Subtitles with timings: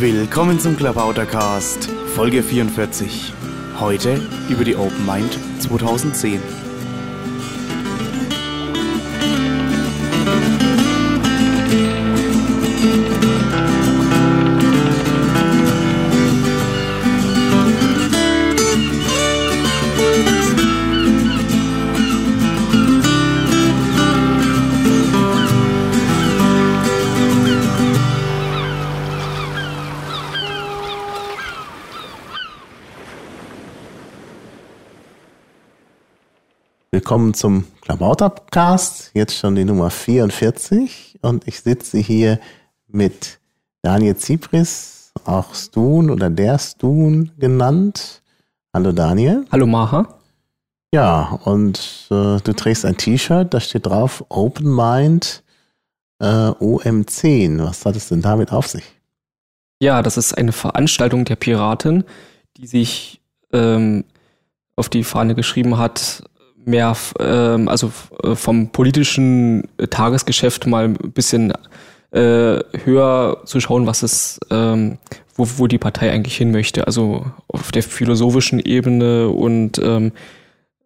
[0.00, 3.32] Willkommen zum Klabautercast, Folge 44.
[3.78, 6.63] Heute über die Open Mind 2010.
[37.14, 42.40] Willkommen zum Klabautercast, jetzt schon die Nummer 44 und ich sitze hier
[42.88, 43.38] mit
[43.82, 48.20] Daniel Zipris, auch Stun oder der Stun genannt.
[48.74, 49.44] Hallo Daniel.
[49.52, 50.18] Hallo Maha.
[50.92, 55.44] Ja, und äh, du trägst ein T-Shirt, da steht drauf Open Mind
[56.18, 57.62] äh, OM10.
[57.62, 58.82] Was hat es denn damit auf sich?
[59.78, 62.02] Ja, das ist eine Veranstaltung der Piraten,
[62.56, 63.20] die sich
[63.52, 64.02] ähm,
[64.74, 66.24] auf die Fahne geschrieben hat,
[66.64, 71.52] mehr, ähm, also äh, vom politischen Tagesgeschäft mal ein bisschen
[72.10, 74.98] äh, höher zu schauen, was es, ähm,
[75.34, 76.86] wo, wo die Partei eigentlich hin möchte.
[76.86, 80.12] Also auf der philosophischen Ebene und ähm,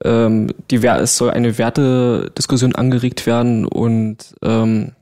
[0.04, 4.92] ähm, die, es soll eine Wertediskussion angeregt werden und ähm,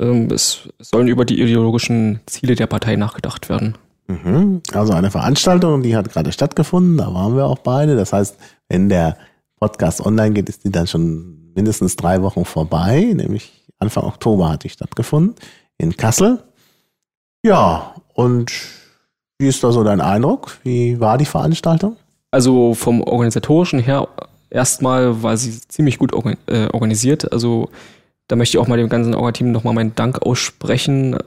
[0.00, 3.76] ähm, es sollen über die ideologischen Ziele der Partei nachgedacht werden.
[4.06, 4.62] Mhm.
[4.72, 7.96] Also eine Veranstaltung, die hat gerade stattgefunden, da waren wir auch beide.
[7.96, 8.36] Das heißt,
[8.68, 9.16] wenn der
[9.58, 14.64] Podcast online geht, ist die dann schon mindestens drei Wochen vorbei, nämlich Anfang Oktober hat
[14.64, 15.36] die stattgefunden
[15.78, 16.42] in Kassel.
[17.44, 18.52] Ja, und
[19.38, 20.58] wie ist da so dein Eindruck?
[20.62, 21.96] Wie war die Veranstaltung?
[22.30, 24.08] Also vom organisatorischen her
[24.50, 26.12] erstmal war sie ziemlich gut
[26.46, 27.32] äh, organisiert.
[27.32, 27.68] Also
[28.28, 31.18] da möchte ich auch mal dem ganzen Orga-Team nochmal meinen Dank aussprechen.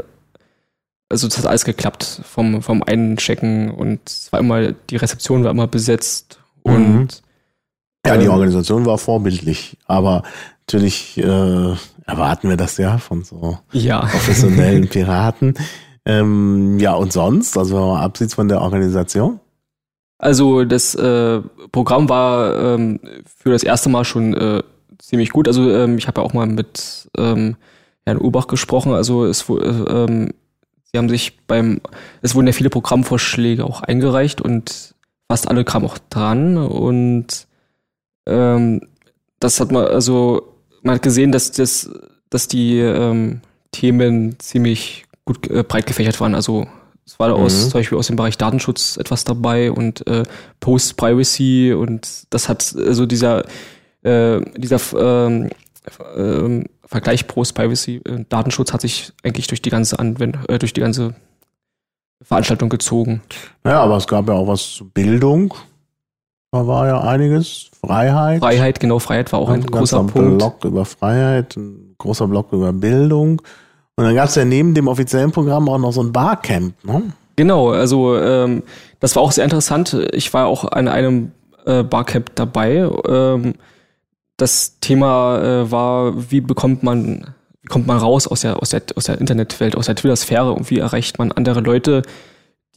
[1.09, 5.51] Also das hat alles geklappt vom, vom Einchecken und es war immer, die Rezeption war
[5.51, 7.07] immer besetzt und mhm.
[8.05, 10.23] Ja, die ähm, Organisation war vorbildlich, aber
[10.61, 11.73] natürlich äh,
[12.05, 13.99] erwarten wir das ja von so ja.
[14.11, 15.55] professionellen Piraten.
[16.05, 19.39] ähm, ja, und sonst, also abseits von der Organisation?
[20.19, 21.41] Also das äh,
[21.71, 24.63] Programm war ähm, für das erste Mal schon äh,
[24.97, 25.47] ziemlich gut.
[25.47, 27.55] Also ähm, ich habe ja auch mal mit ähm,
[28.05, 28.93] Herrn Ubach gesprochen.
[28.93, 30.31] Also es äh, ähm,
[30.91, 31.81] sie haben sich beim,
[32.21, 34.95] es wurden ja viele Programmvorschläge auch eingereicht und
[35.29, 37.46] fast alle kamen auch dran und
[38.27, 38.81] ähm,
[39.39, 41.89] das hat man, also, man hat gesehen, dass das,
[42.29, 46.35] dass die ähm, Themen ziemlich gut äh, breit gefächert waren.
[46.35, 46.67] Also
[47.05, 47.43] es war mhm.
[47.43, 50.23] aus, zum Beispiel aus dem Bereich Datenschutz etwas dabei und äh,
[50.59, 53.45] Post-Privacy und das hat also dieser
[54.03, 54.79] äh, dieser
[55.27, 55.49] ähm,
[56.15, 60.81] äh, Vergleich Post-Privacy äh, Datenschutz hat sich eigentlich durch die ganze Anwendung, äh, durch die
[60.81, 61.15] ganze
[62.21, 63.21] Veranstaltung gezogen.
[63.63, 65.53] Naja, aber es gab ja auch was zu Bildung.
[66.51, 67.69] Da war ja einiges.
[67.79, 68.39] Freiheit.
[68.39, 70.37] Freiheit, genau, Freiheit war auch ein, ein großer Punkt.
[70.37, 73.41] Block über Freiheit, ein großer Block über Bildung.
[73.95, 77.03] Und dann gab es ja neben dem offiziellen Programm auch noch so ein Barcamp, ne?
[77.35, 78.63] Genau, also ähm,
[78.99, 79.95] das war auch sehr interessant.
[80.11, 81.31] Ich war auch an einem
[81.65, 82.89] äh, Barcamp dabei.
[83.07, 83.53] Ähm,
[84.37, 88.83] das Thema äh, war, wie bekommt man, wie kommt man raus aus der, aus der,
[88.95, 92.01] aus der Internetwelt, aus der Twitter-Sphäre und wie erreicht man andere Leute,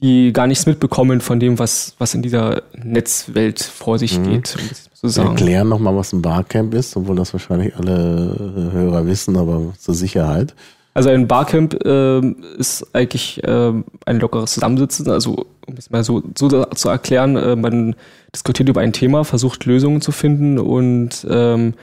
[0.03, 4.25] die gar nichts mitbekommen von dem, was, was in dieser Netzwelt vor sich mhm.
[4.25, 4.57] geht.
[5.03, 9.73] Um so Erklären nochmal, was ein Barcamp ist, obwohl das wahrscheinlich alle Hörer wissen, aber
[9.79, 10.55] zur Sicherheit.
[10.93, 12.21] Also ein Barcamp äh,
[12.59, 13.73] ist eigentlich äh,
[14.07, 17.95] ein lockeres Zusammensitzen, also um es mal so, so zu erklären, äh, man
[18.35, 21.75] diskutiert über ein Thema, versucht Lösungen zu finden und ähm,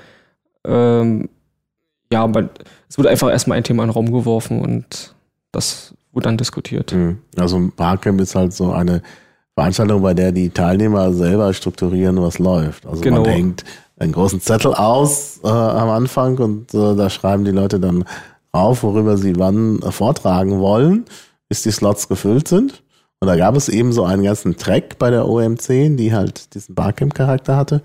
[0.65, 1.29] ähm,
[2.11, 2.49] ja, man,
[2.89, 5.15] es wurde einfach erstmal ein Thema in den Raum geworfen und
[5.51, 6.93] das wurde dann diskutiert.
[6.93, 7.19] Mhm.
[7.37, 9.03] Also ein Barcamp ist halt so eine
[9.53, 12.87] Veranstaltung, bei der die Teilnehmer selber strukturieren, was läuft.
[12.87, 13.21] Also genau.
[13.21, 13.63] man hängt
[13.99, 18.03] einen großen Zettel aus äh, am Anfang und äh, da schreiben die Leute dann
[18.51, 21.05] auf, worüber sie wann äh, vortragen wollen,
[21.49, 22.83] bis die Slots gefüllt sind.
[23.19, 26.73] Und da gab es eben so einen ganzen Track bei der OM10, die halt diesen
[26.73, 27.81] Barcamp-Charakter hatte.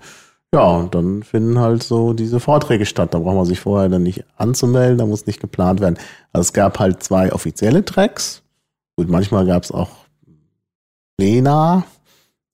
[0.53, 3.15] Ja, und dann finden halt so diese Vorträge statt.
[3.15, 5.97] Da braucht man sich vorher dann nicht anzumelden, da muss nicht geplant werden.
[6.31, 8.43] Also es gab halt zwei offizielle Tracks.
[8.95, 9.89] Gut, manchmal gab es auch
[11.17, 11.85] Plena,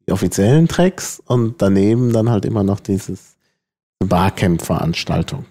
[0.08, 3.36] die offiziellen Tracks und daneben dann halt immer noch dieses
[4.00, 5.46] Barcamp-Veranstaltung.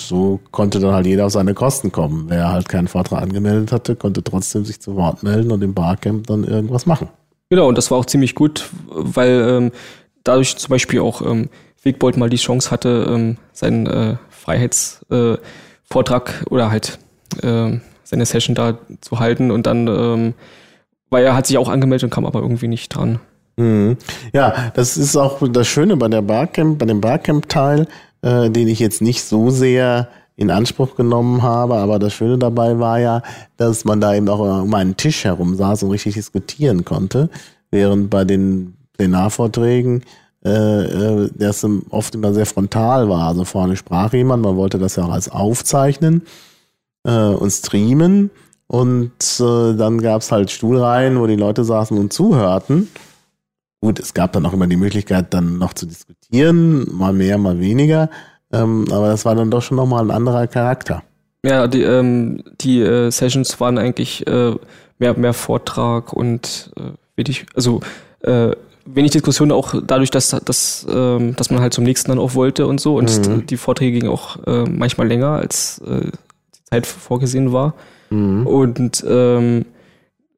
[0.00, 2.30] So konnte dann halt jeder auf seine Kosten kommen.
[2.30, 6.28] Wer halt keinen Vortrag angemeldet hatte, konnte trotzdem sich zu Wort melden und im Barcamp
[6.28, 7.08] dann irgendwas machen.
[7.50, 9.72] Genau, und das war auch ziemlich gut, weil ähm,
[10.24, 11.48] dadurch zum Beispiel auch ähm,
[11.82, 16.98] Wegbold mal die Chance hatte, ähm, seinen äh, Freiheitsvortrag äh, oder halt
[17.42, 20.34] äh, seine Session da zu halten und dann, ähm,
[21.10, 23.18] weil er hat sich auch angemeldet und kam aber irgendwie nicht dran.
[23.56, 23.96] Mhm.
[24.32, 27.86] Ja, das ist auch das Schöne bei der Barcamp, bei dem Barcamp-Teil,
[28.22, 32.78] äh, den ich jetzt nicht so sehr in Anspruch genommen habe, aber das Schöne dabei
[32.78, 33.22] war ja,
[33.58, 37.28] dass man da eben auch um einen Tisch herum saß und richtig diskutieren konnte,
[37.70, 40.04] während bei den Plenarvorträgen
[40.44, 43.28] äh, äh das oft immer sehr frontal war.
[43.28, 46.22] Also vorne sprach jemand, man wollte das ja auch als aufzeichnen
[47.04, 48.30] äh, und streamen
[48.66, 52.88] und äh, dann gab's halt Stuhlreihen, wo die Leute saßen und zuhörten
[53.82, 57.58] Gut, es gab dann auch immer die Möglichkeit, dann noch zu diskutieren, mal mehr, mal
[57.58, 58.10] weniger.
[58.52, 61.02] Ähm, aber das war dann doch schon nochmal ein anderer Charakter.
[61.44, 64.54] Ja, die, ähm, die äh, Sessions waren eigentlich äh,
[65.00, 67.24] mehr, mehr Vortrag und äh,
[67.56, 67.80] also
[68.20, 68.52] äh,
[68.84, 72.66] wenig Diskussion auch dadurch, dass, dass, ähm, dass man halt zum nächsten dann auch wollte
[72.66, 72.96] und so.
[72.96, 73.46] Und mhm.
[73.46, 76.10] die Vorträge gingen auch äh, manchmal länger, als äh,
[76.54, 77.74] die Zeit vorgesehen war.
[78.10, 78.46] Mhm.
[78.46, 79.64] Und ähm,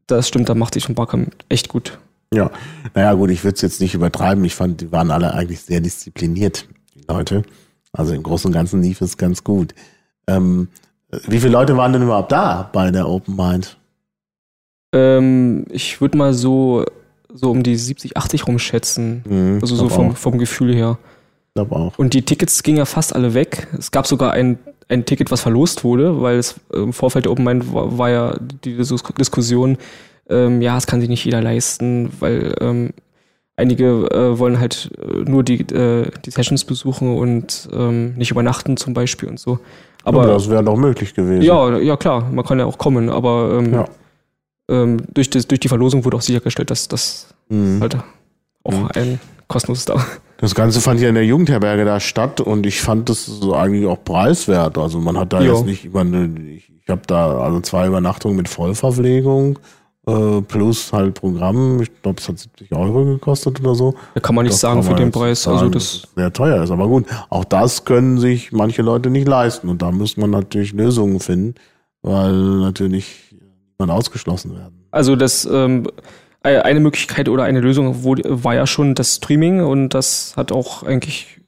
[0.07, 1.99] das stimmt, da macht sich von Barkham echt gut.
[2.33, 2.51] Ja,
[2.95, 4.45] naja gut, ich würde es jetzt nicht übertreiben.
[4.45, 7.45] Ich fand, die waren alle eigentlich sehr diszipliniert, die Leute.
[7.93, 9.75] Also im Großen und Ganzen lief es ganz gut.
[10.27, 10.69] Ähm,
[11.29, 13.77] wie viele Leute waren denn überhaupt da bei der Open Mind?
[14.93, 16.85] Ähm, ich würde mal so,
[17.35, 19.25] so um die 70, 80 rumschätzen.
[19.29, 20.99] Mhm, also so vom, vom Gefühl her.
[21.57, 21.99] Auch.
[21.99, 23.69] Und die Tickets gingen ja fast alle weg.
[23.79, 24.59] Es gab sogar ein,
[24.89, 28.37] ein Ticket, was verlost wurde, weil es im Vorfeld der Open Mind war, war ja
[28.41, 29.79] die Diskussion,
[30.29, 32.91] ähm, ja, es kann sich nicht jeder leisten, weil ähm,
[33.57, 38.77] einige äh, wollen halt äh, nur die, äh, die Sessions besuchen und ähm, nicht übernachten
[38.77, 39.59] zum Beispiel und so.
[40.03, 41.43] Aber ja, das wäre doch möglich gewesen.
[41.43, 43.85] Ja, ja klar, man kann ja auch kommen, aber ähm, ja.
[44.69, 47.81] Ähm, durch, das, durch die Verlosung wurde auch sichergestellt, dass das mhm.
[47.81, 47.97] halt
[48.65, 48.89] auch mhm.
[48.95, 50.05] ein kostenloses da.
[50.39, 53.87] Das Ganze fand ja in der Jugendherberge da statt und ich fand das so eigentlich
[53.87, 54.77] auch preiswert.
[54.79, 55.55] Also man hat da jo.
[55.55, 59.59] jetzt nicht über ich, ich habe da also zwei Übernachtungen mit Vollverpflegung
[60.07, 61.81] äh, plus halt Programm.
[61.81, 63.95] Ich glaube, es hat 70 Euro gekostet oder so.
[64.15, 65.47] Da kann man nicht das sagen für den Preis.
[65.49, 66.71] Also das sehr teuer ist.
[66.71, 69.69] Aber gut, auch das können sich manche Leute nicht leisten.
[69.69, 71.55] Und da muss man natürlich Lösungen finden,
[72.03, 73.24] weil natürlich
[73.79, 74.87] man ausgeschlossen werden.
[74.91, 75.87] Also das ähm,
[76.43, 81.41] eine Möglichkeit oder eine Lösung war ja schon das Streaming und das hat auch eigentlich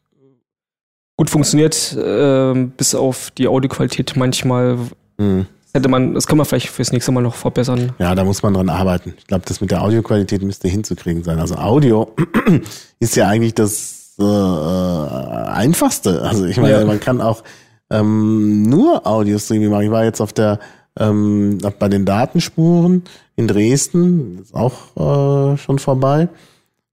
[1.17, 4.79] gut funktioniert, äh, bis auf die Audioqualität manchmal.
[5.19, 5.47] Mhm
[5.77, 7.93] hätte man, das kann man vielleicht fürs nächste Mal noch verbessern.
[7.99, 9.15] Ja, da muss man dran arbeiten.
[9.19, 11.39] Ich glaube, das mit der Audioqualität müsste hinzukriegen sein.
[11.39, 12.15] Also Audio
[12.99, 16.23] ist ja eigentlich das äh, einfachste.
[16.23, 16.85] Also ich meine, ja.
[16.85, 17.45] man kann auch
[17.91, 19.85] ähm, nur Audio-Streaming machen.
[19.85, 20.59] Ich war jetzt auf der
[20.99, 23.05] ähm, bei den Datenspuren
[23.37, 26.29] in Dresden, ist auch äh, schon vorbei.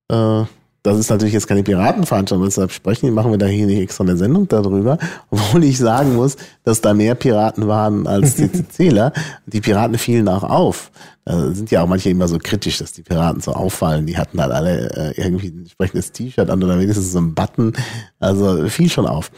[0.09, 0.43] Äh,
[0.83, 4.17] das ist natürlich jetzt keine Piratenveranstaltung, deshalb sprechen, machen wir da hier nicht extra eine
[4.17, 4.97] Sendung darüber,
[5.29, 6.35] obwohl ich sagen muss,
[6.65, 9.13] dass da mehr Piraten waren als CCCler.
[9.45, 10.91] Die Piraten fielen auch auf.
[11.23, 14.05] Da sind ja auch manche immer so kritisch, dass die Piraten so auffallen.
[14.05, 17.71] Die hatten halt alle äh, irgendwie ein entsprechendes T-Shirt an oder wenigstens so ein Button.
[18.19, 19.31] Also fiel schon auf.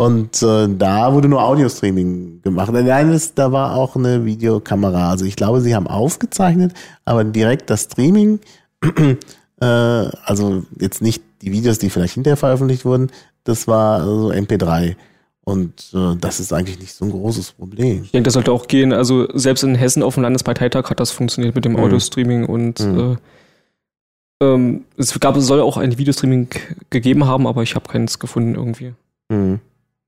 [0.00, 2.72] Und äh, da wurde nur Audio-Streaming gemacht.
[2.72, 5.10] Nein, ist, da war auch eine Videokamera.
[5.10, 6.72] Also ich glaube, sie haben aufgezeichnet,
[7.04, 8.40] aber direkt das Streaming
[9.60, 13.10] äh, also jetzt nicht die Videos, die vielleicht hinterher veröffentlicht wurden,
[13.44, 14.96] das war so MP3.
[15.44, 18.04] Und äh, das ist eigentlich nicht so ein großes Problem.
[18.04, 18.94] Ich denke, das sollte auch gehen.
[18.94, 21.80] Also selbst in Hessen auf dem Landesparteitag hat das funktioniert mit dem mhm.
[21.80, 23.18] Audio-Streaming und mhm.
[24.40, 26.48] äh, ähm, es gab, es soll auch ein Videostreaming
[26.88, 28.94] gegeben haben, aber ich habe keins gefunden irgendwie.
[29.28, 29.60] Mhm.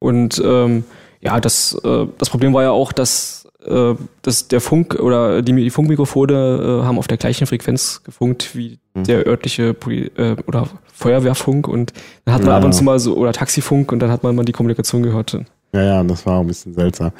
[0.02, 0.85] Und ähm,
[1.21, 5.52] ja, das, äh, das Problem war ja auch, dass äh, dass der Funk oder die,
[5.52, 9.04] die Funkmikrofone äh, haben auf der gleichen Frequenz gefunkt wie mhm.
[9.04, 11.92] der örtliche Poli äh, oder Feuerwehrfunk und
[12.25, 14.35] dann hat man ja, ab und zu mal so oder Taxifunk und dann hat man
[14.35, 15.38] mal die Kommunikation gehört.
[15.73, 17.12] Ja, ja, das war ein bisschen seltsam.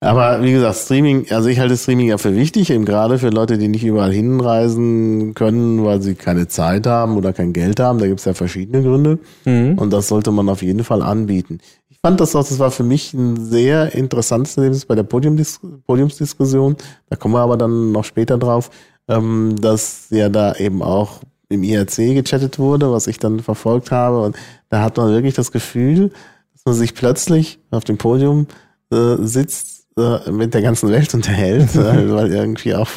[0.00, 3.56] Aber wie gesagt, Streaming, also ich halte Streaming ja für wichtig, eben gerade für Leute,
[3.56, 7.98] die nicht überall hinreisen können, weil sie keine Zeit haben oder kein Geld haben.
[7.98, 9.18] Da gibt es ja verschiedene Gründe.
[9.46, 9.78] Mhm.
[9.78, 11.58] Und das sollte man auf jeden Fall anbieten
[12.04, 16.76] fand das auch, das war für mich ein sehr interessantes Erlebnis bei der Podiumdis Podiumsdiskussion.
[17.08, 18.68] Da kommen wir aber dann noch später drauf,
[19.08, 24.20] ähm, dass ja da eben auch im IRC gechattet wurde, was ich dann verfolgt habe.
[24.20, 24.36] Und
[24.68, 26.10] da hat man wirklich das Gefühl,
[26.52, 28.48] dass man sich plötzlich auf dem Podium
[28.92, 32.88] äh, sitzt äh, mit der ganzen Welt unterhält, äh, weil irgendwie auch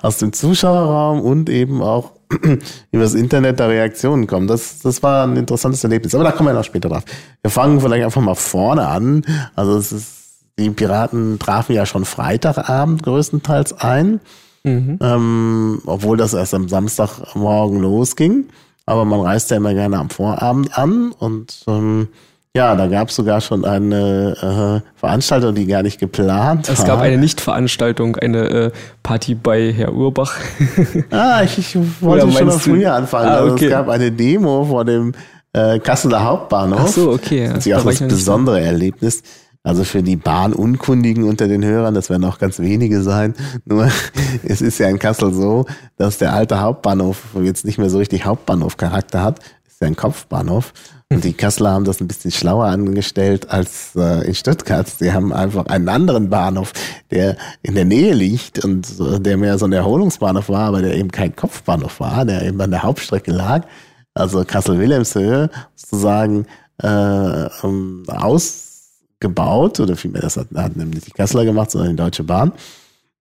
[0.00, 2.12] aus dem Zuschauerraum und eben auch
[2.90, 4.46] über das Internet da Reaktionen kommen.
[4.46, 6.14] Das, das war ein interessantes Erlebnis.
[6.14, 7.04] Aber da kommen wir noch später drauf.
[7.42, 9.26] Wir fangen vielleicht einfach mal vorne an.
[9.56, 10.14] Also es ist,
[10.58, 14.20] die Piraten trafen ja schon Freitagabend größtenteils ein.
[14.64, 14.98] Mhm.
[15.02, 18.46] Ähm, obwohl das erst am Samstagmorgen losging.
[18.86, 22.08] Aber man reist ja immer gerne am Vorabend an und ähm,
[22.58, 26.84] Ja, da gab es sogar schon eine äh, Veranstaltung, die gar nicht geplant es war.
[26.84, 28.70] Es gab eine Nicht-Veranstaltung, eine äh,
[29.04, 30.34] Party bei Herr Urbach.
[31.12, 33.28] ah, ich, ich wollte schon noch früher anfangen.
[33.28, 33.50] Ah, okay.
[33.52, 35.12] also es gab eine Demo vor dem
[35.52, 36.80] äh, Kasseler Hauptbahnhof.
[36.82, 37.46] Ach so, okay.
[37.46, 39.22] Das ist ja auch das besondere Erlebnis.
[39.62, 43.34] Also für die Bahnunkundigen unter den Hörern, das werden auch ganz wenige sein.
[43.66, 43.88] Nur
[44.42, 48.24] es ist ja in Kassel so, dass der alte Hauptbahnhof jetzt nicht mehr so richtig
[48.24, 49.38] Hauptbahnhof-Charakter hat.
[49.78, 50.72] Ist ja ein Kopfbahnhof.
[51.08, 54.88] Und die Kasseler haben das ein bisschen schlauer angestellt als äh, in Stuttgart.
[54.88, 56.72] Sie haben einfach einen anderen Bahnhof,
[57.12, 60.96] der in der Nähe liegt und äh, der mehr so ein Erholungsbahnhof war, aber der
[60.96, 63.68] eben kein Kopfbahnhof war, der eben an der Hauptstrecke lag.
[64.14, 66.46] Also Kassel-Wilhelmshöhe sozusagen
[66.82, 72.02] äh, um, aus gebaut, oder vielmehr, das hat, hat nämlich die Kasseler gemacht, sondern die
[72.02, 72.50] Deutsche Bahn.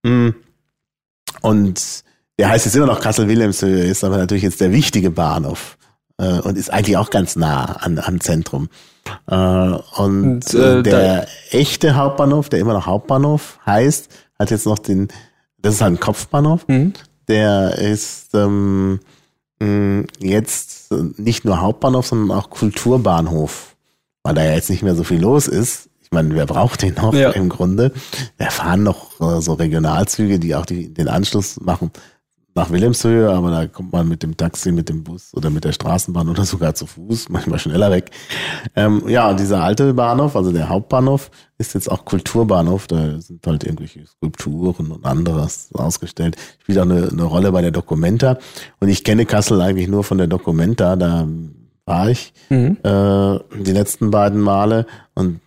[0.01, 0.29] Mm.
[1.41, 2.03] Und
[2.39, 5.76] der heißt jetzt immer noch Kassel-Wilhelmshöhe, ist aber natürlich jetzt der wichtige Bahnhof
[6.17, 8.69] äh, und ist eigentlich auch ganz nah an, am Zentrum.
[9.27, 14.79] Äh, und, und äh, der echte Hauptbahnhof, der immer noch Hauptbahnhof heißt, hat jetzt noch
[14.79, 15.07] den,
[15.57, 16.93] das ist halt ein Kopfbahnhof, mhm.
[17.27, 18.99] der ist ähm,
[20.19, 23.75] jetzt nicht nur Hauptbahnhof, sondern auch Kulturbahnhof
[24.27, 25.89] weil da ja jetzt nicht mehr so viel los ist.
[26.01, 27.31] Ich meine, wer braucht den noch ja.
[27.31, 27.93] im Grunde?
[28.37, 31.91] Da fahren noch äh, so Regionalzüge, die auch die, den Anschluss machen
[32.57, 35.71] nach Wilhelmshöhe, aber da kommt man mit dem Taxi, mit dem Bus oder mit der
[35.71, 38.11] Straßenbahn oder sogar zu Fuß, manchmal schneller weg.
[38.75, 42.87] Ähm, ja, und dieser alte Bahnhof, also der Hauptbahnhof, ist jetzt auch Kulturbahnhof.
[42.87, 46.35] Da sind halt irgendwelche Skulpturen und anderes ausgestellt.
[46.59, 48.37] Spielt auch eine, eine Rolle bei der Documenta.
[48.79, 50.95] Und ich kenne Kassel eigentlich nur von der Documenta.
[50.95, 51.27] Da
[51.85, 52.77] war ich mhm.
[52.83, 54.85] äh, die letzten beiden Male.
[55.15, 55.39] Und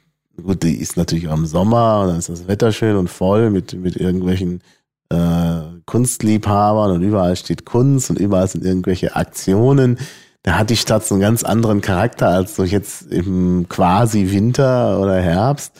[0.43, 3.51] gut, die ist natürlich auch im Sommer und dann ist das Wetter schön und voll
[3.51, 4.63] mit, mit irgendwelchen
[5.11, 9.99] äh, Kunstliebhabern und überall steht Kunst und überall sind irgendwelche Aktionen.
[10.43, 14.99] Da hat die Stadt so einen ganz anderen Charakter als so jetzt im quasi Winter
[15.01, 15.73] oder Herbst.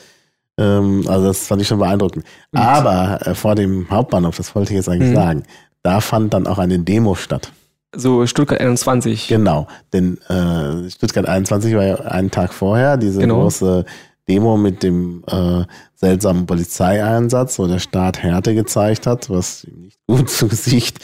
[0.57, 2.25] Ähm, also das fand ich schon beeindruckend.
[2.51, 2.59] Und?
[2.59, 5.15] Aber äh, vor dem Hauptbahnhof, das wollte ich jetzt eigentlich mhm.
[5.15, 5.43] sagen,
[5.81, 7.51] da fand dann auch eine Demo statt.
[7.93, 9.27] So Stuttgart 21.
[9.27, 13.41] Genau, denn äh, Stuttgart 21 war ja einen Tag vorher, diese genau.
[13.41, 13.85] große
[14.27, 15.63] Demo mit dem äh,
[15.95, 20.99] seltsamen Polizeieinsatz, wo der Staat Härte gezeigt hat, was ihm nicht gut zu Gesicht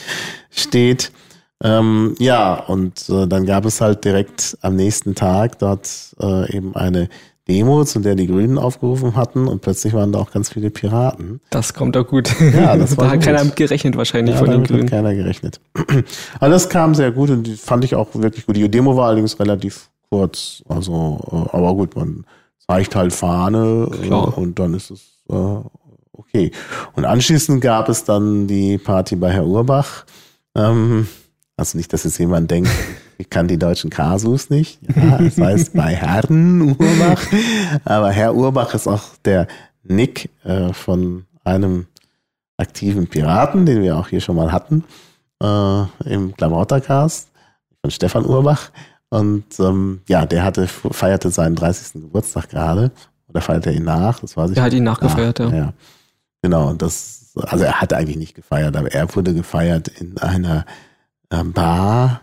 [0.49, 1.11] steht.
[1.63, 6.75] Ähm, ja, und äh, dann gab es halt direkt am nächsten Tag dort äh, eben
[6.75, 7.09] eine
[7.47, 11.39] Demo, zu der die Grünen aufgerufen hatten und plötzlich waren da auch ganz viele Piraten.
[11.49, 12.29] Das kommt doch gut.
[12.53, 13.25] Ja, das war da hat gut.
[13.25, 14.83] keiner mit gerechnet wahrscheinlich ja, von den Grünen.
[14.83, 15.61] Hat keiner gerechnet.
[16.39, 18.57] Aber das kam sehr gut und die fand ich auch wirklich gut.
[18.57, 22.25] Die Demo war allerdings relativ kurz, also äh, aber gut, man
[22.67, 24.37] zeigt halt Fahne äh, Klar.
[24.37, 25.59] und dann ist es äh,
[26.11, 26.51] okay.
[26.93, 30.05] Und anschließend gab es dann die Party bei Herr Urbach.
[30.55, 31.07] Ähm,
[31.55, 32.69] also nicht, dass jetzt jemand denkt,
[33.17, 34.79] ich kann die deutschen Kasus nicht.
[34.95, 37.25] Ja, das heißt bei Herrn Urbach.
[37.85, 39.47] Aber Herr Urbach ist auch der
[39.83, 41.87] Nick äh, von einem
[42.57, 44.83] aktiven Piraten, den wir auch hier schon mal hatten,
[45.41, 47.29] äh, im Klamottercast
[47.81, 48.71] von Stefan Urbach.
[49.09, 52.01] Und ähm, ja, der hatte feierte seinen 30.
[52.01, 52.91] Geburtstag gerade.
[53.27, 54.19] Oder feierte ihn nach?
[54.19, 54.57] Das weiß ich.
[54.57, 55.49] Er hat ihn nachgefeiert, ja.
[55.49, 55.73] ja.
[56.41, 60.65] Genau, und das, also er hat eigentlich nicht gefeiert, aber er wurde gefeiert in einer
[61.29, 62.21] äh, Bar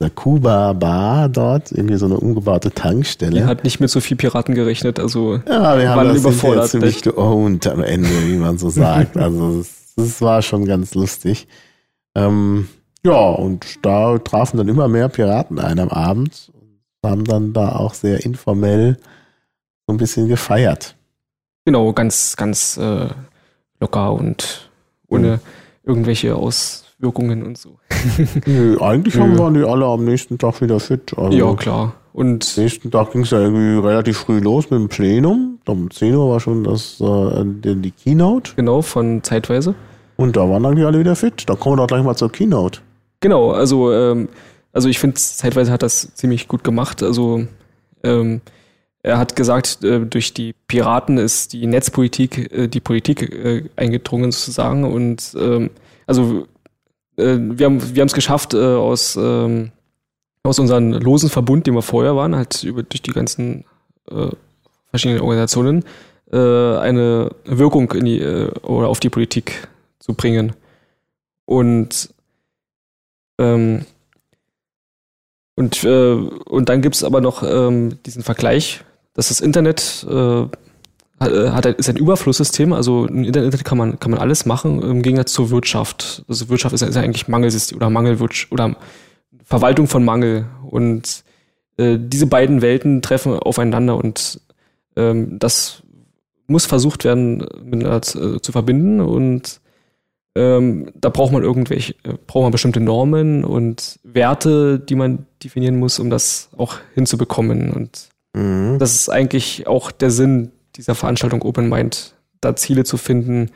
[0.00, 3.40] der Kuba Bar dort, irgendwie so eine umgebaute Tankstelle.
[3.40, 6.68] Er hat nicht mit so viel Piraten gerechnet, also ja, wir haben das überfordert.
[6.68, 9.16] ziemlich geowned am Ende, wie man so sagt.
[9.26, 9.64] Also
[9.96, 11.48] das war schon ganz lustig.
[12.14, 12.68] Ähm,
[13.06, 17.76] ja, und da trafen dann immer mehr Piraten ein am Abend und haben dann da
[17.76, 18.98] auch sehr informell
[19.86, 20.96] so ein bisschen gefeiert.
[21.64, 23.08] Genau, ganz, ganz äh,
[23.80, 24.70] locker und
[25.08, 25.40] ohne mhm.
[25.84, 27.78] irgendwelche Aus Wirkungen und so.
[28.46, 31.16] Nö, eigentlich haben wir die alle am nächsten Tag wieder fit.
[31.16, 31.94] Also ja, klar.
[32.12, 35.58] Und am nächsten Tag ging es ja irgendwie relativ früh los mit dem Plenum.
[35.66, 38.52] Um 10 Uhr war schon das, äh, die Keynote.
[38.56, 39.74] Genau, von Zeitweise.
[40.16, 41.44] Und da waren eigentlich alle wieder fit.
[41.46, 42.80] Da kommen wir doch gleich mal zur Keynote.
[43.20, 44.28] Genau, also, ähm,
[44.72, 47.02] also ich finde, Zeitweise hat das ziemlich gut gemacht.
[47.02, 47.46] Also
[48.02, 48.40] ähm,
[49.02, 54.32] er hat gesagt, äh, durch die Piraten ist die Netzpolitik, äh, die Politik äh, eingedrungen
[54.32, 54.84] sozusagen.
[54.84, 55.70] Und ähm,
[56.06, 56.46] also
[57.16, 59.72] äh, wir haben wir es geschafft äh, aus ähm,
[60.42, 63.64] aus unserem losen Verbund, den wir vorher waren, halt über durch die ganzen
[64.10, 64.28] äh,
[64.90, 65.84] verschiedenen Organisationen
[66.32, 69.68] äh, eine Wirkung in die äh, oder auf die Politik
[69.98, 70.52] zu bringen
[71.44, 72.10] und
[73.38, 73.84] ähm,
[75.54, 80.46] und äh, und dann gibt es aber noch ähm, diesen Vergleich, dass das Internet äh,
[81.18, 85.02] äh, hat, ist ein Überflusssystem, also im Internet kann man, kann man alles machen, im
[85.02, 86.24] Gegensatz zur Wirtschaft.
[86.28, 88.76] Also Wirtschaft ist, ist eigentlich Mangelsystem oder Mangelwirtschaft oder
[89.42, 90.46] Verwaltung von Mangel.
[90.68, 91.24] Und
[91.78, 94.40] äh, diese beiden Welten treffen aufeinander und
[94.96, 95.82] ähm, das
[96.48, 99.60] muss versucht werden, miteinander zu, äh, zu verbinden und
[100.36, 105.78] ähm, da braucht man irgendwelche, äh, braucht man bestimmte Normen und Werte, die man definieren
[105.78, 107.72] muss, um das auch hinzubekommen.
[107.72, 108.78] Und mhm.
[108.78, 113.50] das ist eigentlich auch der Sinn dieser Veranstaltung Open Mind, da Ziele zu finden,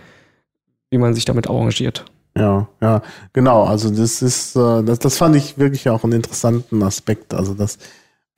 [0.88, 2.06] wie man sich damit arrangiert.
[2.34, 3.02] Ja, ja,
[3.34, 3.64] genau.
[3.64, 7.34] Also das ist, äh, das, das fand ich wirklich auch einen interessanten Aspekt.
[7.34, 7.76] Also dass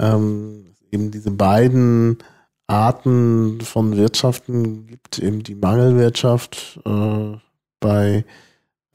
[0.00, 2.18] ähm, eben diese beiden
[2.66, 7.36] Arten von Wirtschaften gibt, eben die Mangelwirtschaft äh,
[7.82, 8.24] bei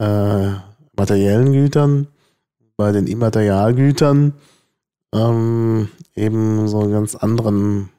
[0.00, 0.48] äh,
[0.96, 2.08] materiellen Gütern,
[2.76, 4.34] bei den Immaterialgütern
[5.14, 7.90] ähm, eben so einen ganz anderen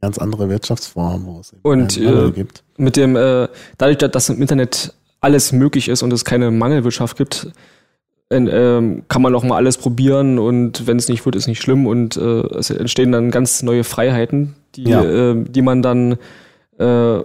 [0.00, 2.62] ganz andere Wirtschaftsform, wo es und äh, gibt.
[2.76, 7.50] Mit dem äh, dadurch, dass im Internet alles möglich ist und es keine Mangelwirtschaft gibt,
[8.30, 11.86] ähm, kann man auch mal alles probieren und wenn es nicht wird, ist nicht schlimm
[11.86, 15.02] und äh, es entstehen dann ganz neue Freiheiten, die, ja.
[15.02, 16.18] äh, die man dann
[16.78, 17.20] äh,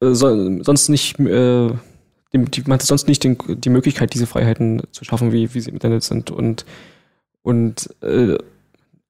[0.00, 1.18] so, sonst nicht,
[2.34, 5.70] die, man hat sonst nicht den, die Möglichkeit, diese Freiheiten zu schaffen, wie, wie sie
[5.70, 6.64] im Internet sind und
[7.42, 8.38] und äh,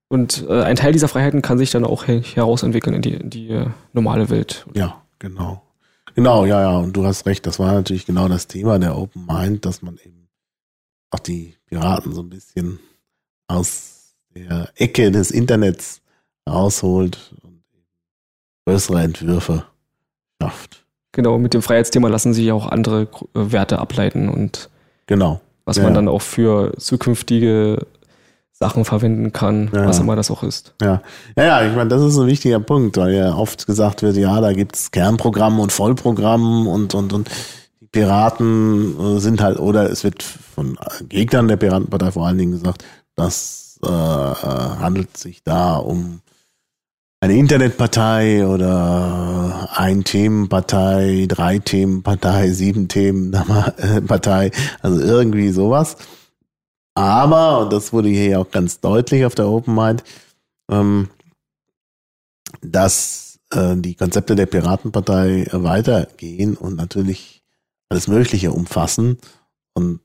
[0.09, 3.49] und äh, ein Teil dieser Freiheiten kann sich dann auch herausentwickeln in die, in die
[3.49, 4.67] äh, normale Welt.
[4.75, 5.63] Ja, genau.
[6.15, 9.27] Genau, ja, ja, und du hast recht, das war natürlich genau das Thema der Open
[9.27, 10.29] Mind, dass man eben
[11.11, 12.79] auch die Piraten so ein bisschen
[13.49, 16.03] aus der Ecke des Internets
[16.49, 17.65] rausholt und
[18.65, 19.65] größere Entwürfe
[20.41, 20.84] schafft.
[21.15, 24.69] Genau, mit dem Freiheitsthema lassen sich auch andere äh, Werte ableiten und
[25.07, 25.41] genau.
[25.65, 27.87] was ja, man dann auch für zukünftige
[28.51, 29.87] Sachen verwenden kann, ja.
[29.87, 30.75] was immer das auch ist.
[30.83, 31.03] Ja,
[31.37, 34.41] ja, ja ich meine, das ist ein wichtiger Punkt, weil ja oft gesagt wird, ja,
[34.41, 37.31] da gibt's Kernprogramm und Vollprogramm und, und, und
[37.81, 40.77] die Piraten äh, sind halt, oder es wird von
[41.09, 46.23] Gegnern der Piratenpartei vor allen Dingen gesagt, das äh, äh, handelt sich da um
[47.21, 54.51] eine Internetpartei oder ein Themenpartei, drei Themenpartei, sieben Themenpartei,
[54.83, 55.97] also irgendwie sowas.
[56.95, 60.05] Aber, und das wurde hier ja auch ganz deutlich auf der Open Mind,
[60.71, 61.09] ähm,
[62.61, 67.43] dass äh, die Konzepte der Piratenpartei weitergehen und natürlich
[67.89, 69.19] alles Mögliche umfassen
[69.75, 70.01] und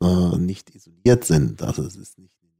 [0.00, 1.62] äh, nicht isoliert sind.
[1.62, 2.50] Also es ist nicht eine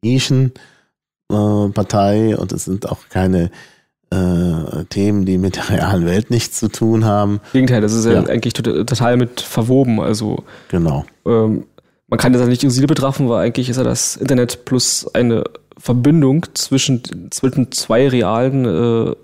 [1.29, 3.51] Nischenpartei äh, und es sind auch keine
[4.15, 7.41] äh, Themen, die mit der realen Welt nichts zu tun haben.
[7.53, 10.01] Im Gegenteil, das ist ja, ja eigentlich total mit verwoben.
[10.01, 11.05] Also genau.
[11.27, 11.65] Ähm,
[12.09, 15.45] man kann das nicht isoliert betrachten, weil eigentlich ist ja das Internet plus eine
[15.79, 19.15] Verbindung zwischen, zwischen zwei realen äh,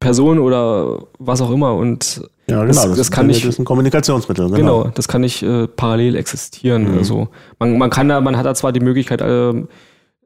[0.00, 1.74] Personen oder was auch immer.
[1.74, 3.44] Und ja, genau, das, das, das kann nicht.
[3.44, 4.56] Das ist ein Kommunikationsmittel, genau.
[4.56, 6.92] Genau, das kann nicht äh, parallel existieren.
[6.92, 6.98] Mhm.
[6.98, 9.50] Also man, man kann da, man hat da zwar die Möglichkeit, äh,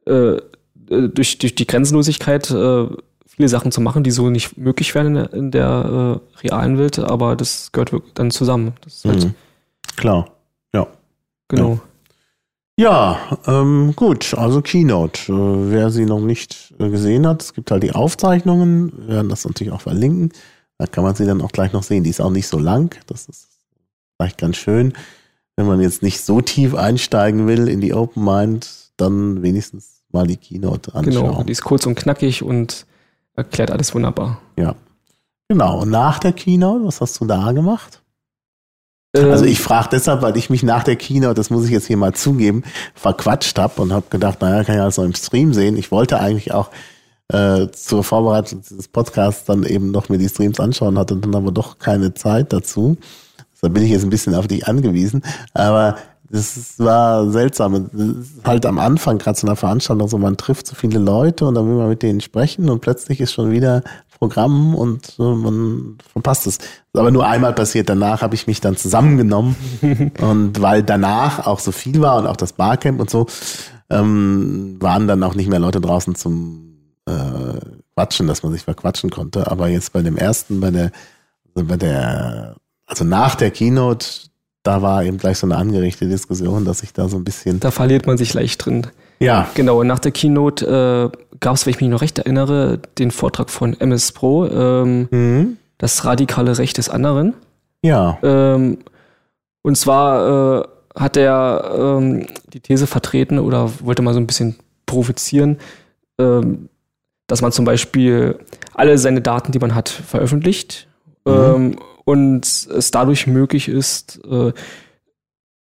[0.05, 0.41] äh,
[0.89, 2.87] durch, durch die Grenzenlosigkeit äh,
[3.35, 6.77] viele Sachen zu machen, die so nicht möglich wären in der, in der äh, realen
[6.77, 8.73] Welt, aber das gehört dann zusammen.
[9.03, 9.35] Halt mhm.
[9.95, 10.27] Klar.
[11.55, 11.79] Genau.
[12.79, 15.31] Ja, ähm, gut, also Keynote.
[15.31, 19.29] Äh, wer sie noch nicht äh, gesehen hat, es gibt halt die Aufzeichnungen, wir werden
[19.29, 20.31] das natürlich auch verlinken.
[20.79, 22.03] Da kann man sie dann auch gleich noch sehen.
[22.03, 23.47] Die ist auch nicht so lang, das ist
[24.17, 24.93] vielleicht ganz schön.
[25.55, 28.67] Wenn man jetzt nicht so tief einsteigen will in die Open Mind,
[28.97, 31.25] dann wenigstens mal die Keynote anschauen.
[31.27, 32.87] Genau, die ist kurz und knackig und
[33.35, 34.39] erklärt alles wunderbar.
[34.57, 34.75] Ja.
[35.49, 38.01] Genau, und nach der Keynote, was hast du da gemacht?
[39.15, 39.51] Also ähm.
[39.51, 42.13] ich frage deshalb, weil ich mich nach der Keynote, das muss ich jetzt hier mal
[42.13, 42.63] zugeben,
[42.95, 45.77] verquatscht habe und habe gedacht, naja, kann ich alles noch im Stream sehen.
[45.77, 46.71] Ich wollte eigentlich auch
[47.27, 51.51] äh, zur Vorbereitung dieses Podcasts dann eben noch mir die Streams anschauen, hatte dann aber
[51.51, 52.97] doch keine Zeit dazu.
[53.53, 55.23] Deshalb bin ich jetzt ein bisschen auf dich angewiesen.
[55.53, 55.97] Aber
[56.33, 57.91] das war seltsam.
[58.43, 61.67] halt am Anfang, gerade zu einer Veranstaltung, so man trifft so viele Leute und dann
[61.67, 63.83] will man mit denen sprechen und plötzlich ist schon wieder
[64.17, 66.57] Programm und man verpasst es.
[66.93, 67.87] Aber nur einmal passiert.
[67.87, 69.55] Danach habe ich mich dann zusammengenommen
[70.21, 73.27] und weil danach auch so viel war und auch das Barcamp und so,
[73.91, 77.59] ähm, waren dann auch nicht mehr Leute draußen zum äh,
[77.93, 79.51] Quatschen, dass man sich verquatschen konnte.
[79.51, 80.91] Aber jetzt bei dem ersten, bei der,
[81.53, 82.55] also bei der,
[82.87, 84.07] also nach der Keynote,
[84.63, 87.59] da war eben gleich so eine angerichtete Diskussion, dass ich da so ein bisschen.
[87.59, 88.87] Da verliert man sich leicht drin.
[89.19, 89.47] Ja.
[89.55, 93.49] Genau, nach der Keynote äh, gab es, wenn ich mich noch recht erinnere, den Vortrag
[93.49, 95.57] von MS Pro, ähm, mhm.
[95.77, 97.33] das radikale Recht des anderen.
[97.83, 98.17] Ja.
[98.23, 98.79] Ähm,
[99.61, 104.55] und zwar äh, hat er ähm, die These vertreten oder wollte mal so ein bisschen
[104.85, 105.57] provozieren,
[106.19, 106.69] ähm,
[107.27, 108.39] dass man zum Beispiel
[108.73, 110.87] alle seine Daten, die man hat, veröffentlicht
[111.25, 111.77] mhm.
[112.05, 114.53] Und es dadurch möglich ist, äh,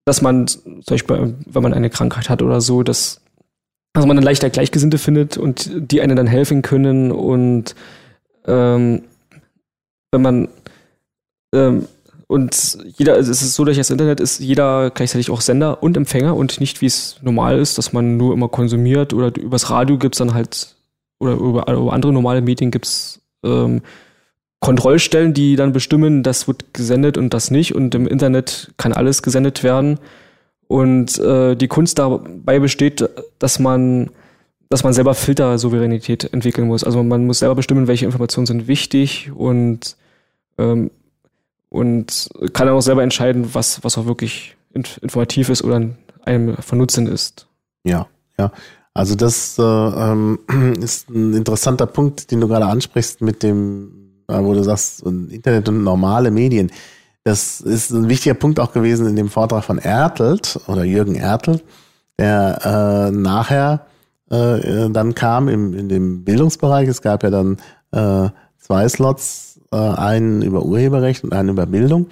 [0.05, 3.21] dass man zum Beispiel, wenn man eine Krankheit hat oder so, dass
[3.95, 7.75] also man dann leichter Gleichgesinnte findet und die einen dann helfen können und
[8.47, 9.03] ähm,
[10.11, 10.49] wenn man
[11.55, 11.87] ähm,
[12.33, 16.35] und jeder, es ist so, durch das Internet ist jeder gleichzeitig auch Sender und Empfänger
[16.35, 20.15] und nicht wie es normal ist, dass man nur immer konsumiert oder übers Radio gibt
[20.15, 20.75] es dann halt
[21.21, 23.83] oder über, über, andere normale Medien gibt es ähm,
[24.63, 29.23] Kontrollstellen, die dann bestimmen, das wird gesendet und das nicht und im Internet kann alles
[29.23, 29.99] gesendet werden
[30.69, 33.07] und äh, die Kunst dabei besteht,
[33.39, 34.11] dass man
[34.69, 36.83] dass man selber Filtersouveränität entwickeln muss.
[36.83, 39.97] Also man muss selber bestimmen, welche Informationen sind wichtig und
[40.57, 40.91] ähm,
[41.69, 45.91] und kann dann auch selber entscheiden, was, was auch wirklich informativ ist oder
[46.25, 47.49] einem von Nutzen ist.
[47.83, 48.07] Ja,
[48.39, 48.53] ja.
[48.95, 50.39] Also das äh, ähm,
[50.81, 55.85] ist ein interessanter Punkt, den du gerade ansprichst mit dem, wo du sagst, Internet und
[55.85, 56.71] normale Medien.
[57.25, 61.65] Das ist ein wichtiger Punkt auch gewesen in dem Vortrag von Ertelt oder Jürgen Ertelt,
[62.19, 63.87] der äh, nachher
[64.31, 66.89] äh, dann kam im, in dem Bildungsbereich.
[66.89, 67.59] Es gab ja dann
[67.93, 72.07] äh, zwei Slots äh, einen über Urheberrecht und einen über Bildung.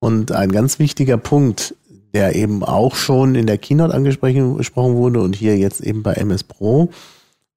[0.00, 1.74] Und ein ganz wichtiger Punkt,
[2.14, 6.44] der eben auch schon in der Keynote angesprochen wurde und hier jetzt eben bei MS
[6.44, 6.90] Pro,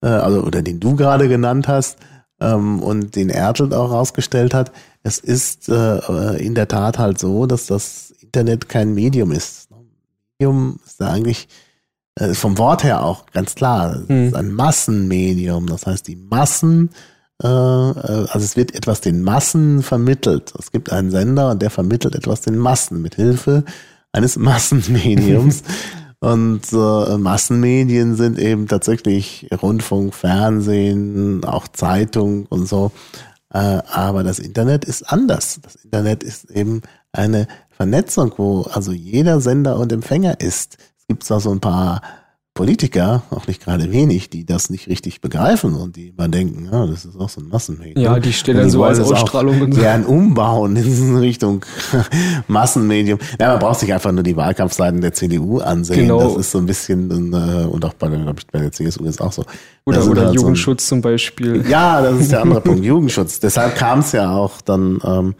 [0.02, 1.98] äh, also oder den du gerade genannt hast
[2.44, 7.46] ähm, und den Ertelt auch rausgestellt hat, es ist äh, in der Tat halt so,
[7.46, 9.70] dass das Internet kein Medium ist.
[10.40, 11.48] Medium ist da eigentlich
[12.16, 14.36] äh, vom Wort her auch ganz klar, es ist hm.
[14.36, 15.68] ein Massenmedium.
[15.68, 16.90] Das heißt, die Massen
[17.42, 20.54] äh, äh, also es wird etwas den Massen vermittelt.
[20.58, 23.64] Es gibt einen Sender und der vermittelt etwas den Massen mit Hilfe
[24.12, 25.64] eines Massenmediums.
[26.24, 32.94] und äh, Massenmedien sind eben tatsächlich Rundfunk, Fernsehen, auch Zeitung und so.
[33.54, 35.60] Äh, aber das Internet ist anders.
[35.62, 36.82] Das Internet ist eben
[37.12, 40.78] eine Vernetzung, wo also jeder Sender und Empfänger ist.
[40.98, 42.02] Es gibt zwar so ein paar
[42.54, 46.86] Politiker, auch nicht gerade wenig, die das nicht richtig begreifen und die immer denken, ja,
[46.86, 48.04] das ist auch so ein Massenmedium.
[48.04, 49.82] Ja, die stellen dann so als Ausstrahlung und so.
[49.82, 51.66] Gern umbauen in Richtung
[52.48, 53.18] Massenmedium.
[53.39, 56.02] Ja, man braucht sich einfach nur die Wahlkampfseiten der CDU ansehen.
[56.02, 56.22] Genau.
[56.22, 59.46] Das ist so ein bisschen, äh, und auch bei, bei der CSU ist auch so.
[59.86, 61.68] Oder, oder halt Jugendschutz so ein, zum Beispiel.
[61.68, 63.39] Ja, das ist der andere Punkt, Jugendschutz.
[63.39, 65.36] Deshalb kam es ja auch dann ähm,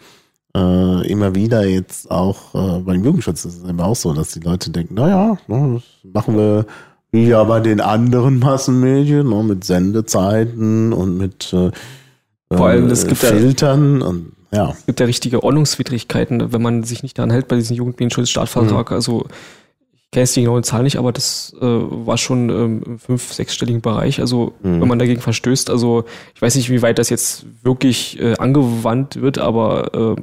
[0.56, 4.40] äh, immer wieder jetzt auch äh, beim Jugendschutz ist es immer auch so, dass die
[4.40, 6.66] Leute denken, naja, das machen wir
[7.14, 11.72] ja, bei den anderen Massenmedien, ne, mit Sendezeiten und mit äh,
[12.52, 14.70] Vor allem, es gibt Filtern ja, und ja.
[14.70, 18.92] Es gibt ja richtige Ordnungswidrigkeiten, wenn man sich nicht daran hält bei diesem Jugendmedienschutzstartvertrag.
[18.92, 18.96] Mhm.
[18.96, 19.26] Also
[19.96, 23.34] ich kenne jetzt die genaue Zahl nicht, aber das äh, war schon ähm, im fünf-,
[23.34, 24.20] sechsstelligen Bereich.
[24.20, 24.82] Also mhm.
[24.82, 29.22] wenn man dagegen verstößt, also ich weiß nicht, wie weit das jetzt wirklich äh, angewandt
[29.22, 30.22] wird, aber äh,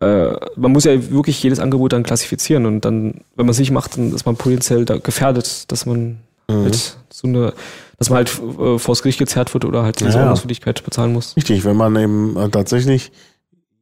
[0.00, 3.70] äh, man muss ja wirklich jedes Angebot dann klassifizieren und dann, wenn man es nicht
[3.70, 6.64] macht, dann ist man potenziell da gefährdet, dass man mhm.
[6.64, 7.52] halt so eine,
[7.98, 11.36] dass man halt äh, vors Gericht gezerrt wird oder halt diese ja, Ordnungswidrigkeit bezahlen muss.
[11.36, 13.12] Richtig, wenn man eben äh, tatsächlich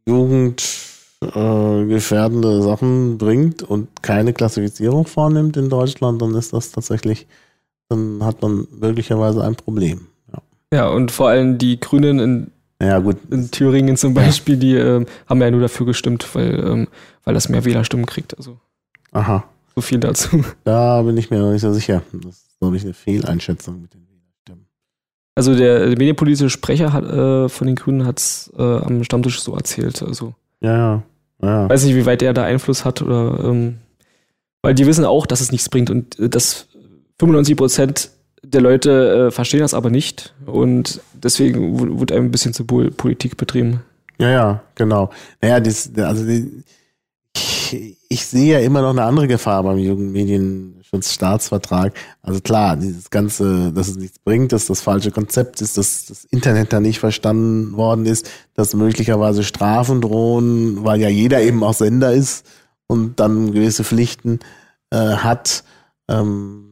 [0.06, 7.28] jugendgefährdende äh, Sachen bringt und keine Klassifizierung vornimmt in Deutschland, dann ist das tatsächlich,
[7.88, 10.08] dann hat man möglicherweise ein Problem.
[10.32, 12.50] Ja, ja und vor allem die Grünen in
[12.86, 13.16] ja, gut.
[13.30, 16.88] In Thüringen zum Beispiel, die äh, haben ja nur dafür gestimmt, weil, ähm,
[17.24, 18.36] weil das mehr Wählerstimmen kriegt.
[18.36, 18.58] Also.
[19.12, 19.44] Aha.
[19.74, 20.44] So viel dazu.
[20.64, 22.02] Da bin ich mir noch nicht so sicher.
[22.12, 24.66] Das ist, glaube ich, eine Fehleinschätzung mit den Wählerstimmen.
[25.34, 29.40] Also der, der medienpolitische Sprecher hat, äh, von den Grünen hat es äh, am Stammtisch
[29.40, 30.02] so erzählt.
[30.02, 30.34] Also.
[30.60, 31.02] Ja, ja.
[31.42, 31.68] ja.
[31.68, 33.78] Weiß nicht, wie weit er da Einfluss hat oder ähm,
[34.62, 36.68] weil die wissen auch, dass es nichts bringt und äh, dass
[37.18, 38.10] 95 Prozent
[38.42, 43.82] der Leute äh, verstehen das aber nicht und deswegen wird ein bisschen zu Politik betrieben.
[44.18, 45.10] Ja, ja, genau.
[45.40, 46.48] Naja, das, also ich,
[48.08, 51.94] ich sehe ja immer noch eine andere Gefahr beim Jugendmedienschutzstaatsvertrag.
[52.20, 56.24] Also klar, dieses Ganze, dass es nichts bringt, dass das falsche Konzept ist, dass das
[56.26, 61.74] Internet da nicht verstanden worden ist, dass möglicherweise Strafen drohen, weil ja jeder eben auch
[61.74, 62.46] Sender ist
[62.86, 64.40] und dann gewisse Pflichten
[64.90, 65.64] äh, hat.
[66.08, 66.71] Ähm,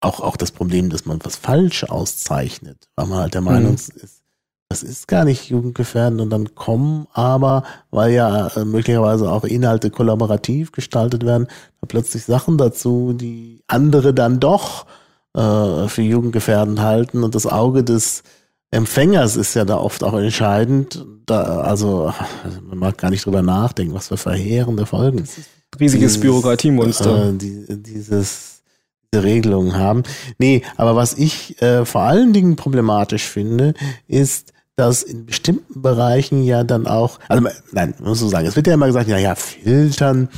[0.00, 3.74] auch, auch das Problem, dass man was falsch auszeichnet, weil man halt der Meinung mhm.
[3.74, 4.22] ist,
[4.68, 9.90] das ist gar nicht jugendgefährdend und dann kommen aber, weil ja äh, möglicherweise auch Inhalte
[9.90, 11.48] kollaborativ gestaltet werden,
[11.80, 14.86] da plötzlich Sachen dazu, die andere dann doch
[15.34, 18.22] äh, für jugendgefährdend halten und das Auge des
[18.70, 21.04] Empfängers ist ja da oft auch entscheidend.
[21.26, 22.12] Da, also
[22.62, 25.24] man mag gar nicht drüber nachdenken, was für verheerende Folgen.
[25.78, 27.30] Riesiges Bürokratiemonster.
[27.30, 28.49] Äh, die, dieses
[29.12, 30.02] diese Regelungen haben.
[30.38, 33.74] Nee, aber was ich äh, vor allen Dingen problematisch finde,
[34.06, 38.66] ist, dass in bestimmten Bereichen ja dann auch, also nein, muss so sagen, es wird
[38.66, 40.28] ja immer gesagt, ja, ja, filtern,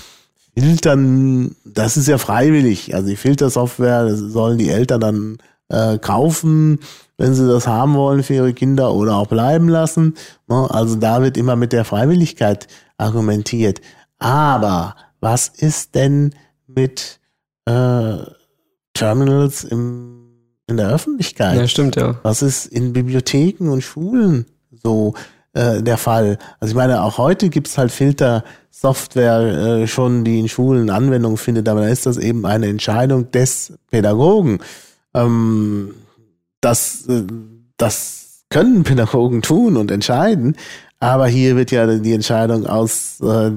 [0.56, 2.94] filtern, das ist ja freiwillig.
[2.94, 6.80] Also die Filtersoftware sollen die Eltern dann äh, kaufen,
[7.18, 10.14] wenn sie das haben wollen für ihre Kinder oder auch bleiben lassen.
[10.48, 10.66] Ne?
[10.70, 13.80] Also da wird immer mit der Freiwilligkeit argumentiert.
[14.18, 16.35] Aber was ist denn
[16.66, 17.20] mit
[17.66, 18.16] äh,
[19.02, 20.28] Terminals im,
[20.68, 21.58] in der Öffentlichkeit?
[21.58, 22.20] Ja, stimmt, ja.
[22.22, 25.14] Was ist in Bibliotheken und Schulen so
[25.54, 26.38] äh, der Fall?
[26.60, 29.40] Also ich meine, auch heute gibt's halt Filtersoftware
[29.82, 33.72] äh, schon, die in Schulen Anwendung findet, aber da ist das eben eine Entscheidung des
[33.90, 34.60] Pädagogen.
[35.14, 35.94] Ähm,
[36.60, 37.24] das, äh,
[37.76, 40.56] das können Pädagogen tun und entscheiden,
[41.02, 43.48] aber hier wird ja die Entscheidung aus, äh,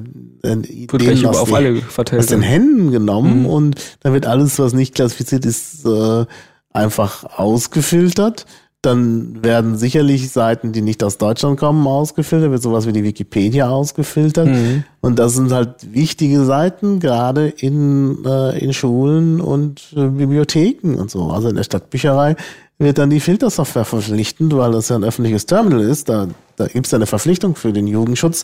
[0.44, 1.48] Ideen aus,
[1.90, 2.20] verteilt.
[2.20, 3.46] aus den Händen genommen mhm.
[3.46, 6.26] und da wird alles, was nicht klassifiziert ist, äh,
[6.74, 8.48] einfach ausgefiltert.
[8.82, 13.70] Dann werden sicherlich Seiten, die nicht aus Deutschland kommen, ausgefiltert, wird sowas wie die Wikipedia
[13.70, 14.48] ausgefiltert.
[14.48, 14.84] Mhm.
[15.02, 21.12] Und das sind halt wichtige Seiten, gerade in, äh, in Schulen und äh, Bibliotheken und
[21.12, 21.30] so.
[21.30, 22.38] Also in der Stadtbücherei
[22.80, 26.10] wird dann die Filtersoftware verpflichtend, weil das ja ein öffentliches Terminal ist.
[26.10, 26.28] Da,
[26.58, 28.44] da gibt es ja eine Verpflichtung für den Jugendschutz.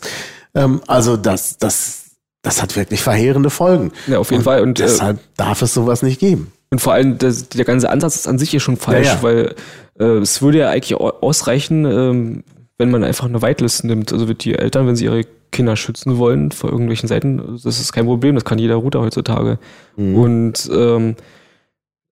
[0.54, 3.92] Ähm, also das, das, das hat wirklich verheerende Folgen.
[4.06, 4.62] Ja, auf jeden und Fall.
[4.62, 6.52] Und äh, deshalb äh, darf es sowas nicht geben.
[6.70, 9.22] Und vor allem das, der ganze Ansatz ist an sich hier schon falsch, ja, ja.
[9.22, 9.54] weil
[9.98, 12.44] äh, es würde ja eigentlich ausreichen, ähm,
[12.78, 14.12] wenn man einfach eine Whitelist nimmt.
[14.12, 17.92] Also wird die Eltern, wenn sie ihre Kinder schützen wollen vor irgendwelchen Seiten, das ist
[17.92, 19.58] kein Problem, das kann jeder Router heutzutage.
[19.96, 20.16] Mhm.
[20.16, 21.14] Und ähm, äh,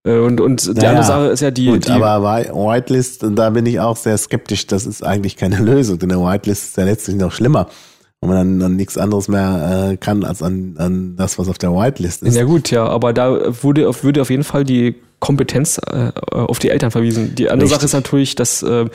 [0.05, 1.91] und, und die naja, andere Sache ist ja die, gut, die.
[1.91, 4.67] Aber Whitelist, da bin ich auch sehr skeptisch.
[4.67, 7.69] Das ist eigentlich keine Lösung, denn eine Whitelist ist ja letztlich noch schlimmer.
[8.23, 11.57] Und man dann, dann nichts anderes mehr äh, kann als an, an das, was auf
[11.57, 12.37] der Whitelist ist.
[12.37, 16.71] Ja gut, ja, aber da wurde, würde auf jeden Fall die Kompetenz äh, auf die
[16.71, 17.35] Eltern verwiesen.
[17.35, 17.77] Die andere Richtig.
[17.77, 18.87] Sache ist natürlich, dass äh,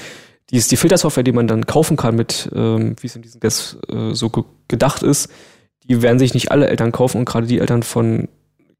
[0.51, 3.77] die, die Filtersoftware, die man dann kaufen kann, mit ähm, wie es in diesem Guest
[3.89, 5.29] äh, so ge gedacht ist,
[5.87, 8.27] die werden sich nicht alle Eltern kaufen und gerade die Eltern von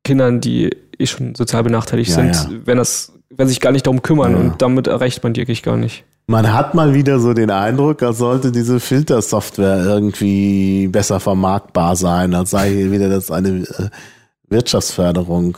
[0.06, 2.60] Kindern, die eh schon sozial benachteiligt ja, sind, ja.
[2.66, 4.38] wenn das, wenn sich gar nicht darum kümmern ja.
[4.38, 6.06] und damit erreicht man die eigentlich gar nicht.
[6.28, 12.34] Man hat mal wieder so den Eindruck, als sollte diese Filtersoftware irgendwie besser vermarktbar sein,
[12.34, 13.90] als sei hier wieder das eine äh,
[14.50, 15.56] Wirtschaftsförderung.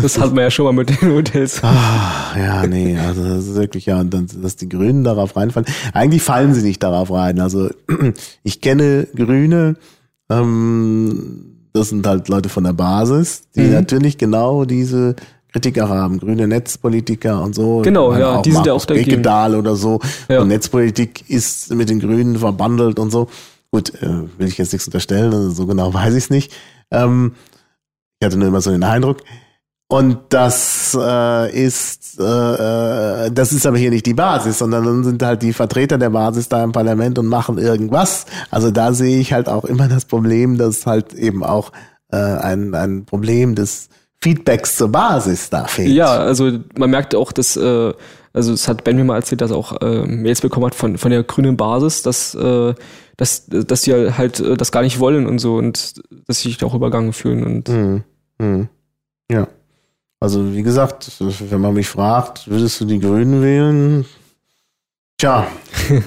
[0.00, 1.62] Das hat man ja schon mal mit den Hotels.
[1.62, 5.68] Ah, ja, nee, also das ist wirklich ja, dass die Grünen darauf reinfallen.
[5.92, 7.40] Eigentlich fallen sie nicht darauf rein.
[7.40, 7.68] Also
[8.42, 9.76] ich kenne Grüne,
[10.30, 13.72] ähm, das sind halt Leute von der Basis, die mhm.
[13.72, 15.16] natürlich genau diese
[15.52, 17.82] Kritiker haben, grüne Netzpolitiker und so.
[17.82, 19.10] Genau, ja, die sind ja auch dagegen.
[19.10, 20.00] Bekedal oder so.
[20.28, 20.40] Ja.
[20.40, 23.28] Und Netzpolitik ist mit den Grünen verbandelt und so.
[23.70, 24.08] Gut, äh,
[24.38, 26.52] will ich jetzt nichts unterstellen, also so genau weiß ich es nicht.
[26.90, 27.34] Ähm,
[28.18, 29.18] ich hatte nur immer so den Eindruck.
[29.92, 32.22] Und das äh, ist äh,
[33.26, 36.08] äh, das ist aber hier nicht die Basis, sondern dann sind halt die Vertreter der
[36.08, 38.24] Basis da im Parlament und machen irgendwas.
[38.50, 41.72] Also da sehe ich halt auch immer das Problem, dass halt eben auch
[42.10, 43.90] äh, ein, ein Problem des
[44.22, 45.90] Feedbacks zur Basis da fehlt.
[45.90, 47.92] Ja, also man merkt auch, dass äh,
[48.32, 50.96] also es hat Ben mir mal erzählt, dass er auch äh, Mails bekommen hat von
[50.96, 52.72] von der grünen Basis, dass äh,
[53.18, 56.56] dass dass die halt äh, das gar nicht wollen und so und dass sie sich
[56.56, 58.04] da auch übergangen fühlen und mhm.
[58.38, 58.68] Mhm.
[59.30, 59.48] ja.
[60.22, 64.04] Also wie gesagt, wenn man mich fragt, würdest du die Grünen wählen?
[65.18, 65.48] Tja,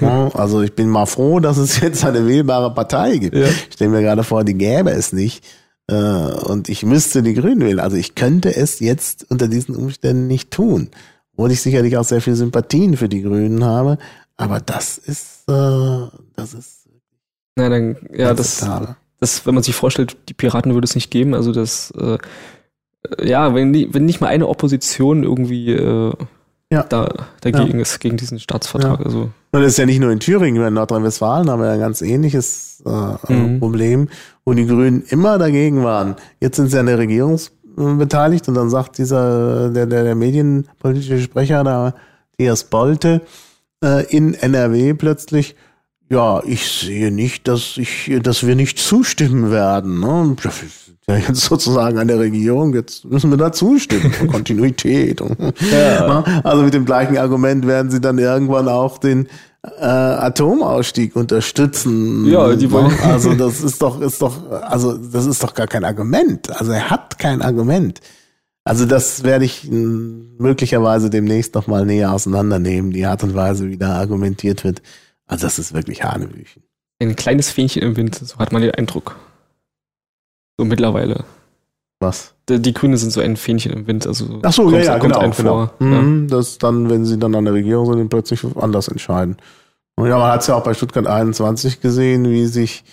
[0.34, 3.36] also ich bin mal froh, dass es jetzt eine wählbare Partei gibt.
[3.36, 3.43] Ja.
[3.43, 5.43] Ich stelle mir gerade vor, die gäbe es nicht.
[5.88, 7.82] Äh, und ich müsste die Grünen wählen.
[7.82, 10.91] Also ich könnte es jetzt unter diesen Umständen nicht tun.
[11.34, 13.97] Obwohl ich sicherlich auch sehr viel Sympathien für die Grünen habe.
[14.38, 16.88] Aber das ist, äh, das ist.
[17.58, 18.65] Na, dann, ja, das,
[19.19, 21.34] das, wenn man sich vorstellt, die Piraten würde es nicht geben.
[21.34, 22.17] Also das, äh,
[23.23, 26.13] ja, wenn, wenn nicht mal eine Opposition irgendwie äh,
[26.71, 26.83] ja.
[26.83, 27.81] da, dagegen ja.
[27.81, 28.99] ist, gegen diesen Staatsvertrag.
[28.99, 29.05] Ja.
[29.05, 29.19] Also.
[29.51, 32.83] Und das ist ja nicht nur in Thüringen, in Nordrhein-Westfalen haben wir ein ganz ähnliches
[32.85, 33.59] äh, mhm.
[33.59, 34.09] Problem,
[34.43, 36.15] wo die Grünen immer dagegen waren.
[36.41, 37.39] Jetzt sind sie an der Regierung
[37.75, 41.93] beteiligt und dann sagt dieser, der, der, der medienpolitische Sprecher, der
[42.31, 43.21] Matthias Bolte,
[43.83, 45.55] äh, in NRW plötzlich,
[46.09, 49.99] ja, ich sehe nicht, dass ich, dass wir nicht zustimmen werden.
[49.99, 50.35] Ne?
[51.07, 54.11] Ja jetzt sozusagen an der Regierung, jetzt müssen wir da zustimmen.
[54.27, 55.21] Kontinuität.
[55.71, 56.23] ja.
[56.43, 59.27] Also mit dem gleichen Argument werden sie dann irgendwann auch den
[59.79, 62.25] äh, Atomausstieg unterstützen.
[62.25, 62.97] Ja, die wollen.
[63.03, 66.49] Also das ist doch, ist doch, also das ist doch gar kein Argument.
[66.59, 68.01] Also er hat kein Argument.
[68.63, 73.77] Also das werde ich möglicherweise demnächst noch mal näher auseinandernehmen, die Art und Weise, wie
[73.77, 74.81] da argumentiert wird.
[75.27, 76.63] Also das ist wirklich Hanebüchen.
[76.99, 79.17] Ein kleines Fähnchen im Wind, so hat man den Eindruck.
[80.57, 81.25] So mittlerweile.
[81.99, 82.33] Was?
[82.49, 84.05] Die, die Grüne sind so ein Fähnchen im Wind.
[84.05, 85.29] Also Ach so, ja, ja, genau.
[85.29, 85.69] genau.
[85.79, 86.37] Mhm, ja.
[86.37, 89.37] Das dann, wenn sie dann an der Regierung sind, plötzlich anders entscheiden.
[89.95, 92.83] Und ja, man hat es ja auch bei Stuttgart 21 gesehen, wie sich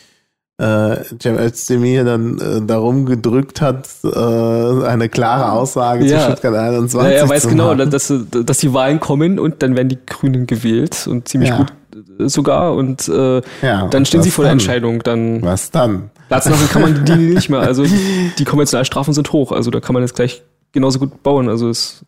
[0.58, 6.18] äh, Cem Özdemir dann äh, darum gedrückt hat, äh, eine klare Aussage ja.
[6.18, 9.88] zu Stuttgart 21 ja, Er weiß genau, dass, dass die Wahlen kommen und dann werden
[9.88, 11.56] die Grünen gewählt und ziemlich ja.
[11.56, 11.72] gut
[12.18, 15.02] sogar und äh, ja, dann stehen sie vor der Entscheidung.
[15.02, 16.10] Dann was dann?
[16.28, 17.60] Platz lassen kann man die nicht mehr.
[17.60, 17.84] Also
[18.38, 19.52] die Konventionalstrafen sind hoch.
[19.52, 21.48] Also da kann man jetzt gleich genauso gut bauen.
[21.48, 22.04] Also es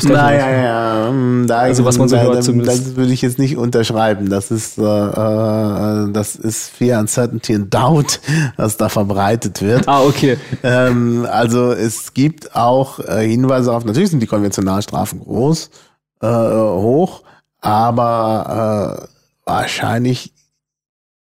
[0.00, 2.86] naja, ja, hm, da, also was man so da, hört zumindest.
[2.86, 4.30] Das würde ich jetzt nicht unterschreiben.
[4.30, 8.20] Das ist, äh, äh, das ist Fear, Uncertainty and Doubt,
[8.56, 9.88] was da verbreitet wird.
[9.88, 10.38] Ah, okay.
[10.62, 15.70] Ähm, also es gibt auch äh, Hinweise auf, natürlich sind die Konventionalstrafen groß,
[16.22, 17.22] äh, hoch,
[17.60, 20.32] aber äh, wahrscheinlich,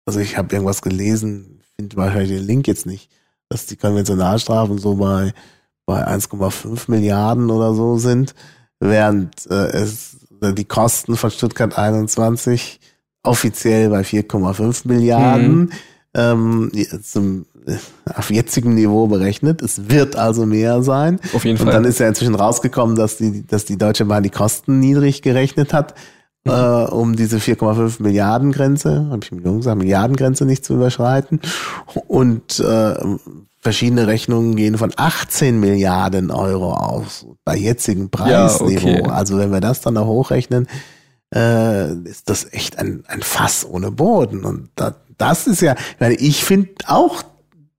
[0.05, 3.11] also ich habe irgendwas gelesen, finde wahrscheinlich den Link jetzt nicht,
[3.49, 5.33] dass die Konventionalstrafen so bei
[5.87, 8.35] bei 1,5 Milliarden oder so sind,
[8.79, 12.79] während äh, es äh, die Kosten von Stuttgart 21
[13.23, 15.69] offiziell bei 4,5 Milliarden mhm.
[16.13, 17.77] ähm, zum, äh,
[18.13, 19.61] auf jetzigem Niveau berechnet.
[19.61, 21.19] Es wird also mehr sein.
[21.33, 21.67] Auf jeden Fall.
[21.67, 25.21] Und dann ist ja inzwischen rausgekommen, dass die, dass die Deutsche Bahn die Kosten niedrig
[25.21, 25.95] gerechnet hat.
[26.47, 31.39] Äh, um diese 4,5 Milliarden Grenze, habe ich Millionen gesagt, Milliardengrenze nicht zu überschreiten.
[32.07, 32.95] Und äh,
[33.59, 38.87] verschiedene Rechnungen gehen von 18 Milliarden Euro aus bei jetzigem Preisniveau.
[38.87, 39.09] Ja, okay.
[39.09, 40.67] Also wenn wir das dann noch hochrechnen,
[41.35, 44.45] äh, ist das echt ein, ein Fass ohne Boden.
[44.45, 47.23] Und das, das ist ja, ich, meine, ich finde auch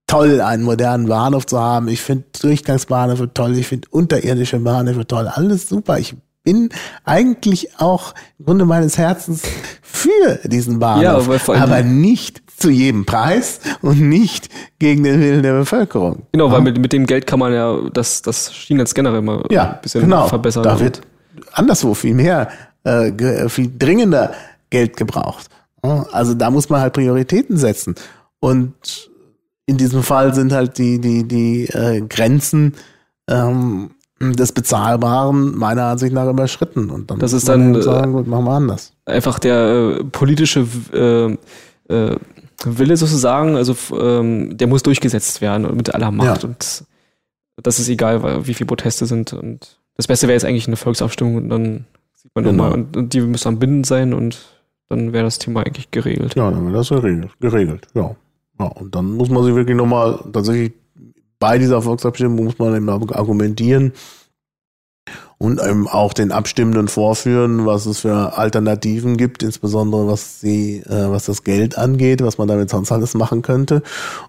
[0.07, 1.89] toll, einen modernen Bahnhof zu haben.
[1.89, 5.99] Ich finde Durchgangsbahnhöfe toll, ich finde unterirdische Bahnhöfe toll, alles super.
[5.99, 6.17] Ich
[6.49, 6.71] bin
[7.05, 9.43] eigentlich auch im Grunde meines Herzens
[9.83, 15.43] für diesen Bahnhof, ja, aber, aber nicht zu jedem Preis und nicht gegen den Willen
[15.43, 16.23] der Bevölkerung.
[16.33, 19.73] Genau, weil mit, mit dem Geld kann man ja das, das Schienennetz generell mal ja,
[19.73, 20.27] ein bisschen genau.
[20.27, 20.63] verbessern.
[20.63, 21.03] Da wird
[21.53, 22.49] anderswo viel mehr,
[22.85, 24.33] äh, viel dringender
[24.71, 25.49] Geld gebraucht.
[25.83, 27.95] Also da muss man halt Prioritäten setzen.
[28.41, 29.11] Und
[29.67, 32.73] in diesem Fall sind halt die, die, die äh, Grenzen
[33.29, 36.91] ähm, des Bezahlbaren meiner Ansicht nach überschritten.
[36.91, 38.93] Und dann das ist dann sagen, gut, machen wir anders.
[39.07, 41.37] Einfach der äh, politische äh,
[41.93, 42.17] äh,
[42.65, 46.49] Wille sozusagen, also ähm, der muss durchgesetzt werden mit aller Macht ja.
[46.49, 46.85] und
[47.63, 51.37] das ist egal, wie viele Proteste sind und das Beste wäre jetzt eigentlich eine Volksabstimmung
[51.37, 52.65] und dann sieht man genau.
[52.65, 54.41] nochmal und, und die müssen dann bindend sein und
[54.89, 56.35] dann wäre das Thema eigentlich geregelt.
[56.35, 58.17] Ja, dann wäre das geregelt, geregelt, ja.
[58.59, 58.67] ja.
[58.67, 60.73] Und dann muss man sich wirklich nochmal tatsächlich
[61.39, 63.93] bei dieser Volksabstimmung muss man eben argumentieren,
[65.39, 71.11] und eben auch den Abstimmenden vorführen, was es für Alternativen gibt, insbesondere was sie, äh,
[71.11, 73.83] was das Geld angeht, was man damit sonst alles machen könnte.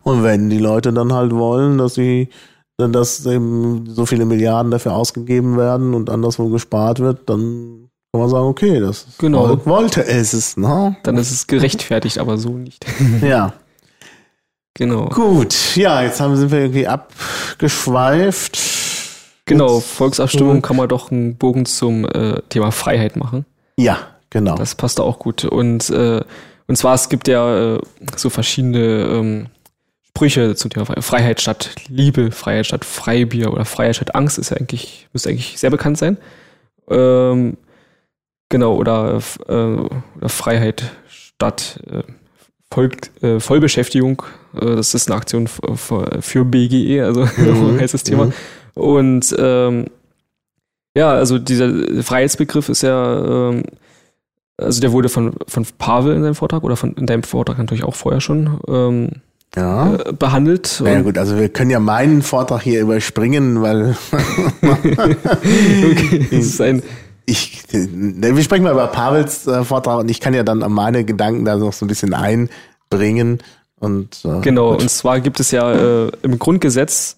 [0.03, 2.29] Und wenn die Leute dann halt wollen, dass sie
[2.77, 8.29] dass eben so viele Milliarden dafür ausgegeben werden und anderswo gespart wird, dann kann man
[8.29, 9.65] sagen, okay, das genau.
[9.65, 10.95] wollte es, ne?
[11.03, 12.85] Dann ist es gerechtfertigt, aber so nicht.
[13.21, 13.53] ja.
[14.79, 15.09] Genau.
[15.09, 18.57] Gut, ja, jetzt haben, sind wir irgendwie abgeschweift.
[19.43, 23.45] Genau, Volksabstimmung kann man doch einen Bogen zum äh, Thema Freiheit machen.
[23.75, 23.97] Ja,
[24.29, 24.55] genau.
[24.55, 25.43] Das passt auch gut.
[25.43, 26.21] Und, äh,
[26.67, 27.81] und zwar, es gibt ja äh,
[28.15, 29.47] so verschiedene ähm,
[30.07, 34.55] Sprüche zum Thema Freiheit statt Liebe, Freiheit statt Freibier oder Freiheit statt Angst ist ja
[34.57, 36.17] eigentlich, müsste eigentlich sehr bekannt sein.
[36.89, 37.57] Ähm,
[38.47, 42.03] genau, oder, äh, oder Freiheit statt äh,
[42.71, 44.21] Voll, äh, Vollbeschäftigung.
[44.53, 47.79] Äh, das ist eine Aktion für, BGE, also mhm.
[47.79, 48.25] heißt das Thema.
[48.25, 48.33] Mhm.
[48.75, 49.85] Und ähm,
[50.95, 53.63] ja, also dieser Freiheitsbegriff ist ja, ähm,
[54.57, 57.83] also der wurde von, von Pavel in seinem Vortrag oder von in deinem Vortrag natürlich
[57.83, 59.09] auch vorher schon ähm,
[59.55, 59.95] ja.
[59.95, 60.79] äh, behandelt.
[60.83, 63.95] Na ja, gut, also wir können ja meinen Vortrag hier überspringen, weil
[64.61, 66.83] okay, das ist ein
[67.29, 71.45] ich, wir sprechen mal über Pavels äh, Vortrag und ich kann ja dann meine Gedanken
[71.45, 73.41] da noch so ein bisschen einbringen.
[73.79, 75.71] Und, äh, genau, und zwar gibt es ja
[76.05, 77.17] äh, im Grundgesetz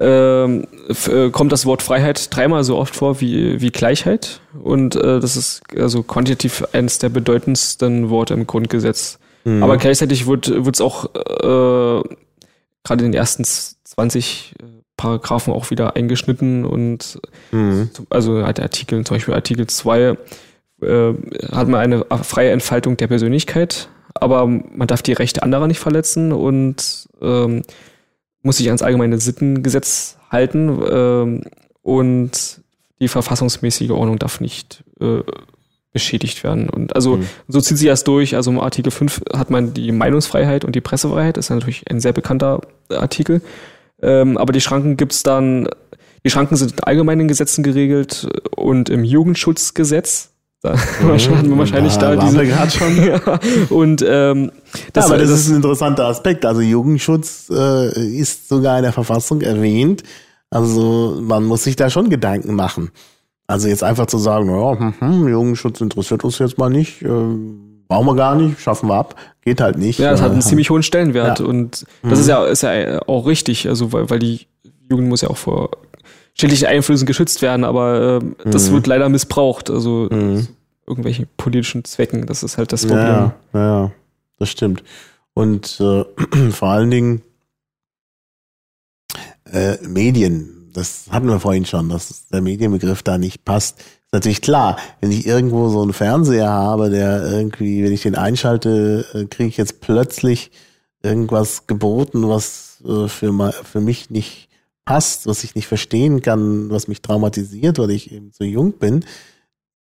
[0.00, 0.66] ähm,
[1.08, 4.40] äh, kommt das Wort Freiheit dreimal so oft vor wie, wie Gleichheit.
[4.62, 9.18] Und äh, das ist also quantitativ eines der bedeutendsten Worte im Grundgesetz.
[9.44, 9.62] Mhm.
[9.62, 12.02] Aber gleichzeitig wird es auch äh,
[12.82, 14.64] gerade in den ersten 20 äh,
[15.00, 17.18] Paragraphen auch wieder eingeschnitten und
[17.52, 17.88] mhm.
[18.10, 19.98] also hat der Artikel, zum Beispiel Artikel 2,
[20.82, 21.14] äh,
[21.52, 26.32] hat man eine freie Entfaltung der Persönlichkeit, aber man darf die Rechte anderer nicht verletzen
[26.32, 27.62] und ähm,
[28.42, 31.44] muss sich ans allgemeine Sittengesetz halten ähm,
[31.80, 32.60] und
[33.00, 35.22] die verfassungsmäßige Ordnung darf nicht äh,
[35.94, 36.68] beschädigt werden.
[36.68, 37.26] Und also mhm.
[37.48, 38.36] so zieht sich das durch.
[38.36, 41.38] Also im Artikel 5 hat man die Meinungsfreiheit und die Pressefreiheit.
[41.38, 42.60] Das ist natürlich ein sehr bekannter
[42.90, 43.40] Artikel.
[44.02, 45.68] Ähm, aber die Schranken gibt's dann,
[46.24, 50.30] die Schranken sind in allgemeinen Gesetzen geregelt und im Jugendschutzgesetz.
[50.62, 52.44] Da mhm, hatten wir wahrscheinlich da, da diese.
[52.46, 53.04] gerade schon.
[53.06, 53.40] ja,
[53.70, 54.52] und ähm,
[54.92, 56.44] das, ja, aber das, das, ist ein interessanter Aspekt.
[56.44, 60.02] Also Jugendschutz äh, ist sogar in der Verfassung erwähnt.
[60.50, 62.90] Also man muss sich da schon Gedanken machen.
[63.46, 67.08] Also jetzt einfach zu sagen, naja, hm, hm, Jugendschutz interessiert uns jetzt mal nicht, äh,
[67.90, 69.98] brauchen wir gar nicht, schaffen wir ab, geht halt nicht.
[69.98, 71.44] Ja, es hat einen ziemlich hohen Stellenwert ja.
[71.44, 72.12] und das mhm.
[72.12, 74.46] ist ja ist ja auch richtig, also weil, weil die
[74.88, 75.70] Jugend muss ja auch vor
[76.34, 78.74] schädlichen Einflüssen geschützt werden, aber äh, das mhm.
[78.74, 80.46] wird leider missbraucht, also mhm.
[80.86, 83.32] irgendwelchen politischen Zwecken, das ist halt das Problem.
[83.52, 83.90] Ja, ja
[84.38, 84.84] das stimmt.
[85.34, 86.04] Und äh,
[86.52, 87.22] vor allen Dingen
[89.52, 93.82] äh, Medien, das hatten wir vorhin schon, dass der Medienbegriff da nicht passt.
[94.10, 98.16] Ist natürlich klar, wenn ich irgendwo so einen Fernseher habe, der irgendwie, wenn ich den
[98.16, 100.50] einschalte, äh, kriege ich jetzt plötzlich
[101.00, 104.48] irgendwas geboten, was äh, für, für mich nicht
[104.84, 109.04] passt, was ich nicht verstehen kann, was mich traumatisiert, weil ich eben zu jung bin,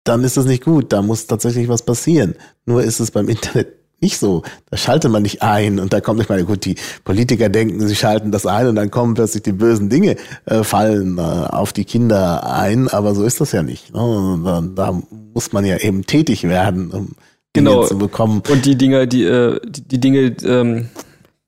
[0.04, 0.92] dann ist das nicht gut.
[0.92, 2.34] Da muss tatsächlich was passieren.
[2.66, 4.44] Nur ist es beim Internet nicht so.
[4.70, 7.96] Da schaltet man nicht ein und da kommt nicht mal, gut, die Politiker denken, sie
[7.96, 11.86] schalten das ein und dann kommen plötzlich die bösen Dinge, äh, fallen äh, auf die
[11.86, 13.94] Kinder ein, aber so ist das ja nicht.
[13.94, 14.42] Ne?
[14.46, 15.02] Da, da,
[15.34, 17.16] muss man ja eben tätig werden, um
[17.52, 17.72] genau.
[17.72, 18.42] Dinge zu bekommen.
[18.50, 20.90] Und die Dinge, die, äh, die, die Dinge, ähm,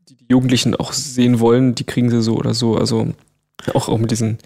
[0.09, 2.75] die die Jugendlichen auch sehen wollen, die kriegen sie so oder so.
[2.75, 3.07] Also
[3.73, 4.39] auch, auch mit diesen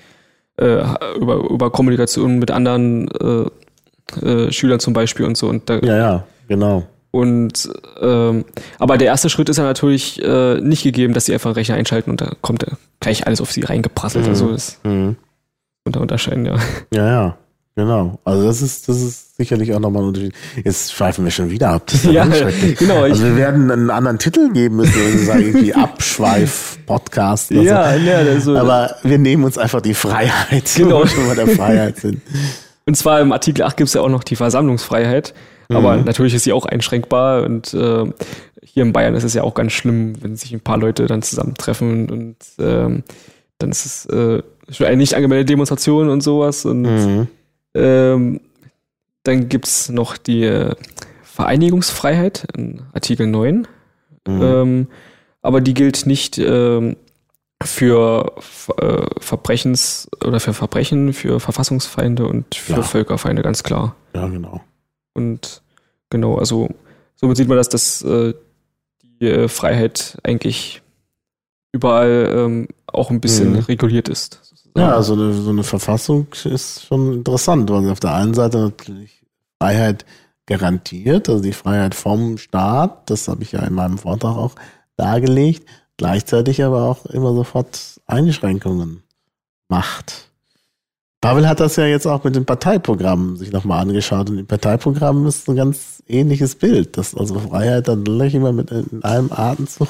[0.58, 0.84] äh,
[1.16, 3.46] über, über Kommunikation mit anderen äh,
[4.24, 5.50] äh, Schülern zum Beispiel und so.
[5.50, 6.86] Und da, ja, ja, genau.
[7.12, 7.70] Und
[8.02, 8.46] ähm,
[8.80, 12.10] aber der erste Schritt ist ja natürlich äh, nicht gegeben, dass sie einfach Rechner einschalten
[12.10, 12.66] und da kommt
[13.02, 14.28] gleich alles auf sie reingeprasselt.
[14.28, 14.52] Also mhm.
[14.52, 15.16] Also das mhm.
[15.84, 16.56] unter unterscheiden, ja.
[16.94, 17.38] Ja, ja.
[17.76, 18.20] Genau.
[18.26, 20.34] Also das ist, das ist sicherlich auch nochmal ein Unterschied.
[20.64, 21.84] Jetzt schweifen wir schon wieder ab.
[21.86, 22.26] Das ist ja,
[22.78, 23.04] genau.
[23.04, 27.52] Also wir werden einen anderen Titel geben müssen, wenn wir sagen, irgendwie Abschweif-Podcast.
[27.52, 28.00] Ja, so.
[28.00, 28.58] ja, so.
[28.58, 30.98] Aber wir nehmen uns einfach die Freiheit, genau.
[31.00, 32.22] wo wir schon mal der Freiheit sind.
[32.86, 35.34] Und zwar im Artikel 8 gibt es ja auch noch die Versammlungsfreiheit.
[35.76, 36.06] Aber mhm.
[36.06, 38.06] natürlich ist sie auch einschränkbar und äh,
[38.64, 41.22] hier in Bayern ist es ja auch ganz schlimm, wenn sich ein paar Leute dann
[41.22, 43.04] zusammentreffen und ähm,
[43.58, 44.42] dann ist es äh,
[44.80, 46.66] eine nicht angemeldete Demonstration und sowas.
[46.66, 47.28] Und mhm.
[47.74, 48.42] ähm,
[49.24, 50.76] dann gibt's noch die äh,
[51.24, 53.68] Vereinigungsfreiheit in Artikel 9.
[54.28, 54.42] Mhm.
[54.42, 54.88] Ähm,
[55.42, 56.98] aber die gilt nicht ähm,
[57.64, 58.34] für
[58.78, 62.82] äh, Verbrechens oder für Verbrechen, für Verfassungsfeinde und für ja.
[62.82, 63.96] Völkerfeinde, ganz klar.
[64.16, 64.62] Ja, genau.
[65.14, 65.61] Und
[66.12, 66.70] genau, also
[67.16, 68.36] somit sieht man, dass das äh,
[69.20, 70.84] die äh, Freiheit eigentlich
[71.72, 73.60] überall ähm, auch ein bisschen mhm.
[73.60, 74.40] reguliert ist.
[74.44, 74.80] Sozusagen.
[74.80, 78.60] Ja, also eine, so eine Verfassung ist schon interessant, weil sie auf der einen Seite
[78.60, 79.24] natürlich
[79.60, 80.06] Freiheit
[80.46, 84.56] garantiert, also die Freiheit vom Staat, das habe ich ja in meinem Vortrag auch
[84.98, 85.66] dargelegt,
[85.98, 89.04] gleichzeitig aber auch immer sofort Einschränkungen
[89.70, 90.31] macht.
[91.22, 95.28] Pavel hat das ja jetzt auch mit dem Parteiprogramm sich nochmal angeschaut und im Parteiprogramm
[95.28, 99.88] ist ein ganz ähnliches Bild, dass also Freiheit dann gleich immer mit in einem Atemzug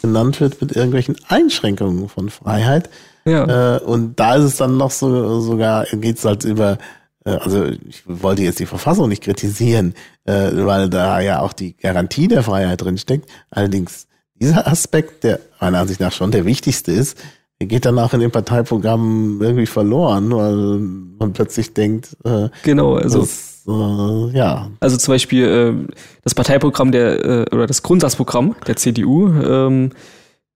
[0.00, 2.88] genannt wird mit irgendwelchen Einschränkungen von Freiheit.
[3.26, 3.76] Ja.
[3.76, 6.78] Äh, und da ist es dann noch so, sogar geht es halt über,
[7.26, 9.94] äh, also ich wollte jetzt die Verfassung nicht kritisieren,
[10.24, 13.28] äh, weil da ja auch die Garantie der Freiheit drinsteckt.
[13.50, 17.18] Allerdings dieser Aspekt, der meiner Ansicht nach schon der wichtigste ist,
[17.66, 20.78] geht dann auch in dem Parteiprogramm irgendwie verloren, weil
[21.18, 24.70] man plötzlich denkt, äh, genau, also das, äh, ja.
[24.80, 25.44] Also zum Beispiel
[25.88, 25.94] äh,
[26.24, 29.90] das Parteiprogramm der äh, oder das Grundsatzprogramm der CDU, ähm,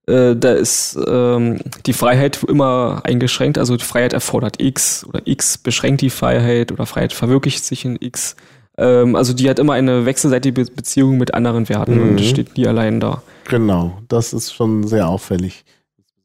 [0.06, 5.58] äh, da ist ähm, die Freiheit immer eingeschränkt, also die Freiheit erfordert X oder X
[5.58, 8.36] beschränkt die Freiheit oder Freiheit verwirklicht sich in X.
[8.78, 12.10] Ähm, also die hat immer eine wechselseitige Beziehung mit anderen Werten mhm.
[12.10, 13.22] und steht nie allein da.
[13.48, 15.64] Genau, das ist schon sehr auffällig.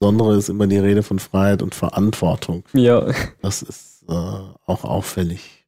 [0.02, 2.64] Besondere ist immer die Rede von Freiheit und Verantwortung.
[2.74, 3.06] Ja.
[3.44, 5.64] Das ist äh, auch auffällig.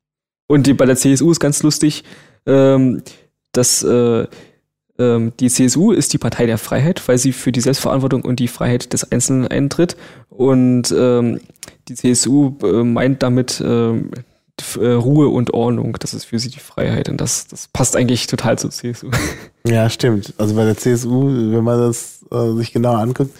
[0.47, 2.03] Und die, bei der CSU ist ganz lustig,
[2.47, 3.03] ähm,
[3.51, 4.25] dass äh,
[4.97, 8.47] ähm, die CSU ist die Partei der Freiheit, weil sie für die Selbstverantwortung und die
[8.47, 9.97] Freiheit des Einzelnen eintritt.
[10.29, 11.39] Und ähm,
[11.87, 14.09] die CSU äh, meint damit ähm,
[14.79, 15.95] äh, Ruhe und Ordnung.
[15.99, 17.07] Das ist für sie die Freiheit.
[17.07, 19.11] Und das, das passt eigentlich total zur CSU.
[19.65, 20.33] Ja, stimmt.
[20.37, 23.31] Also bei der CSU, wenn man das äh, sich genau anguckt,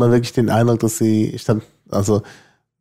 [0.00, 2.22] man wirklich den Eindruck, dass sie stand, also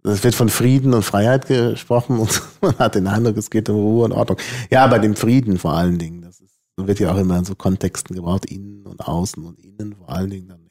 [0.04, 3.76] es wird von Frieden und Freiheit gesprochen und man hat den Eindruck, es geht um
[3.76, 4.38] Ruhe und Ordnung.
[4.72, 6.22] Ja, bei dem Frieden vor allen Dingen.
[6.22, 9.96] Das ist, wird ja auch immer in so Kontexten gebraucht, innen und außen und innen
[9.96, 10.70] vor allen Dingen dann eben.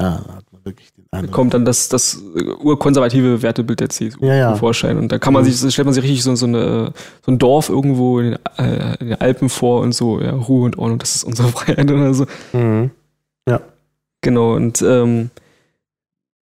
[0.00, 1.30] Ja, da hat man wirklich den Eindruck.
[1.30, 2.22] Da kommt dann das, das
[2.62, 4.54] urkonservative Wertebild der CSU ja, ja.
[4.54, 4.96] Vorschein.
[4.96, 5.50] Und da kann man mhm.
[5.50, 6.92] sich, stellt man sich richtig so, so, eine,
[7.24, 10.64] so ein Dorf irgendwo in den, äh, in den Alpen vor und so, ja, Ruhe
[10.64, 12.26] und Ordnung, das ist unsere Freiheit oder so.
[12.52, 12.92] Mhm.
[13.48, 13.60] Ja.
[14.22, 15.30] Genau, und ähm,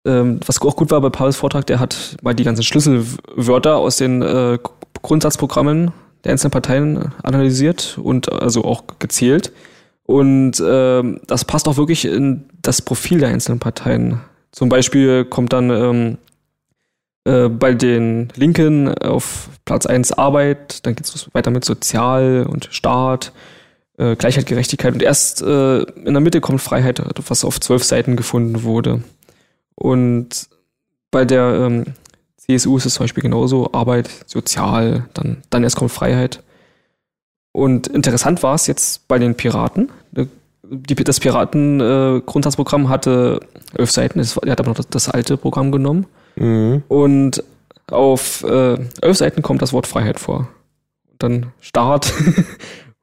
[0.05, 3.97] ähm, was auch gut war bei Pauls Vortrag, der hat mal die ganzen Schlüsselwörter aus
[3.97, 4.59] den äh,
[5.01, 5.91] Grundsatzprogrammen
[6.23, 9.51] der einzelnen Parteien analysiert und also auch gezählt.
[10.05, 14.21] Und ähm, das passt auch wirklich in das Profil der einzelnen Parteien.
[14.51, 16.17] Zum Beispiel kommt dann ähm,
[17.25, 22.69] äh, bei den Linken auf Platz 1 Arbeit, dann geht es weiter mit Sozial und
[22.71, 23.33] Staat,
[23.97, 28.15] äh, Gleichheit, Gerechtigkeit und erst äh, in der Mitte kommt Freiheit, was auf zwölf Seiten
[28.15, 29.01] gefunden wurde.
[29.75, 30.49] Und
[31.11, 31.85] bei der ähm,
[32.37, 36.43] CSU ist es zum Beispiel genauso, Arbeit, Sozial, dann, dann erst kommt Freiheit.
[37.51, 39.89] Und interessant war es jetzt bei den Piraten.
[40.63, 43.39] Die, das Piraten-Grundsatzprogramm äh, hatte
[43.77, 46.05] elf Seiten, er hat aber noch das, das alte Programm genommen.
[46.35, 46.83] Mhm.
[46.87, 47.43] Und
[47.87, 50.47] auf äh, elf Seiten kommt das Wort Freiheit vor.
[51.19, 52.11] dann Staat.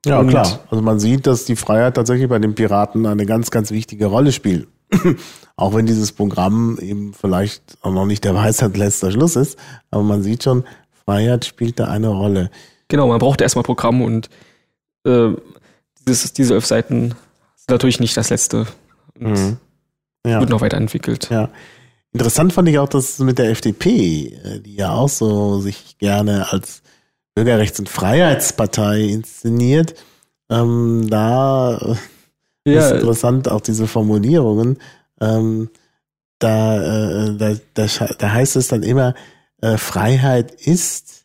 [0.04, 0.60] ja, klar.
[0.70, 4.32] Also man sieht, dass die Freiheit tatsächlich bei den Piraten eine ganz, ganz wichtige Rolle
[4.32, 4.68] spielt.
[5.57, 9.59] auch wenn dieses Programm eben vielleicht auch noch nicht der Weisheit letzter Schluss ist,
[9.90, 10.64] aber man sieht schon,
[11.05, 12.51] Freiheit spielt da eine Rolle.
[12.88, 14.28] Genau, man braucht erstmal Programm und
[15.05, 15.30] äh,
[16.07, 17.14] dieses, diese elf Seiten
[17.57, 18.66] sind natürlich nicht das letzte.
[19.18, 19.59] Mhm.
[20.26, 20.40] Ja.
[20.40, 21.30] Wird noch weiterentwickelt.
[21.30, 21.49] Ja.
[22.12, 26.53] Interessant fand ich auch, dass mit der FDP, äh, die ja auch so sich gerne
[26.53, 26.82] als
[27.34, 29.95] Bürgerrechts- und Freiheitspartei inszeniert,
[30.51, 31.97] ähm, da
[32.66, 32.86] ja.
[32.86, 34.78] ist interessant auch diese Formulierungen.
[35.20, 35.70] Ähm,
[36.38, 37.86] da, äh, da, da,
[38.18, 39.14] da heißt es dann immer,
[39.60, 41.22] äh, Freiheit ist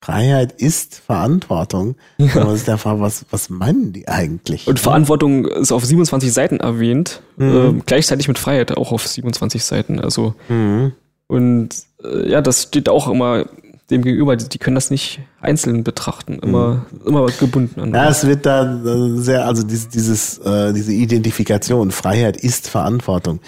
[0.00, 1.96] Freiheit ist Verantwortung.
[2.18, 2.44] Ja.
[2.44, 4.68] Man sich da fragen, was, was meinen die eigentlich?
[4.68, 7.78] Und Verantwortung ist auf 27 Seiten erwähnt, mhm.
[7.78, 10.00] äh, gleichzeitig mit Freiheit auch auf 27 Seiten.
[10.00, 10.92] Also mhm.
[11.26, 11.70] und
[12.04, 13.46] äh, ja, das steht auch immer
[13.90, 14.36] dem gegenüber.
[14.36, 17.06] Die, die können das nicht einzeln betrachten, immer mhm.
[17.06, 17.80] immer gebunden.
[17.80, 18.80] An ja, es wird da
[19.16, 23.40] sehr, also dieses, dieses äh, diese Identifikation, Freiheit ist Verantwortung.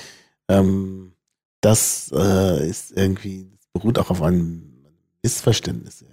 [0.49, 1.13] Ähm,
[1.61, 4.63] das äh, ist irgendwie beruht auch auf einem
[5.23, 6.05] Missverständnis.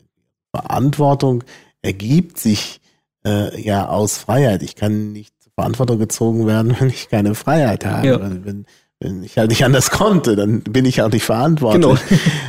[0.53, 1.43] Verantwortung
[1.81, 2.81] ergibt sich
[3.25, 4.63] äh, ja aus Freiheit.
[4.63, 8.07] Ich kann nicht zur Verantwortung gezogen werden, wenn ich keine Freiheit habe.
[8.07, 8.21] Ja.
[8.21, 8.65] Wenn,
[8.99, 11.81] wenn ich halt nicht anders konnte, dann bin ich auch nicht verantwortlich.
[11.81, 11.97] Genau.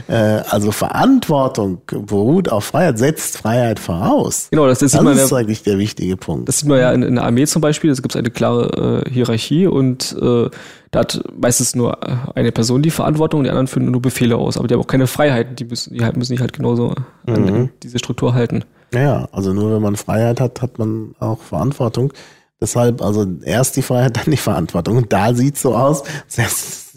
[0.09, 4.49] Äh, also Verantwortung beruht auf Freiheit, setzt Freiheit voraus.
[4.51, 6.49] Genau, das, das, das ist ja, eigentlich der wichtige Punkt.
[6.49, 9.03] Das sieht man ja in, in der Armee zum Beispiel, da gibt es eine klare
[9.05, 10.49] äh, Hierarchie und äh,
[10.92, 11.99] da hat meistens nur
[12.34, 14.57] eine Person die Verantwortung und die anderen führen nur Befehle aus.
[14.57, 16.94] Aber die haben auch keine Freiheit, die müssen, die halt, müssen sich halt genauso
[17.26, 17.34] mhm.
[17.34, 18.64] an diese Struktur halten.
[18.94, 22.14] Ja, also nur wenn man Freiheit hat, hat man auch Verantwortung.
[22.61, 24.97] Deshalb, also erst die Freiheit, dann die Verantwortung.
[24.97, 26.03] Und da sieht so aus,
[26.37, 26.93] dass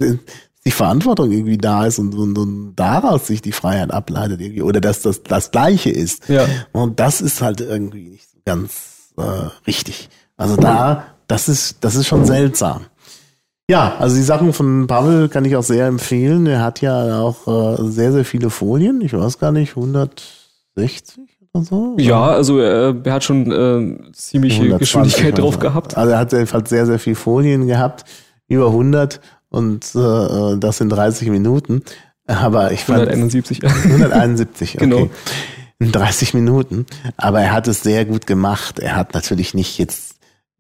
[0.66, 4.62] die Verantwortung irgendwie da ist und, und, und daraus sich die Freiheit ableitet irgendwie.
[4.62, 6.30] Oder dass das das Gleiche ist.
[6.30, 6.46] Ja.
[6.72, 10.10] Und das ist halt irgendwie nicht so ganz äh, richtig.
[10.38, 12.86] Also da, das ist, das ist schon seltsam.
[13.70, 16.46] Ja, also die Sachen von Pavel kann ich auch sehr empfehlen.
[16.46, 17.48] Er hat ja auch
[17.80, 19.02] äh, sehr, sehr viele Folien.
[19.02, 21.96] Ich weiß gar nicht, 160 oder so?
[21.98, 25.98] Ja, also äh, er hat schon äh, ziemliche Geschwindigkeit drauf gehabt.
[25.98, 28.06] Also er hat jedenfalls sehr, sehr viel Folien gehabt,
[28.48, 31.84] über 100 und äh, das in 30 Minuten.
[32.28, 33.64] Aber ich fand 171.
[33.64, 34.86] 171, okay.
[34.86, 35.10] Genau.
[35.80, 36.86] In 30 Minuten.
[37.18, 38.80] Aber er hat es sehr gut gemacht.
[38.80, 40.16] Er hat natürlich nicht jetzt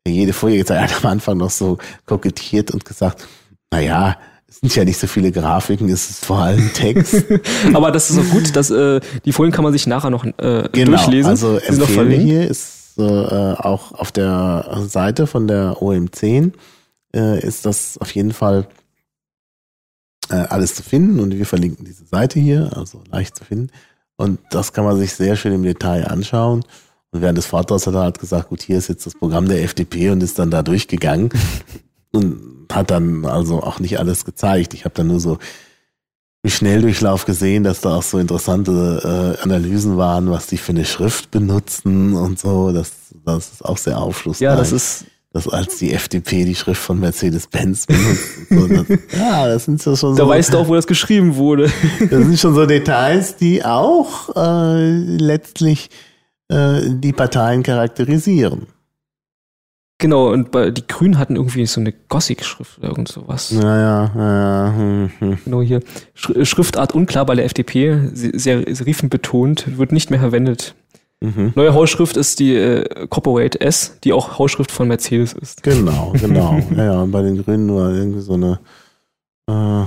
[0.05, 0.81] jede Folie gezeigt.
[0.81, 3.27] Er hat am Anfang noch so kokettiert und gesagt,
[3.71, 4.17] na ja,
[4.51, 7.23] es sind ja nicht so viele Grafiken, es ist vor allem Text.
[7.73, 10.67] Aber das ist auch gut, dass äh, die Folien kann man sich nachher noch äh,
[10.73, 11.29] genau, durchlesen.
[11.29, 16.51] Also empfehle hier ist äh, auch auf der Seite von der OM10
[17.15, 18.67] äh, ist das auf jeden Fall
[20.29, 23.69] äh, alles zu finden und wir verlinken diese Seite hier, also leicht zu finden.
[24.17, 26.65] Und das kann man sich sehr schön im Detail anschauen.
[27.11, 29.63] Und während des Vortrags hat er halt gesagt, gut, hier ist jetzt das Programm der
[29.63, 31.29] FDP und ist dann da durchgegangen.
[32.11, 34.73] und hat dann also auch nicht alles gezeigt.
[34.73, 35.37] Ich habe dann nur so
[36.43, 40.85] im Schnelldurchlauf gesehen, dass da auch so interessante äh, Analysen waren, was die für eine
[40.85, 42.71] Schrift benutzen und so.
[42.71, 42.91] Das,
[43.25, 44.41] das ist auch sehr aufschlussreich.
[44.41, 48.49] Ja, das ist dass als die FDP die Schrift von Mercedes-Benz benutzt.
[48.49, 50.23] So, das, ja, das sind so schon so.
[50.23, 51.71] Da weißt du auch, wo das geschrieben wurde.
[51.99, 55.89] das sind schon so Details, die auch äh, letztlich
[56.49, 58.67] äh, die Parteien charakterisieren.
[60.01, 63.51] Genau, und bei, die Grünen hatten irgendwie so eine Gothic-Schrift oder irgend sowas.
[63.51, 64.73] Naja, naja.
[64.75, 65.37] Hm, hm.
[65.45, 65.81] Genau hier.
[66.15, 70.73] Schriftart unklar bei der FDP, sehr serifenbetont, wird nicht mehr verwendet.
[71.19, 71.53] Mhm.
[71.53, 75.61] Neue Hausschrift ist die äh, Corporate S, die auch Hausschrift von Mercedes ist.
[75.61, 76.59] Genau, genau.
[76.75, 78.59] ja, ja, und bei den Grünen nur irgendwie so eine
[79.45, 79.85] äh,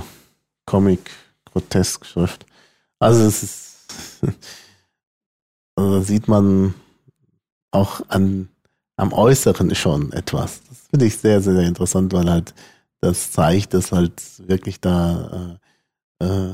[0.65, 2.45] Comic-Grotesk-Schrift.
[2.99, 4.21] Also es ist,
[5.75, 6.73] also sieht man
[7.71, 8.47] auch an
[8.97, 10.61] am Äußeren schon etwas.
[10.69, 12.53] Das finde ich sehr, sehr interessant, weil halt
[13.01, 14.13] das zeigt, dass halt
[14.47, 15.57] wirklich da
[16.19, 16.53] äh, äh,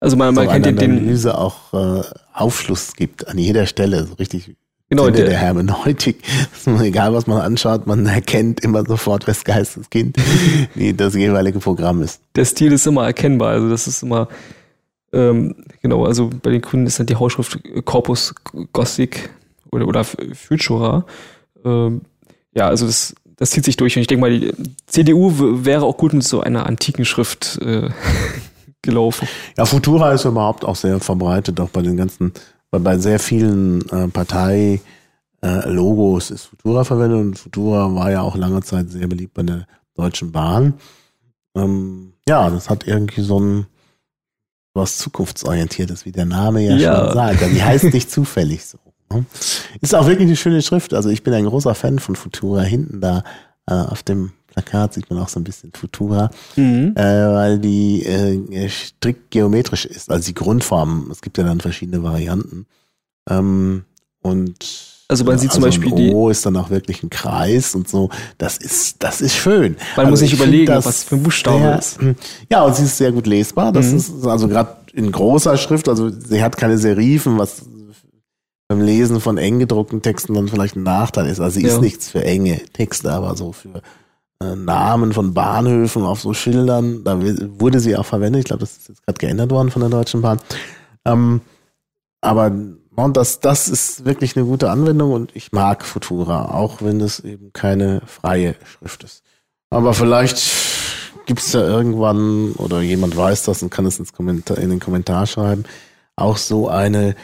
[0.00, 2.02] Also man, man so kennt den Analyse auch äh,
[2.32, 4.56] Aufschluss gibt an jeder Stelle, so richtig
[4.90, 6.22] Genau, der, der Hermeneutik.
[6.80, 10.16] Egal, was man anschaut, man erkennt immer sofort, wes Geistes Kind
[10.74, 12.22] wie das jeweilige Programm ist.
[12.36, 13.50] Der Stil ist immer erkennbar.
[13.50, 14.28] Also das ist immer,
[15.12, 18.34] ähm, genau, also bei den Kunden ist dann die Hausschrift Corpus
[18.72, 19.28] Gothic
[19.70, 21.04] oder, oder Futura.
[21.64, 22.02] Ähm,
[22.54, 23.96] ja, also das, das zieht sich durch.
[23.96, 24.52] Und ich denke mal, die
[24.86, 25.32] CDU
[25.64, 27.88] wäre auch gut mit so einer antiken Schrift äh,
[28.82, 29.28] gelaufen.
[29.56, 32.32] Ja, Futura ist überhaupt auch sehr verbreitet, auch bei den ganzen
[32.70, 38.36] weil bei sehr vielen äh, Partei-Logos äh, ist Futura verwendet und Futura war ja auch
[38.36, 40.74] lange Zeit sehr beliebt bei der Deutschen Bahn.
[41.56, 43.66] Ähm, ja, das hat irgendwie so ein
[44.74, 47.06] was zukunftsorientiertes, wie der Name ja, ja.
[47.06, 47.40] schon sagt.
[47.52, 48.78] Die heißt nicht zufällig so.
[49.80, 50.94] Ist auch wirklich eine schöne Schrift.
[50.94, 52.62] Also ich bin ein großer Fan von Futura.
[52.62, 53.24] Hinten da
[53.66, 56.94] äh, auf dem Plakat sieht man auch so ein bisschen Futura, mhm.
[56.96, 61.08] äh, weil die äh, strikt geometrisch ist, also die Grundform.
[61.10, 62.66] Es gibt ja dann verschiedene Varianten.
[63.28, 63.84] Ähm,
[64.20, 67.74] und also man sieht also zum Beispiel ein O ist dann auch wirklich ein Kreis
[67.74, 68.10] und so.
[68.36, 69.76] Das ist, das ist schön.
[69.96, 71.98] Man also muss sich überlegen, was für ein Buchstabe ist.
[72.50, 73.72] Ja, und sie ist sehr gut lesbar.
[73.72, 73.96] Das mhm.
[73.96, 75.88] ist also gerade in großer Schrift.
[75.88, 77.62] Also sie hat keine Serifen, was
[78.68, 81.40] beim Lesen von eng gedruckten Texten dann vielleicht ein Nachteil ist.
[81.40, 81.72] Also sie ja.
[81.72, 83.82] ist nichts für enge Texte, aber so für
[84.42, 87.02] äh, Namen von Bahnhöfen auf so Schildern.
[87.02, 88.40] Da wurde sie auch verwendet.
[88.40, 90.38] Ich glaube, das ist jetzt gerade geändert worden von der Deutschen Bahn.
[91.06, 91.40] Ähm,
[92.20, 92.52] aber
[93.04, 97.20] und das, das ist wirklich eine gute Anwendung und ich mag Futura, auch wenn es
[97.20, 99.22] eben keine freie Schrift ist.
[99.70, 100.42] Aber vielleicht
[101.26, 104.80] gibt es ja irgendwann oder jemand weiß das und kann es ins Kommentar, in den
[104.80, 105.62] Kommentar schreiben,
[106.16, 107.14] auch so eine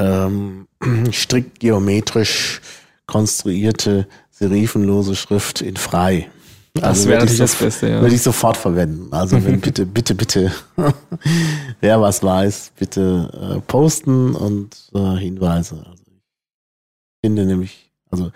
[0.00, 0.66] ähm,
[1.12, 2.60] strikt geometrisch
[3.06, 6.30] konstruierte serifenlose Schrift in frei.
[6.74, 8.00] Das also wäre natürlich das Beste, ja.
[8.00, 9.12] Würde ich sofort verwenden.
[9.12, 10.52] Also wenn bitte, bitte, bitte,
[11.80, 15.84] wer was weiß, bitte äh, posten und äh, Hinweise.
[15.86, 18.30] Also ich finde nämlich, also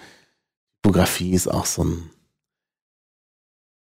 [0.83, 2.11] Typografie ist auch so ein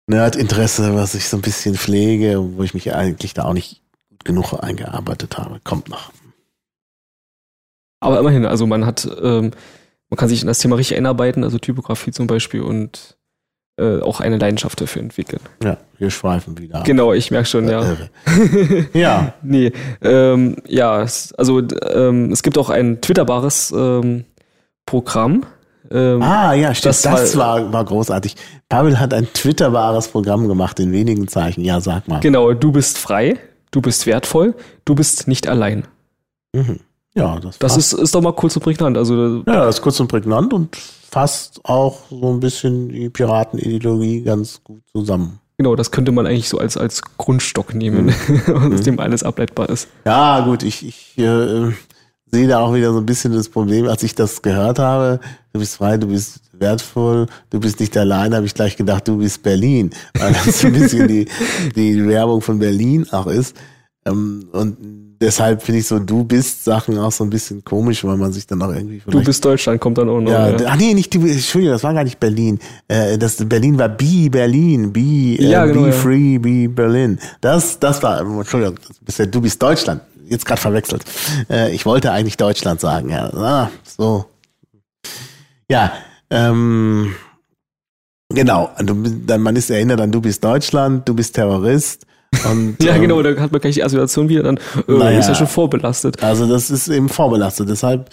[0.08, 4.26] Nerd-Interesse, was ich so ein bisschen pflege, wo ich mich eigentlich da auch nicht gut
[4.26, 5.62] genug eingearbeitet habe.
[5.64, 6.12] Kommt noch.
[8.00, 9.52] Aber immerhin, also man hat, ähm,
[10.10, 13.18] man kann sich in das Thema richtig einarbeiten, also Typografie zum Beispiel und
[13.80, 15.42] äh, auch eine Leidenschaft dafür entwickeln.
[15.64, 16.84] Ja, wir schweifen wieder.
[16.84, 17.84] Genau, ich merke schon, ja.
[18.94, 19.34] ja.
[19.42, 19.72] nee,
[20.02, 21.06] ähm, ja,
[21.38, 21.62] also
[21.94, 24.26] ähm, es gibt auch ein twitterbares ähm,
[24.86, 25.46] Programm.
[25.92, 26.90] Ähm, ah, ja, stimmt.
[26.96, 28.36] Das, das war, war großartig.
[28.68, 31.64] Pavel hat ein twitterbares Programm gemacht in wenigen Zeichen.
[31.64, 32.20] Ja, sag mal.
[32.20, 33.38] Genau, du bist frei,
[33.72, 35.86] du bist wertvoll, du bist nicht allein.
[36.54, 36.80] Mhm.
[37.16, 38.98] Ja, das, das ist, ist doch mal kurz und prägnant.
[38.98, 44.22] Also, ja, das ist kurz und prägnant und fasst auch so ein bisschen die Piratenideologie
[44.22, 45.40] ganz gut zusammen.
[45.58, 48.74] Genau, das könnte man eigentlich so als, als Grundstock nehmen, mhm.
[48.74, 49.00] aus dem mhm.
[49.02, 49.90] alles ableitbar ist.
[50.06, 51.72] Ja, gut, ich, ich äh,
[52.32, 55.20] sehe da auch wieder so ein bisschen das Problem, als ich das gehört habe,
[55.52, 59.18] du bist frei, du bist wertvoll, du bist nicht allein, habe ich gleich gedacht, du
[59.18, 61.28] bist Berlin, weil das so ein bisschen die,
[61.76, 63.56] die Werbung von Berlin auch ist.
[64.06, 64.78] Ähm, und
[65.20, 68.48] deshalb finde ich so du bist Sachen auch so ein bisschen komisch, weil man sich
[68.48, 70.32] dann auch irgendwie Du bist Deutschland kommt dann auch noch.
[70.32, 70.58] Ja, ja.
[70.68, 72.60] ach nee, nicht du, Entschuldigung, das war gar nicht Berlin.
[72.88, 75.94] Äh, das Berlin war Be Berlin, Be, äh, ja, genau, be.
[75.94, 77.20] Free, Be Berlin.
[77.42, 80.02] Das, das war, Entschuldigung, bist ja, du bist Deutschland.
[80.28, 81.04] Jetzt gerade verwechselt.
[81.50, 83.34] Äh, ich wollte eigentlich Deutschland sagen, ja.
[83.34, 84.26] Ah, so.
[85.70, 85.92] Ja,
[86.30, 87.16] ähm,
[88.30, 88.70] genau.
[88.80, 92.06] Du, man ist erinnert an, du bist Deutschland, du bist Terrorist
[92.50, 95.28] und, ja, ähm, genau, da hat man gleich die Assoziation wieder, dann äh, naja, ist
[95.28, 96.22] ja schon vorbelastet.
[96.24, 97.70] Also das ist eben vorbelastet.
[97.70, 98.10] Deshalb,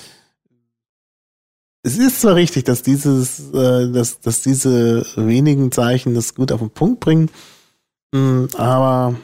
[1.82, 6.60] es ist zwar richtig, dass dieses, äh, dass, dass diese wenigen Zeichen das gut auf
[6.60, 7.30] den Punkt bringen,
[8.12, 9.14] mh, hm, aber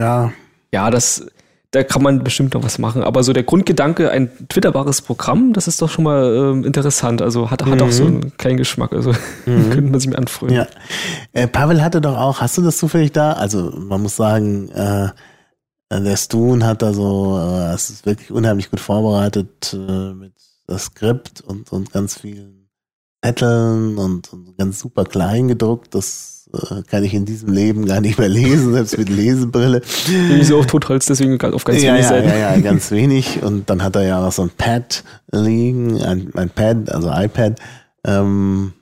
[0.00, 0.32] ja.
[0.74, 1.26] Ja, das,
[1.72, 3.02] da kann man bestimmt noch was machen.
[3.02, 7.22] Aber so der Grundgedanke, ein twitterbares Programm, das ist doch schon mal ähm, interessant.
[7.22, 7.82] Also hat, hat mhm.
[7.82, 8.08] auch so mhm.
[8.08, 8.92] einen kleinen Geschmack.
[8.92, 9.12] Also
[9.46, 9.70] mhm.
[9.70, 10.58] könnte man sich mir anfreunden.
[10.58, 10.66] Ja.
[11.32, 13.32] Äh, Pavel hatte doch auch, hast du das zufällig da?
[13.32, 15.08] Also man muss sagen, äh,
[15.90, 20.34] der Stun hat da so, äh, es ist wirklich unheimlich gut vorbereitet äh, mit
[20.66, 22.68] das Skript und, und ganz vielen
[23.24, 25.94] Zetteln und, und ganz super klein gedruckt.
[25.94, 26.31] Das
[26.88, 29.80] kann ich in diesem Leben gar nicht mehr lesen, selbst mit Lesebrille.
[30.08, 32.28] Nicht so auf Totholz, deswegen auf ganz ja, wenig ja, Seiten.
[32.28, 33.42] Ja, ja, ganz wenig.
[33.42, 37.58] Und dann hat er ja auch so ein Pad liegen, ein, ein Pad, also iPad,
[38.04, 38.74] ähm,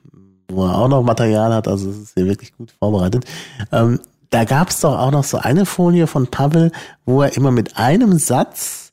[0.49, 1.67] wo er auch noch Material hat.
[1.67, 3.25] Also es ist hier wirklich gut vorbereitet.
[3.71, 3.99] Ähm,
[4.31, 6.71] da gab es doch auch noch so eine Folie von Pavel,
[7.05, 8.91] wo er immer mit einem Satz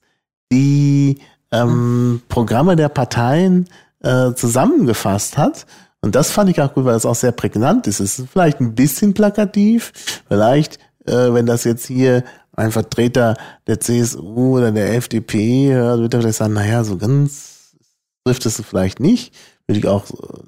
[0.53, 1.19] die
[1.53, 3.69] ähm, Programme der Parteien
[4.03, 5.67] äh, zusammengefasst hat.
[6.01, 8.01] Und das fand ich auch gut, weil das auch sehr prägnant ist.
[8.01, 9.93] Es ist vielleicht ein bisschen plakativ.
[10.29, 13.37] Vielleicht, äh, wenn das jetzt hier ein Vertreter
[13.67, 17.75] der CSU oder der FDP hört, wird er vielleicht sagen, naja, so ganz
[18.25, 19.35] trifft es vielleicht nicht.
[19.67, 20.05] Würde ich auch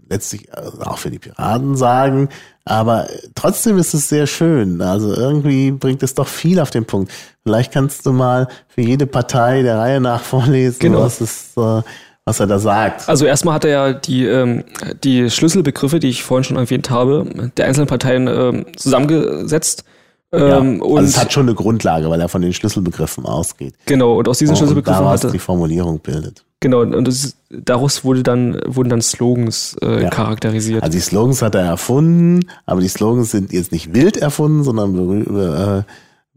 [0.08, 2.28] letztlich äh, auch für die Piraten sagen.
[2.64, 4.80] Aber trotzdem ist es sehr schön.
[4.80, 7.12] Also irgendwie bringt es doch viel auf den Punkt.
[7.42, 11.00] Vielleicht kannst du mal für jede Partei der Reihe nach vorlesen, genau.
[11.00, 11.82] was es äh,
[12.30, 13.08] was er da sagt.
[13.08, 14.64] Also erstmal hat er ja die, ähm,
[15.04, 19.84] die Schlüsselbegriffe, die ich vorhin schon erwähnt habe, der einzelnen Parteien ähm, zusammengesetzt
[20.32, 23.74] ähm, ja, also es hat schon eine Grundlage, weil er von den Schlüsselbegriffen ausgeht.
[23.86, 26.44] Genau, und aus diesen Schlüsselbegriffen hat er die Formulierung bildet.
[26.60, 30.10] Genau, und das, daraus wurde dann, wurden dann Slogans äh, ja.
[30.10, 30.82] charakterisiert.
[30.82, 35.26] Also die Slogans hat er erfunden, aber die Slogans sind jetzt nicht wild erfunden, sondern
[35.36, 35.82] äh,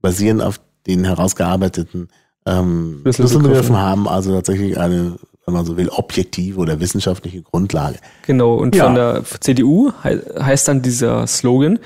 [0.02, 2.08] basieren auf den herausgearbeiteten
[2.46, 7.98] ähm, Schlüsselbegriffen, haben also tatsächlich eine, wenn man so will, objektive oder wissenschaftliche Grundlage.
[8.26, 8.86] Genau, und ja.
[8.86, 11.80] von der CDU he heißt dann dieser Slogan,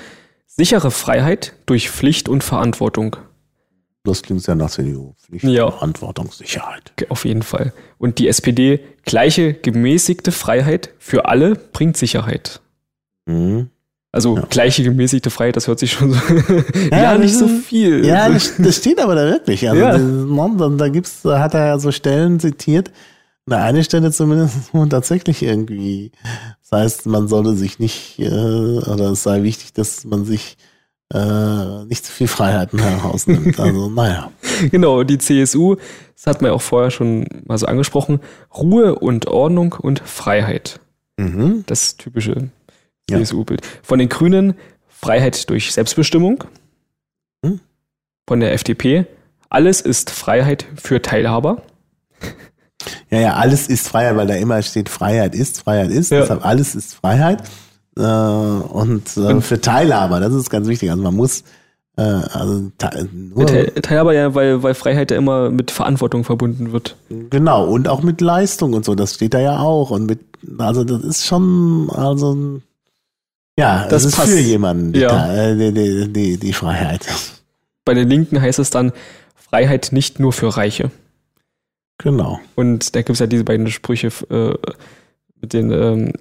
[0.46, 3.16] Sichere Freiheit durch Pflicht und Verantwortung.
[4.02, 5.14] Das klingt sehr nach CDU.
[5.20, 5.70] Pflicht, ja.
[5.70, 6.92] Verantwortung, Sicherheit.
[7.10, 7.72] Auf jeden Fall.
[7.98, 12.60] Und die SPD, gleiche gemäßigte Freiheit für alle bringt Sicherheit.
[13.26, 13.70] Mhm.
[14.10, 14.46] Also ja.
[14.48, 16.18] gleiche gemäßigte Freiheit, das hört sich schon so.
[16.90, 18.04] ja, ja, nicht so viel.
[18.04, 19.68] Ja, das, das, steht aber da wirklich.
[19.68, 19.82] Also
[20.60, 20.68] ja.
[20.76, 22.90] da gibt's, da hat er ja so Stellen zitiert,
[23.52, 26.12] an eine Stelle zumindest, wo tatsächlich irgendwie,
[26.62, 30.56] das heißt, man solle sich nicht, äh, oder es sei wichtig, dass man sich
[31.12, 33.58] äh, nicht zu viel Freiheiten herausnimmt.
[33.58, 34.30] Also, naja.
[34.70, 35.76] Genau, die CSU,
[36.14, 38.20] das hat man ja auch vorher schon mal so angesprochen,
[38.54, 40.80] Ruhe und Ordnung und Freiheit.
[41.16, 41.64] Mhm.
[41.66, 42.50] Das typische
[43.10, 43.62] CSU-Bild.
[43.82, 44.54] Von den Grünen
[44.88, 46.44] Freiheit durch Selbstbestimmung.
[47.42, 47.60] Mhm.
[48.26, 49.06] Von der FDP
[49.50, 51.62] alles ist Freiheit für Teilhaber.
[53.10, 56.10] Ja, ja, alles ist Freiheit, weil da immer steht, Freiheit ist, Freiheit ist.
[56.10, 56.20] Ja.
[56.20, 57.42] Deshalb alles ist Freiheit.
[57.96, 60.90] Äh, und, äh, für Teilhaber, das ist ganz wichtig.
[60.90, 61.44] Also man muss
[61.96, 62.70] äh, also
[63.12, 66.96] nur Teilhaber ja, weil, weil Freiheit ja immer mit Verantwortung verbunden wird.
[67.08, 69.90] Genau, und auch mit Leistung und so, das steht da ja auch.
[69.90, 70.20] Und mit,
[70.58, 72.60] also das ist schon, also
[73.58, 74.28] ja, das, das ist passt.
[74.28, 75.54] für jemanden die, ja.
[75.54, 77.04] die, die, die, die Freiheit.
[77.84, 78.92] Bei den Linken heißt es dann
[79.34, 80.92] Freiheit nicht nur für Reiche.
[81.98, 82.40] Genau.
[82.54, 84.54] Und da gibt es ja diese beiden Sprüche äh,
[85.40, 86.12] mit den ähm,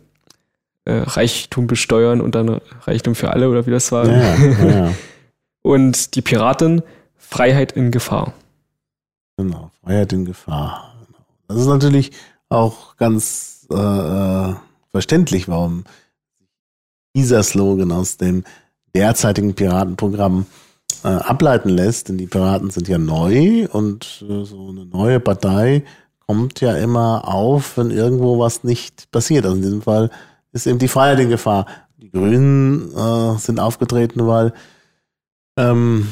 [0.86, 4.08] äh, Reichtum besteuern und dann Reichtum für alle oder wie das war.
[4.08, 4.94] Ja, ja.
[5.62, 6.82] und die Piraten,
[7.16, 8.34] Freiheit in Gefahr.
[9.38, 10.96] Genau, Freiheit in Gefahr.
[11.48, 12.12] Das ist natürlich
[12.50, 14.56] auch ganz äh, äh
[14.92, 15.84] verständlich, warum
[17.16, 18.44] dieser Slogan aus dem
[18.96, 20.48] derzeitigen Piratenprogramm
[21.04, 25.84] äh, ableiten lässt, denn die Piraten sind ja neu und äh, so eine neue Partei
[26.26, 29.46] kommt ja immer auf, wenn irgendwo was nicht passiert.
[29.46, 30.10] Also in diesem Fall
[30.52, 31.66] ist eben die Freiheit in Gefahr.
[31.98, 34.54] Die Grünen äh, sind aufgetreten, weil
[35.58, 36.08] ähm,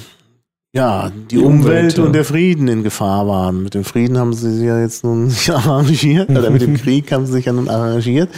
[0.74, 2.04] ja, die, die Umwelt, Umwelt ja.
[2.04, 3.64] und der Frieden in Gefahr waren.
[3.64, 7.12] Mit dem Frieden haben sie sich ja jetzt nun nicht arrangiert, oder mit dem Krieg
[7.12, 8.30] haben sie sich ja nun arrangiert.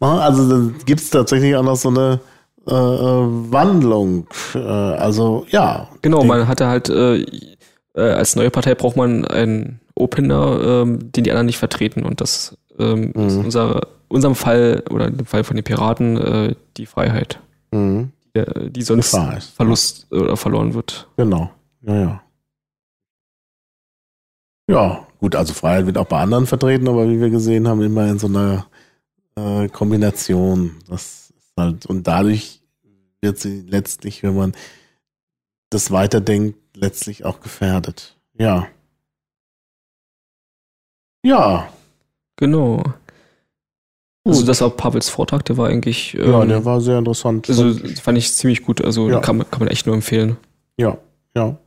[0.00, 2.20] Also dann gibt es tatsächlich auch noch so eine
[2.66, 4.26] äh, äh, Wandlung.
[4.54, 5.88] Äh, also ja.
[6.02, 7.24] Genau, man hatte halt äh,
[7.94, 12.20] äh, als neue Partei braucht man einen Opener, ähm, den die anderen nicht vertreten und
[12.20, 13.26] das ähm, mhm.
[13.26, 17.40] ist unser unserem Fall oder im Fall von den Piraten äh, die Freiheit,
[17.72, 18.12] mhm.
[18.34, 19.16] die, die sonst
[19.56, 21.08] Verlust oder verloren wird.
[21.16, 21.50] Genau,
[21.82, 22.20] ja, ja.
[24.66, 28.08] Ja, gut, also Freiheit wird auch bei anderen vertreten, aber wie wir gesehen haben, immer
[28.08, 28.66] in so einer
[29.36, 30.76] äh, Kombination.
[30.88, 31.23] Das
[31.56, 32.60] halt, und dadurch
[33.20, 34.52] wird sie letztlich, wenn man
[35.70, 38.16] das weiterdenkt, letztlich auch gefährdet.
[38.34, 38.68] Ja.
[41.24, 41.68] Ja.
[42.36, 42.82] Genau.
[44.26, 46.14] Also das war Pavels Vortrag, der war eigentlich.
[46.14, 47.48] Ähm, ja, der war sehr interessant.
[47.48, 48.82] Also fand ich ziemlich gut.
[48.82, 49.20] Also ja.
[49.20, 50.36] kann, kann man echt nur empfehlen.
[50.78, 50.96] Ja,
[51.34, 51.58] ja.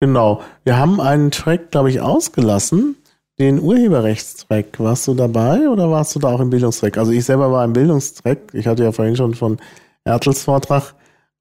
[0.00, 0.42] Genau.
[0.64, 2.96] Wir haben einen Track, glaube ich, ausgelassen
[3.38, 4.78] den Urheberrechtstrack.
[4.78, 6.98] Warst du dabei oder warst du da auch im Bildungstrack?
[6.98, 8.52] Also ich selber war im Bildungstrack.
[8.52, 9.58] Ich hatte ja vorhin schon von
[10.04, 10.94] Ertels Vortrag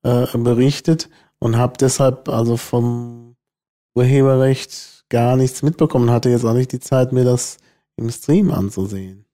[0.03, 3.35] äh, berichtet und habe deshalb also vom
[3.95, 6.11] Urheberrecht gar nichts mitbekommen.
[6.11, 7.57] Hatte jetzt auch nicht die Zeit, mir das
[7.95, 9.25] im Stream anzusehen.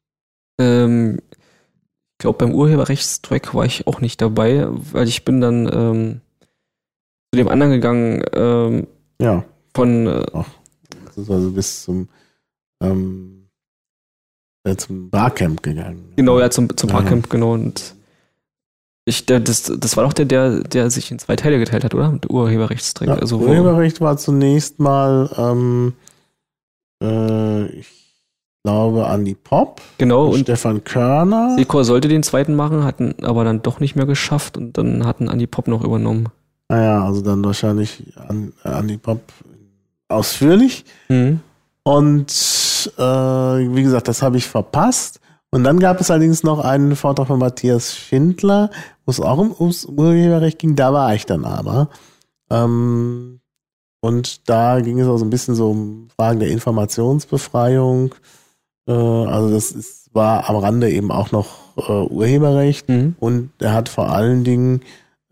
[0.59, 6.21] Ähm, ich glaube, beim Urheberrechtstrack war ich auch nicht dabei, weil ich bin dann ähm,
[7.31, 8.23] zu dem anderen gegangen.
[8.33, 8.87] Ähm,
[9.19, 9.43] ja.
[9.75, 10.07] Von.
[10.07, 10.47] Äh, Ach,
[11.17, 12.07] also bis zum
[12.83, 13.49] ähm,
[14.63, 16.13] äh, zum Barcamp gegangen.
[16.15, 17.31] Genau, ja, zum, zum Barcamp, ja.
[17.31, 17.53] genau.
[17.53, 17.95] Und
[19.05, 21.93] ich, der, das, das war doch der, der, der sich in zwei Teile geteilt hat,
[21.93, 22.09] oder?
[22.09, 23.15] Mit Urheberrechtsträger.
[23.15, 25.93] Ja, also, Urheberrecht war zunächst mal, ähm,
[27.03, 27.87] äh, ich
[28.63, 29.81] glaube, Andy Pop.
[29.97, 30.27] Genau.
[30.27, 31.55] Und, und Stefan Körner.
[31.57, 35.27] Sekor sollte den zweiten machen, hatten aber dann doch nicht mehr geschafft und dann hatten
[35.27, 36.29] Andy Pop noch übernommen.
[36.69, 39.21] Naja, also dann wahrscheinlich an, an die Pop
[40.07, 40.85] ausführlich.
[41.09, 41.41] Mhm.
[41.83, 42.31] Und
[42.87, 45.19] äh, wie gesagt, das habe ich verpasst.
[45.51, 48.71] Und dann gab es allerdings noch einen Vortrag von Matthias Schindler,
[49.05, 50.75] wo es auch um, ums Urheberrecht ging.
[50.75, 51.89] Da war ich dann aber.
[52.49, 53.39] Ähm,
[54.01, 58.15] und da ging es auch so ein bisschen so um Fragen der Informationsbefreiung.
[58.87, 62.89] Äh, also das ist, war am Rande eben auch noch äh, Urheberrecht.
[62.89, 63.15] Mhm.
[63.19, 64.81] Und er hat vor allen Dingen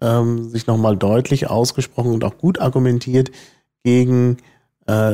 [0.02, 3.32] ähm, sich nochmal deutlich ausgesprochen und auch gut argumentiert
[3.84, 4.38] gegen
[4.88, 5.14] äh,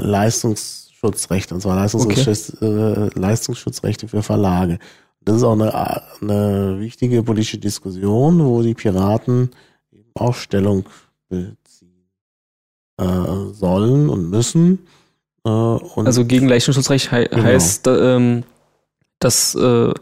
[1.01, 2.65] Leistungsschutzrechte, und zwar Leistungsschutz, okay.
[2.65, 4.79] äh, Leistungsschutzrechte für Verlage.
[5.21, 5.73] Das ist auch eine,
[6.21, 9.51] eine wichtige politische Diskussion, wo die Piraten
[9.91, 10.85] eben auch Stellung
[11.29, 12.09] beziehen
[12.97, 14.87] äh, sollen und müssen.
[15.45, 17.43] Äh, und also gegen Leistungsschutzrecht he genau.
[17.43, 18.43] heißt, ähm,
[19.19, 19.93] dass äh,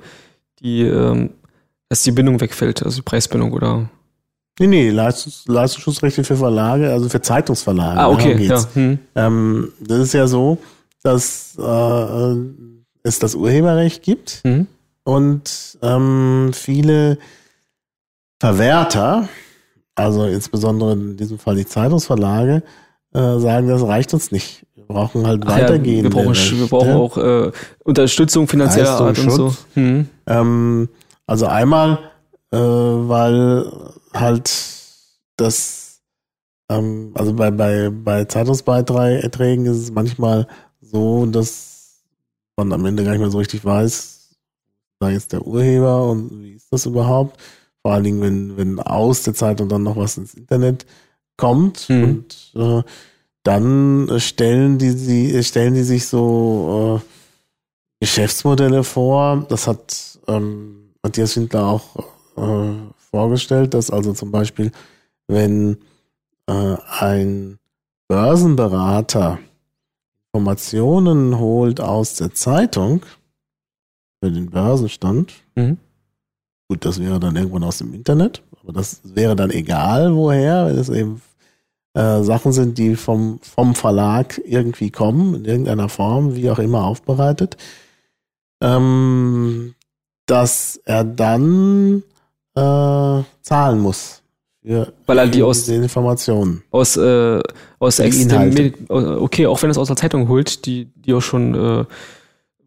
[0.60, 1.32] die ähm,
[1.90, 3.90] dass die Bindung wegfällt, also die Preisbindung oder
[4.58, 8.00] Nee, nee, Leistungs Leistungsschutzrechte für Verlage, also für Zeitungsverlage.
[8.00, 8.42] Ah, okay.
[8.42, 9.00] Ja, hm.
[9.16, 10.60] ähm, das ist ja so,
[11.06, 12.36] dass äh,
[13.04, 14.66] es das Urheberrecht gibt mhm.
[15.04, 17.20] und ähm, viele
[18.40, 19.30] Verwerter,
[19.94, 22.64] also insbesondere in diesem Fall die Zeitungsverlage,
[23.14, 24.66] äh, sagen, das reicht uns nicht.
[24.76, 26.10] Wir brauchen halt weitergehende.
[26.10, 27.52] Ja, wir, brauchen, wir brauchen auch äh,
[27.84, 29.56] Unterstützung finanzieller Art und so.
[29.76, 30.10] Mhm.
[30.26, 30.90] Ähm,
[31.28, 32.00] also einmal,
[32.52, 33.72] äh, weil
[34.12, 34.52] halt
[35.38, 36.02] das,
[36.70, 40.48] ähm, also bei, bei, bei Zeitungsbeiträgen ist es manchmal
[40.96, 42.04] so, dass
[42.56, 44.36] man am Ende gar nicht mehr so richtig weiß,
[45.00, 47.42] da jetzt der Urheber und wie ist das überhaupt?
[47.82, 50.86] Vor allen Dingen, wenn, wenn aus der Zeitung dann noch was ins Internet
[51.38, 52.04] kommt mhm.
[52.04, 52.84] und äh,
[53.44, 57.06] dann stellen die, sie, stellen die sich so äh,
[58.00, 59.46] Geschäftsmodelle vor.
[59.50, 61.98] Das hat ähm, Matthias Schindler auch
[62.38, 62.74] äh,
[63.12, 64.72] vorgestellt, dass also zum Beispiel,
[65.28, 65.78] wenn
[66.48, 67.60] äh, ein
[68.08, 69.40] Börsenberater
[70.36, 73.06] Informationen holt aus der Zeitung
[74.22, 75.78] für den Börsenstand, mhm.
[76.68, 80.78] gut, das wäre dann irgendwann aus dem Internet, aber das wäre dann egal woher, wenn
[80.78, 81.22] es eben
[81.94, 86.84] äh, Sachen sind, die vom, vom Verlag irgendwie kommen, in irgendeiner Form, wie auch immer
[86.84, 87.56] aufbereitet,
[88.62, 89.74] ähm,
[90.26, 92.04] dass er dann
[92.56, 94.22] äh, zahlen muss.
[94.66, 96.64] Für Weil er die aus den Informationen.
[96.72, 97.42] Aus, äh,
[97.78, 101.86] aus externen okay, auch wenn es aus der Zeitung holt, die, die auch schon, äh,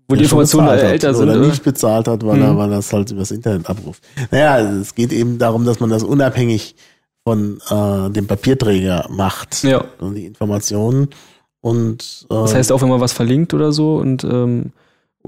[0.07, 1.29] wo die Informationen älter sind.
[1.29, 2.43] Oder nicht bezahlt hat, weil, mhm.
[2.43, 4.03] er, weil er es halt übers Internet abruft.
[4.31, 6.77] Naja, es geht eben darum, dass man das unabhängig
[7.25, 9.65] von äh, dem Papierträger macht.
[9.65, 9.85] Ja.
[9.99, 11.09] Und die Informationen.
[11.61, 14.73] Und äh, das heißt auch, wenn man was verlinkt oder so und ähm,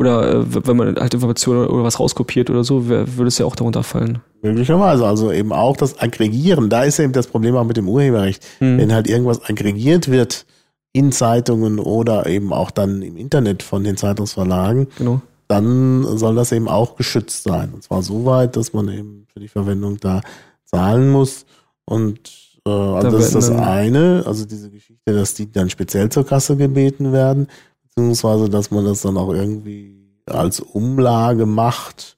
[0.01, 3.55] oder äh, wenn man halt Informationen oder was rauskopiert oder so, würde es ja auch
[3.55, 4.21] darunter fallen.
[4.41, 5.07] Möglicherweise.
[5.07, 6.71] Also eben auch das Aggregieren.
[6.71, 8.43] Da ist eben das Problem auch mit dem Urheberrecht.
[8.61, 8.79] Hm.
[8.79, 10.47] Wenn halt irgendwas aggregiert wird
[10.95, 15.21] in Zeitungen oder eben auch dann im Internet von den Zeitungsverlagen, genau.
[15.49, 17.75] dann soll das eben auch geschützt sein.
[17.75, 20.23] Und zwar so weit, dass man eben für die Verwendung da
[20.65, 21.45] zahlen muss.
[21.85, 22.21] Und
[22.67, 26.25] äh, also da das ist das eine, also diese Geschichte, dass die dann speziell zur
[26.25, 27.49] Kasse gebeten werden
[28.01, 29.95] beziehungsweise dass man das dann auch irgendwie
[30.27, 32.17] als Umlage macht.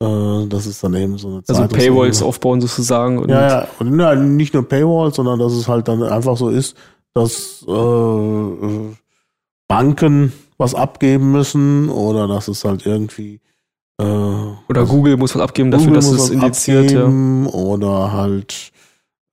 [0.00, 3.18] Äh, das ist dann eben so eine Also Paywalls aufbauen sozusagen.
[3.18, 6.48] Und ja, ja, und ja, nicht nur Paywalls, sondern dass es halt dann einfach so
[6.48, 6.76] ist,
[7.14, 8.94] dass äh,
[9.68, 13.40] Banken was abgeben müssen oder dass es halt irgendwie
[14.00, 17.06] äh, oder Google muss was abgeben dafür, Google dass es indiziert ja.
[17.06, 18.72] oder halt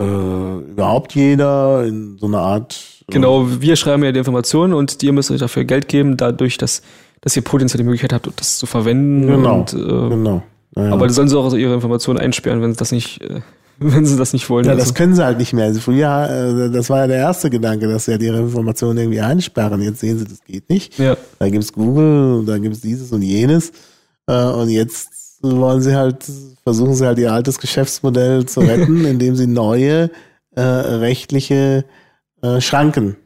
[0.02, 2.80] äh, überhaupt jeder in so einer Art
[3.12, 6.82] Genau, wir schreiben ja die Informationen und ihr müsst euch dafür Geld geben, dadurch, dass,
[7.22, 9.28] dass ihr potenziell die Möglichkeit habt, das zu verwenden.
[9.28, 9.60] Genau.
[9.60, 10.44] Und, äh, genau.
[10.76, 13.42] Ja, Aber sollen sie auch ihre Informationen einsperren, wenn sie das nicht, äh,
[13.80, 14.66] wenn sie das nicht wollen.
[14.66, 14.84] Ja, also.
[14.84, 15.66] das können sie halt nicht mehr.
[15.66, 19.22] Also früher, äh, das war ja der erste Gedanke, dass sie halt ihre Informationen irgendwie
[19.22, 19.82] einsperren.
[19.82, 20.98] Jetzt sehen sie, das geht nicht.
[20.98, 21.18] Ja.
[21.40, 23.72] Da gibt's Google, da gibt's dieses und jenes.
[24.28, 25.10] Äh, und jetzt
[25.42, 26.26] wollen sie halt,
[26.64, 30.12] versuchen sie halt ihr altes Geschäftsmodell zu retten, indem sie neue
[30.56, 31.86] äh, rechtliche
[32.42, 33.18] äh, Schranken.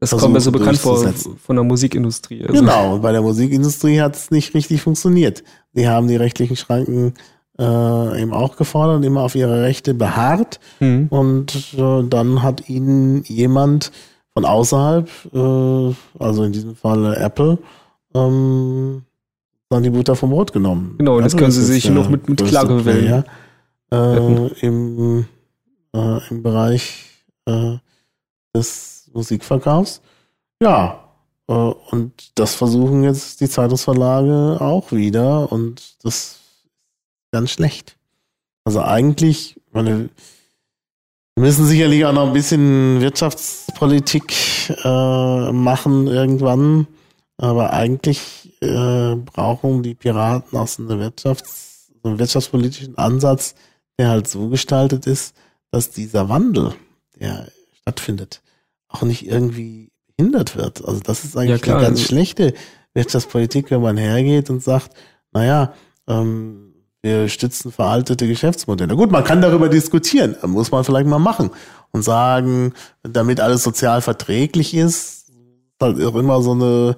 [0.00, 2.42] Das kommt mir so bekannt vor von der Musikindustrie.
[2.42, 2.60] Also.
[2.60, 5.42] Genau, bei der Musikindustrie hat es nicht richtig funktioniert.
[5.72, 7.14] Die haben die rechtlichen Schranken
[7.58, 10.60] äh, eben auch gefordert und immer auf ihre Rechte beharrt.
[10.80, 11.06] Mhm.
[11.08, 13.92] Und äh, dann hat ihnen jemand
[14.34, 17.58] von außerhalb, äh, also in diesem Fall Apple,
[18.14, 19.02] ähm,
[19.74, 20.94] dann die Butter vom Brot genommen.
[20.98, 23.24] Genau, und jetzt können sie sich noch mit, mit Klage wählen.
[23.92, 25.26] Äh, im,
[25.94, 27.04] äh, Im Bereich
[27.46, 27.76] äh,
[28.54, 30.00] des Musikverkaufs.
[30.62, 31.04] Ja,
[31.48, 36.40] äh, und das versuchen jetzt die Zeitungsverlage auch wieder und das ist
[37.30, 37.96] ganz schlecht.
[38.64, 40.08] Also eigentlich, meine,
[41.36, 44.32] Wir müssen sicherlich auch noch ein bisschen Wirtschaftspolitik
[44.84, 46.86] äh, machen irgendwann.
[47.38, 53.54] Aber eigentlich äh, brauchen die Piraten auch so eine Wirtschafts-, so einen wirtschaftspolitischen Ansatz,
[53.98, 55.34] der halt so gestaltet ist,
[55.70, 56.74] dass dieser Wandel,
[57.18, 58.42] der stattfindet,
[58.88, 60.84] auch nicht irgendwie behindert wird.
[60.84, 62.54] Also das ist eigentlich ja, eine ganz also schlechte
[62.94, 64.90] Wirtschaftspolitik, wenn man hergeht und sagt,
[65.32, 65.74] naja,
[66.08, 68.96] ähm, wir stützen veraltete Geschäftsmodelle.
[68.96, 71.50] Gut, man kann darüber diskutieren, muss man vielleicht mal machen
[71.90, 75.30] und sagen, damit alles sozial verträglich ist,
[75.80, 76.96] halt auch immer so eine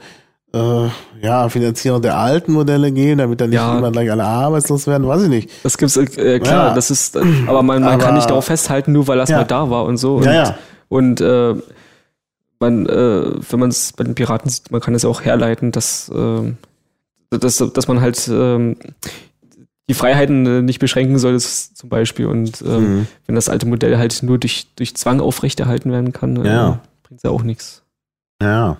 [0.56, 3.76] äh, ja, Finanzierung der alten Modelle gehen, damit dann nicht ja.
[3.78, 5.50] immer gleich alle arbeitslos werden, weiß ich nicht.
[5.62, 6.74] Das gibt's äh, klar, ja.
[6.74, 9.38] das ist, aber man, man aber, kann nicht darauf festhalten, nur weil das ja.
[9.38, 10.16] mal da war und so.
[10.16, 10.56] Und, ja,
[10.88, 11.54] und äh,
[12.58, 16.08] man, äh, wenn man es bei den Piraten sieht, man kann es auch herleiten, dass,
[16.08, 16.52] äh,
[17.30, 18.74] dass, dass man halt äh,
[19.88, 22.26] die Freiheiten äh, nicht beschränken soll, zum Beispiel.
[22.26, 23.06] Und ähm, mhm.
[23.26, 27.22] wenn das alte Modell halt nur durch, durch Zwang aufrechterhalten werden kann, äh, bringt es
[27.22, 27.82] ja auch nichts.
[28.42, 28.78] Ja.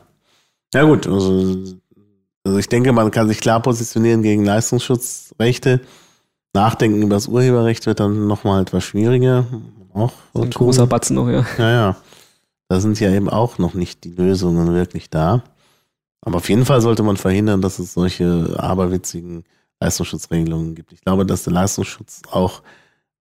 [0.75, 1.57] Ja gut, also,
[2.45, 5.81] also ich denke, man kann sich klar positionieren gegen Leistungsschutzrechte.
[6.53, 9.47] Nachdenken über das Urheberrecht wird dann nochmal etwas schwieriger.
[9.93, 10.67] Auch so ein tun.
[10.67, 11.45] großer Batzen noch, ja.
[11.59, 11.97] Ja, ja.
[12.69, 15.45] Da sind ja eben auch noch nicht die Lösungen wirklich da.
[16.21, 19.45] Aber auf jeden Fall sollte man verhindern, dass es solche aberwitzigen
[19.81, 20.93] Leistungsschutzregelungen gibt.
[20.93, 22.63] Ich glaube, dass der Leistungsschutz auch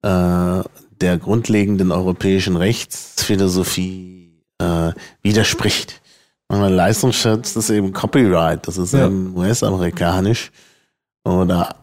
[0.02, 0.62] äh,
[1.00, 4.92] der grundlegenden europäischen Rechtsphilosophie äh,
[5.22, 6.02] widerspricht.
[6.48, 9.06] Leistungsschutz ist eben Copyright, das ist ja.
[9.06, 10.50] eben US-amerikanisch
[11.24, 11.74] oder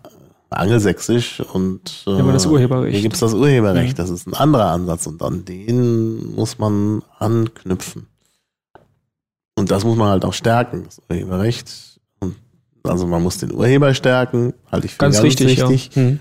[0.49, 2.93] angelsächsisch und äh, ja, das Urheberrecht.
[2.93, 4.03] hier gibt es das Urheberrecht, ja.
[4.03, 8.07] das ist ein anderer Ansatz und an den muss man anknüpfen.
[9.55, 11.99] Und das muss man halt auch stärken, das Urheberrecht.
[12.19, 12.35] Und
[12.83, 15.59] also man muss den Urheber stärken, halte ich für ganz, ganz wichtig.
[15.59, 15.95] wichtig.
[15.95, 16.01] Ja.
[16.01, 16.19] Hm.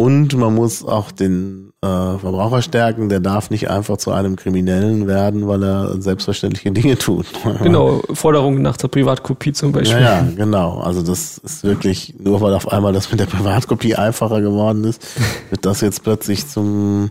[0.00, 5.06] Und man muss auch den äh, Verbraucher stärken, der darf nicht einfach zu einem Kriminellen
[5.06, 7.26] werden, weil er selbstverständliche Dinge tut.
[7.62, 10.00] Genau, Forderungen nach der Privatkopie zum Beispiel.
[10.00, 10.78] Ja, ja, genau.
[10.78, 15.06] Also das ist wirklich, nur weil auf einmal das mit der Privatkopie einfacher geworden ist,
[15.50, 17.10] wird das jetzt plötzlich zum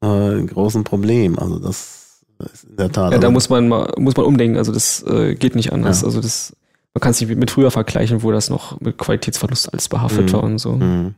[0.00, 1.38] äh, großen Problem.
[1.38, 2.22] Also das
[2.54, 3.12] ist in der Tat.
[3.12, 4.56] Ja, da muss man mal, muss man umdenken.
[4.56, 6.00] Also das äh, geht nicht anders.
[6.00, 6.06] Ja.
[6.06, 6.56] Also das,
[6.94, 10.32] man kann es nicht mit früher vergleichen, wo das noch mit Qualitätsverlust alles behaftet mhm.
[10.32, 10.72] war und so.
[10.72, 11.16] Mhm.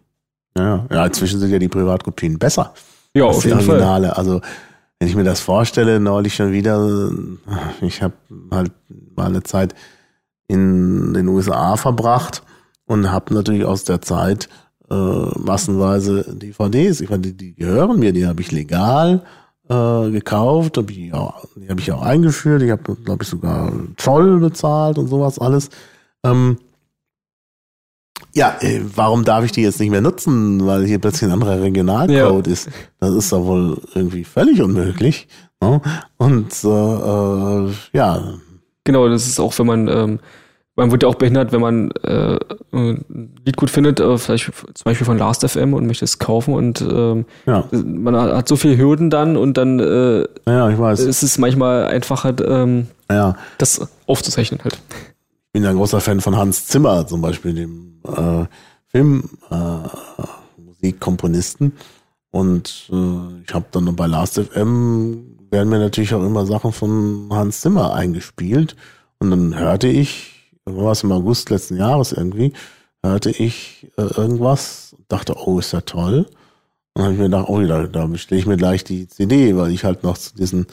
[0.56, 2.72] Ja, ja, inzwischen sind ja die Privatkopien besser.
[3.14, 4.08] Ja, auf jeden Originale.
[4.08, 4.16] Fall.
[4.16, 4.40] Also,
[4.98, 7.10] wenn ich mir das vorstelle, neulich schon wieder,
[7.82, 8.14] ich habe
[8.50, 8.72] halt
[9.14, 9.74] mal eine Zeit
[10.48, 12.42] in den USA verbracht
[12.86, 14.48] und habe natürlich aus der Zeit
[14.90, 17.00] äh, massenweise DVDs.
[17.00, 19.22] Ich meine, die, die gehören mir, die habe ich legal
[19.68, 22.62] äh, gekauft, hab ich auch, die habe ich auch eingeführt.
[22.62, 25.70] Ich habe, glaube ich, sogar Zoll bezahlt und sowas alles.
[26.24, 26.58] Ähm,
[28.36, 31.62] ja, äh, warum darf ich die jetzt nicht mehr nutzen, weil hier plötzlich ein anderer
[31.62, 32.52] Regionalcode ja.
[32.52, 32.68] ist?
[33.00, 35.26] Das ist doch wohl irgendwie völlig unmöglich.
[35.62, 35.80] Ne?
[36.18, 38.34] Und äh, äh, ja.
[38.84, 40.18] Genau, das ist auch, wenn man, ähm,
[40.76, 42.36] man wird ja auch behindert, wenn man äh,
[42.72, 46.82] ein Lied gut findet, äh, vielleicht zum Beispiel von Last.fm und möchte es kaufen und
[46.82, 47.64] ähm, ja.
[47.72, 51.00] man hat so viele Hürden dann und dann äh, ja, ich weiß.
[51.00, 53.34] ist es manchmal einfacher, ähm, ja.
[53.56, 54.78] das aufzuzeichnen halt.
[55.56, 58.44] Bin ja ein großer Fan von Hans Zimmer zum Beispiel, dem äh,
[58.88, 61.72] Filmmusikkomponisten.
[61.72, 67.30] Äh, und äh, ich habe dann bei Last.fm werden mir natürlich auch immer Sachen von
[67.30, 68.76] Hans Zimmer eingespielt.
[69.18, 72.52] Und dann hörte ich, war es im August letzten Jahres irgendwie,
[73.02, 76.26] hörte ich äh, irgendwas und dachte, oh, ist ja toll.
[76.92, 79.56] Und dann habe ich mir gedacht, oh, da, da bestelle ich mir gleich die CD,
[79.56, 80.66] weil ich halt noch zu diesen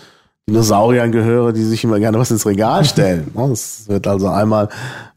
[0.50, 3.32] Dinosauriern gehöre, die sich immer gerne was ins Regal stellen.
[3.54, 4.68] Es wird also einmal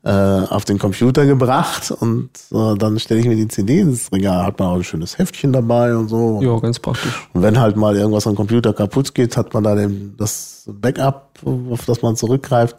[0.04, 4.46] äh, auf den Computer gebracht und äh, dann stelle ich mir die CD ins Regal.
[4.46, 6.40] Hat man auch ein schönes Heftchen dabei und so.
[6.42, 7.28] Ja, ganz praktisch.
[7.32, 11.40] Und wenn halt mal irgendwas am Computer kaputt geht, hat man da den, das Backup,
[11.44, 12.76] auf das man zurückgreift.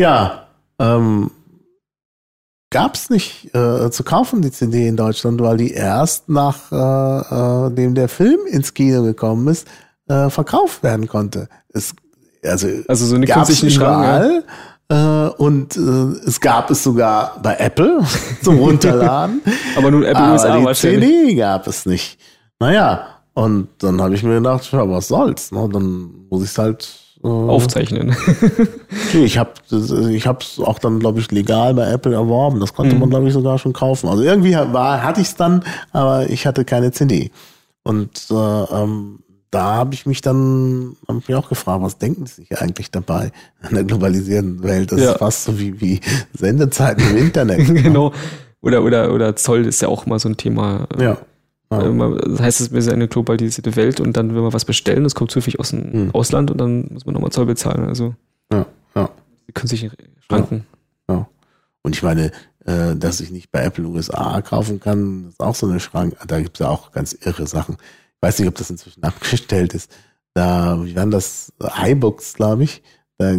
[0.00, 0.48] Ja,
[0.80, 1.30] ähm,
[2.70, 7.66] gab es nicht äh, zu kaufen, die CD in Deutschland, weil die erst nach äh,
[7.66, 9.68] äh, dem der Film ins Kino gekommen ist,
[10.10, 11.48] äh, verkauft werden konnte.
[11.72, 11.94] Es,
[12.44, 14.44] also, also so eine künstliche überall.
[14.90, 15.28] Ja.
[15.28, 18.00] Äh, und äh, es gab es sogar bei Apple
[18.42, 19.40] zum Runterladen.
[19.76, 22.18] Aber nun Apple Aber USA die CD gab es nicht.
[22.58, 25.52] Naja, und dann habe ich mir gedacht, ja, was soll's?
[25.52, 25.68] Ne?
[25.72, 26.90] Dann muss ich es halt
[27.22, 28.16] äh, aufzeichnen.
[29.08, 29.52] okay, ich habe
[30.10, 32.58] ich hab's auch dann, glaube ich, legal bei Apple erworben.
[32.58, 33.00] Das konnte mhm.
[33.00, 34.08] man, glaube ich, sogar schon kaufen.
[34.08, 37.30] Also irgendwie war, hatte ich es dann, aber ich hatte keine CD.
[37.84, 39.20] Und äh, ähm,
[39.50, 42.90] da habe ich mich dann hab ich mich auch gefragt, was denken sie sich eigentlich
[42.90, 43.32] dabei
[43.68, 44.92] in der globalisierten Welt?
[44.92, 45.12] Das ja.
[45.12, 46.00] ist fast so wie, wie
[46.32, 47.66] Sendezeiten im Internet.
[47.82, 48.12] genau.
[48.62, 50.86] Oder, oder, oder Zoll ist ja auch mal so ein Thema.
[50.98, 51.18] Ja.
[51.72, 51.88] Ja.
[51.88, 55.30] Das heißt, es ist eine globalisierte Welt und dann will man was bestellen, das kommt
[55.30, 56.10] zufällig aus dem hm.
[56.12, 57.86] Ausland und dann muss man nochmal Zoll bezahlen.
[57.86, 58.14] Also
[58.52, 59.08] ja, ja.
[59.46, 59.92] die künstlichen
[60.26, 60.66] Schranken.
[61.08, 61.14] Ja.
[61.14, 61.28] ja.
[61.82, 62.32] Und ich meine,
[62.64, 66.16] äh, dass ich nicht bei Apple USA kaufen kann, ist auch so eine Schranke.
[66.26, 67.76] Da gibt es ja auch ganz irre Sachen.
[68.20, 69.90] Weiß nicht, ob das inzwischen abgestellt ist.
[70.34, 71.52] Da, wie waren das?
[71.60, 72.82] iBooks, glaube ich.
[73.18, 73.34] Da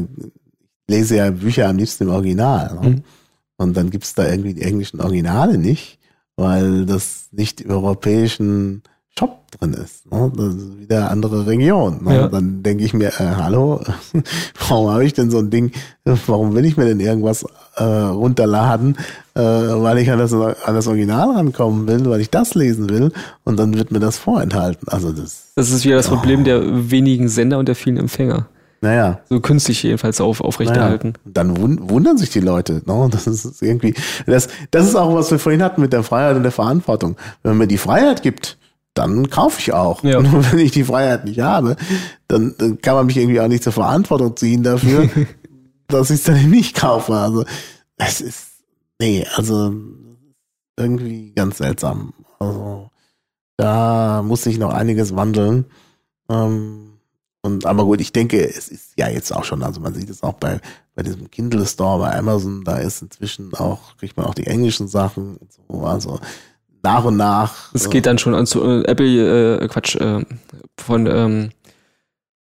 [0.90, 2.80] lese ja Bücher am liebsten im Original.
[2.82, 2.90] Ne?
[2.90, 3.04] Mhm.
[3.58, 6.00] Und dann gibt es da irgendwie die englischen Originale nicht
[6.42, 8.84] weil das nicht im europäischen
[9.18, 10.12] Shop drin ist.
[10.12, 10.32] Ne?
[10.36, 12.04] Das ist wieder eine andere Region.
[12.04, 12.16] Ne?
[12.16, 12.28] Ja.
[12.28, 13.82] Dann denke ich mir, äh, hallo,
[14.70, 15.72] warum habe ich denn so ein Ding,
[16.06, 17.46] warum will ich mir denn irgendwas
[17.76, 18.98] äh, runterladen,
[19.36, 23.12] äh, weil ich an das, an das Original rankommen will, weil ich das lesen will
[23.44, 24.88] und dann wird mir das vorenthalten.
[24.88, 26.16] Also das, das ist wieder das oh.
[26.16, 28.48] Problem der wenigen Sender und der vielen Empfänger.
[28.82, 29.20] Naja.
[29.30, 31.10] So künstlich jedenfalls auf, aufrechterhalten.
[31.10, 31.32] Naja.
[31.34, 32.82] Dann wundern sich die Leute.
[32.86, 33.10] No?
[33.10, 33.94] Das ist irgendwie,
[34.26, 37.16] das, das ist auch, was wir vorhin hatten mit der Freiheit und der Verantwortung.
[37.44, 38.58] Wenn man mir die Freiheit gibt,
[38.94, 40.04] dann kaufe ich auch.
[40.04, 40.22] Ja.
[40.22, 41.76] Nur wenn ich die Freiheit nicht habe,
[42.28, 45.10] dann, dann kann man mich irgendwie auch nicht zur Verantwortung ziehen dafür,
[45.88, 47.14] dass ich es dann nicht kaufe.
[47.14, 47.46] Also,
[47.98, 48.48] es ist,
[49.00, 49.74] nee, also,
[50.78, 52.14] irgendwie ganz seltsam.
[52.40, 52.90] Also,
[53.58, 55.66] da muss sich noch einiges wandeln.
[56.30, 56.92] Ähm,
[57.44, 60.22] und aber gut, ich denke, es ist ja jetzt auch schon, also man sieht es
[60.22, 60.60] auch bei,
[60.94, 64.88] bei diesem Kindle Store bei Amazon, da ist inzwischen auch, kriegt man auch die englischen
[64.88, 66.20] Sachen und so, also
[66.84, 67.74] nach und nach.
[67.74, 70.26] Es geht dann schon an zu äh, Apple, äh, Quatsch, äh,
[70.78, 71.50] von ähm,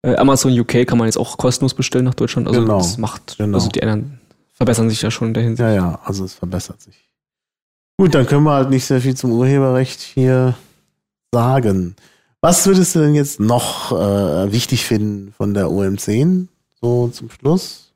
[0.03, 2.47] äh, Amazon UK kann man jetzt auch kostenlos bestellen nach Deutschland.
[2.47, 3.57] Also genau, das macht, genau.
[3.57, 4.21] also die anderen
[4.53, 5.61] verbessern sich ja schon in der Hinsicht.
[5.61, 7.09] Ja, ja, also es verbessert sich.
[7.97, 10.55] Gut, dann können wir halt nicht sehr viel zum Urheberrecht hier
[11.33, 11.97] sagen.
[12.41, 16.47] Was würdest du denn jetzt noch äh, wichtig finden von der OM10?
[16.81, 17.88] So zum Schluss?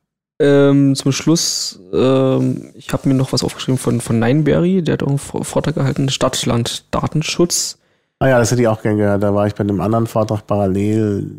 [0.43, 5.03] Ähm, zum Schluss, ähm, ich habe mir noch was aufgeschrieben von, von Nineberry, der hat
[5.03, 7.77] auch einen Vortrag gehalten, Stadtland Datenschutz.
[8.19, 9.23] Ah ja, das hätte ich auch gern gehört.
[9.23, 11.29] Da war ich bei einem anderen Vortrag parallel,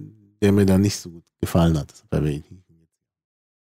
[0.40, 1.88] der mir dann nicht so gut gefallen hat.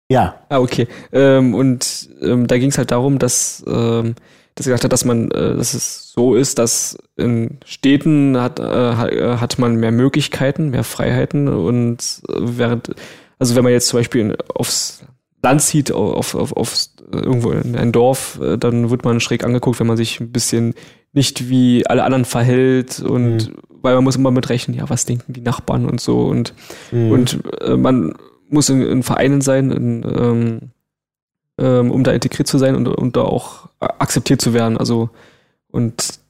[0.08, 0.40] Ja.
[0.48, 0.88] Ah, okay.
[1.12, 4.14] Ähm, und ähm, da ging es halt darum, dass ähm,
[4.56, 8.58] dass er gesagt hat, dass man, äh, dass es so ist, dass in Städten hat,
[8.58, 12.94] äh, hat man mehr Möglichkeiten, mehr Freiheiten und äh, während,
[13.38, 15.04] also wenn man jetzt zum Beispiel aufs
[15.42, 16.74] Land zieht, auf, auf, auf
[17.12, 20.74] irgendwo in ein Dorf, äh, dann wird man schräg angeguckt, wenn man sich ein bisschen
[21.12, 23.54] nicht wie alle anderen verhält und mhm.
[23.82, 26.54] weil man muss immer mitrechnen, ja, was denken die Nachbarn und so und,
[26.90, 27.10] mhm.
[27.10, 28.14] und äh, man
[28.48, 30.60] muss in, in Vereinen sein, in, ähm,
[31.58, 34.76] ähm, um da integriert zu sein und, und da auch akzeptiert zu werden.
[34.76, 35.10] Also,
[35.70, 36.20] und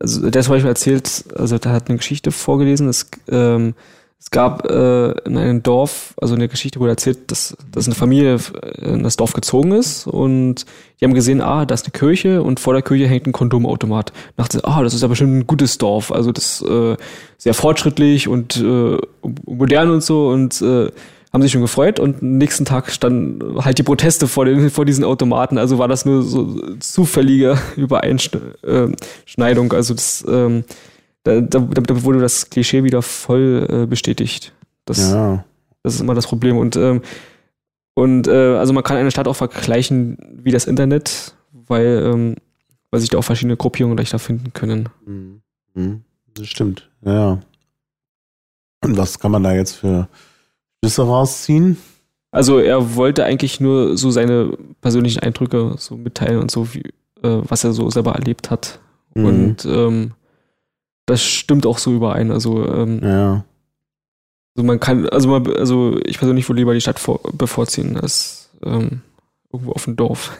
[0.00, 3.74] also der zum Beispiel erzählt, also der hat eine Geschichte vorgelesen, es, ähm,
[4.20, 8.38] es gab äh, in einem Dorf, also eine Geschichte wurde erzählt, dass, dass eine Familie
[8.82, 10.66] in das Dorf gezogen ist und
[11.00, 14.12] die haben gesehen, ah, da ist eine Kirche und vor der Kirche hängt ein Kondomautomat.
[14.36, 16.96] Dachte, ah, das ist ja bestimmt ein gutes Dorf, also das äh,
[17.36, 18.98] sehr fortschrittlich und äh,
[19.46, 20.90] modern und so und äh,
[21.32, 25.04] haben sich schon gefreut und nächsten Tag standen halt die Proteste vor, den, vor diesen
[25.04, 25.58] Automaten.
[25.58, 29.72] Also war das nur so zufällige Übereinschneidung.
[29.72, 30.64] Also das, ähm,
[31.24, 34.52] da, da, da wurde das Klischee wieder voll äh, bestätigt.
[34.84, 35.44] Das, ja.
[35.82, 36.56] das ist immer das Problem.
[36.56, 37.02] Und, ähm,
[37.94, 42.36] und äh, also man kann eine Stadt auch vergleichen wie das Internet, weil, ähm,
[42.90, 44.88] weil sich da auch verschiedene Gruppierungen leichter finden können.
[45.04, 45.42] Mhm.
[45.74, 46.02] mhm.
[46.34, 47.40] Das stimmt, ja.
[48.84, 50.08] Und was kann man da jetzt für
[50.80, 51.78] Schlüsse rausziehen?
[52.30, 56.82] Also er wollte eigentlich nur so seine persönlichen Eindrücke so mitteilen und so, wie,
[57.22, 58.78] äh, was er so selber erlebt hat.
[59.14, 59.24] Mhm.
[59.24, 60.12] Und ähm,
[61.08, 62.30] das stimmt auch so überein.
[62.30, 63.44] Also, ähm, ja.
[64.56, 68.50] also man kann, also man, also ich persönlich würde lieber die Stadt vor, bevorziehen als
[68.62, 69.02] ähm,
[69.52, 70.36] irgendwo auf dem Dorf.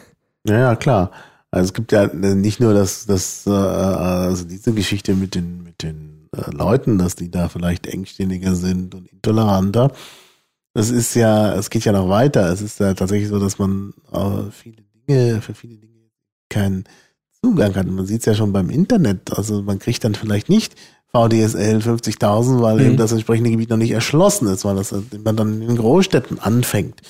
[0.47, 1.11] Ja, ja, klar.
[1.51, 5.81] Also es gibt ja nicht nur das, das äh, also diese Geschichte mit den, mit
[5.81, 9.91] den äh, Leuten, dass die da vielleicht engstirniger sind und intoleranter,
[10.73, 12.51] es ist ja, es geht ja noch weiter.
[12.51, 16.09] Es ist ja tatsächlich so, dass man äh, viele Dinge, für viele Dinge
[16.49, 16.85] keinen
[17.43, 17.87] Zugang hat.
[17.87, 19.35] Man sieht es ja schon beim Internet.
[19.35, 20.75] Also man kriegt dann vielleicht nicht
[21.11, 22.85] VDSL 50.000, weil mhm.
[22.85, 24.93] eben das entsprechende Gebiet noch nicht erschlossen ist, weil das
[25.23, 27.01] man dann in Großstädten anfängt.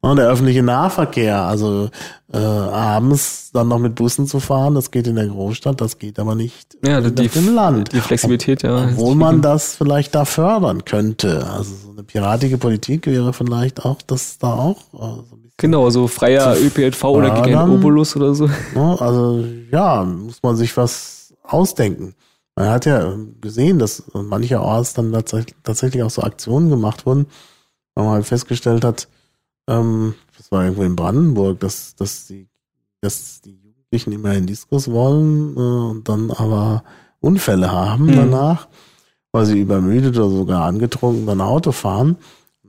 [0.00, 1.90] Und der öffentliche Nahverkehr, also
[2.32, 6.20] äh, abends dann noch mit Bussen zu fahren, das geht in der Großstadt, das geht
[6.20, 7.92] aber nicht ja, die, im Land.
[7.92, 8.84] Die Flexibilität, ja.
[8.84, 11.44] Obwohl man das vielleicht da fördern könnte.
[11.50, 15.37] Also so eine piratige Politik wäre vielleicht auch, das da auch äh, so ein bisschen
[15.58, 18.48] Genau, so freier ÖPLV oder gegen einen Obolus oder so.
[18.76, 22.14] Also ja, muss man sich was ausdenken.
[22.54, 25.12] Man hat ja gesehen, dass mancherorts dann
[25.62, 27.26] tatsächlich auch so Aktionen gemacht wurden,
[27.94, 29.08] weil man halt festgestellt hat,
[29.68, 32.48] ähm, das war irgendwo in Brandenburg, dass, dass, die,
[33.00, 36.84] dass die Jugendlichen immer in Diskus wollen äh, und dann aber
[37.20, 38.16] Unfälle haben mhm.
[38.16, 38.68] danach,
[39.32, 42.16] weil sie übermüdet oder sogar angetrunken dann Auto fahren.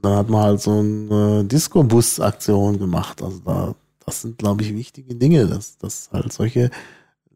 [0.02, 3.22] Dann hat man halt so eine Disco-Bus-Aktion gemacht.
[3.22, 6.70] Also da, das sind, glaube ich, wichtige Dinge, dass, dass halt solche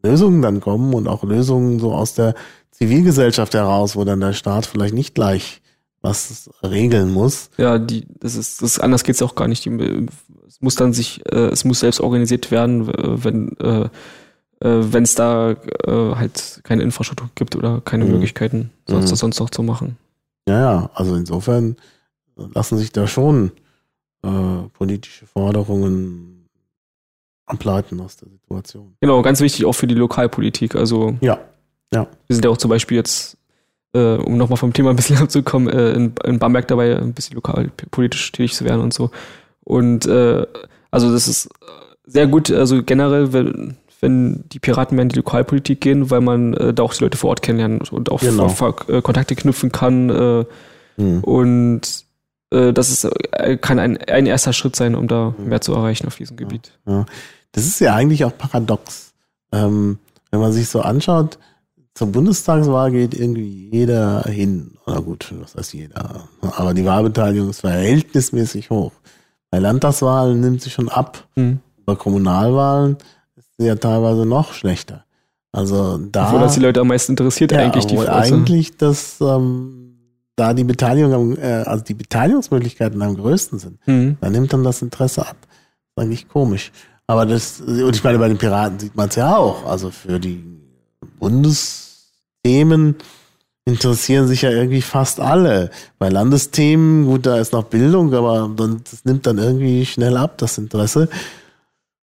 [0.02, 2.34] Lösungen dann kommen und auch Lösungen so aus der
[2.70, 5.60] Zivilgesellschaft heraus, wo dann der Staat vielleicht nicht gleich
[6.02, 7.50] was regeln muss.
[7.56, 9.64] Ja, die, das ist, das anders geht's auch gar nicht.
[9.64, 10.06] Die,
[10.46, 13.88] es muss dann sich, äh, es muss selbst organisiert werden, wenn äh,
[14.64, 18.12] äh, wenn es da äh, halt keine Infrastruktur gibt oder keine mhm.
[18.12, 19.16] Möglichkeiten, sonst mhm.
[19.16, 19.96] sonst noch zu machen.
[20.48, 21.76] Ja, ja, also insofern
[22.36, 23.52] lassen sich da schon
[24.22, 26.48] äh, politische Forderungen
[27.46, 28.96] ableiten aus der Situation.
[29.00, 30.74] Genau, ganz wichtig auch für die Lokalpolitik.
[30.76, 31.38] Also ja,
[31.92, 32.06] ja.
[32.26, 33.36] Wir sind ja auch zum Beispiel jetzt,
[33.92, 37.36] äh, um nochmal vom Thema ein bisschen abzukommen, äh, in, in Bamberg dabei, ein bisschen
[37.36, 39.10] lokalpolitisch tätig zu werden und so.
[39.62, 40.46] Und äh,
[40.90, 41.48] also das ist
[42.06, 46.54] sehr gut, also generell, wenn, wenn die Piraten mehr in die Lokalpolitik gehen, weil man
[46.54, 48.54] äh, da auch die Leute vor Ort kennenlernt und auch genau.
[48.88, 50.10] äh, Kontakte knüpfen kann.
[50.10, 50.44] Äh,
[50.96, 51.24] mhm.
[51.24, 52.03] Und
[52.50, 55.48] das ist, äh, kann ein, ein erster Schritt sein, um da mhm.
[55.48, 56.72] mehr zu erreichen auf diesem Gebiet.
[56.86, 57.06] Ja.
[57.52, 59.12] Das ist ja eigentlich auch paradox.
[59.52, 59.98] Ähm,
[60.30, 61.38] wenn man sich so anschaut,
[61.94, 64.72] zur Bundestagswahl geht irgendwie jeder hin.
[64.86, 66.28] Oder gut, was heißt jeder?
[66.40, 68.92] Aber die Wahlbeteiligung ist verhältnismäßig hoch.
[69.50, 71.28] Bei Landtagswahlen nimmt sie schon ab.
[71.36, 71.60] Mhm.
[71.86, 72.96] Bei Kommunalwahlen
[73.36, 75.04] ist sie ja teilweise noch schlechter.
[75.52, 76.26] Also da.
[76.26, 78.10] Obwohl das die Leute am meisten interessiert, ja, eigentlich die Frage.
[78.12, 79.83] Eigentlich, dass ähm,
[80.36, 84.16] da die Beteiligung, am, äh, also die Beteiligungsmöglichkeiten am größten sind, mhm.
[84.20, 85.36] da nimmt dann das Interesse ab.
[85.40, 86.72] Das ist eigentlich komisch.
[87.06, 89.66] Aber das, und ich meine, bei den Piraten sieht man es ja auch.
[89.66, 90.42] Also für die
[91.18, 92.96] Bundesthemen
[93.66, 95.70] interessieren sich ja irgendwie fast alle.
[95.98, 100.38] Bei Landesthemen, gut, da ist noch Bildung, aber dann, das nimmt dann irgendwie schnell ab,
[100.38, 101.08] das Interesse.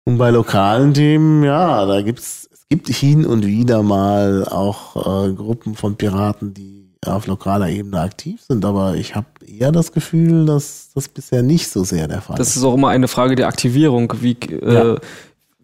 [0.03, 5.33] Und bei lokalen Themen, ja, da gibt's, es gibt hin und wieder mal auch äh,
[5.33, 10.45] Gruppen von Piraten, die auf lokaler Ebene aktiv sind, aber ich habe eher das Gefühl,
[10.45, 12.39] dass das bisher nicht so sehr der Fall ist.
[12.39, 14.13] Das ist auch immer eine Frage der Aktivierung.
[14.21, 14.97] Wie, äh, ja.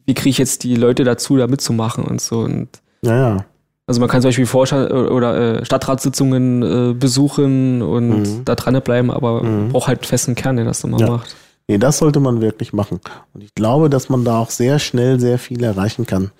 [0.06, 2.40] wie kriege ich jetzt die Leute dazu, da mitzumachen und so.
[2.40, 2.70] Und
[3.04, 3.46] ja, ja.
[3.86, 8.42] Also man kann zum Beispiel Vorstand oder äh, Stadtratssitzungen äh, besuchen und mhm.
[8.44, 9.70] da dranbleiben, aber mhm.
[9.70, 11.10] braucht halt festen Kern, der das dann mal ja.
[11.10, 11.36] macht.
[11.70, 13.00] Nee, das sollte man wirklich machen.
[13.34, 16.32] Und ich glaube, dass man da auch sehr schnell sehr viel erreichen kann.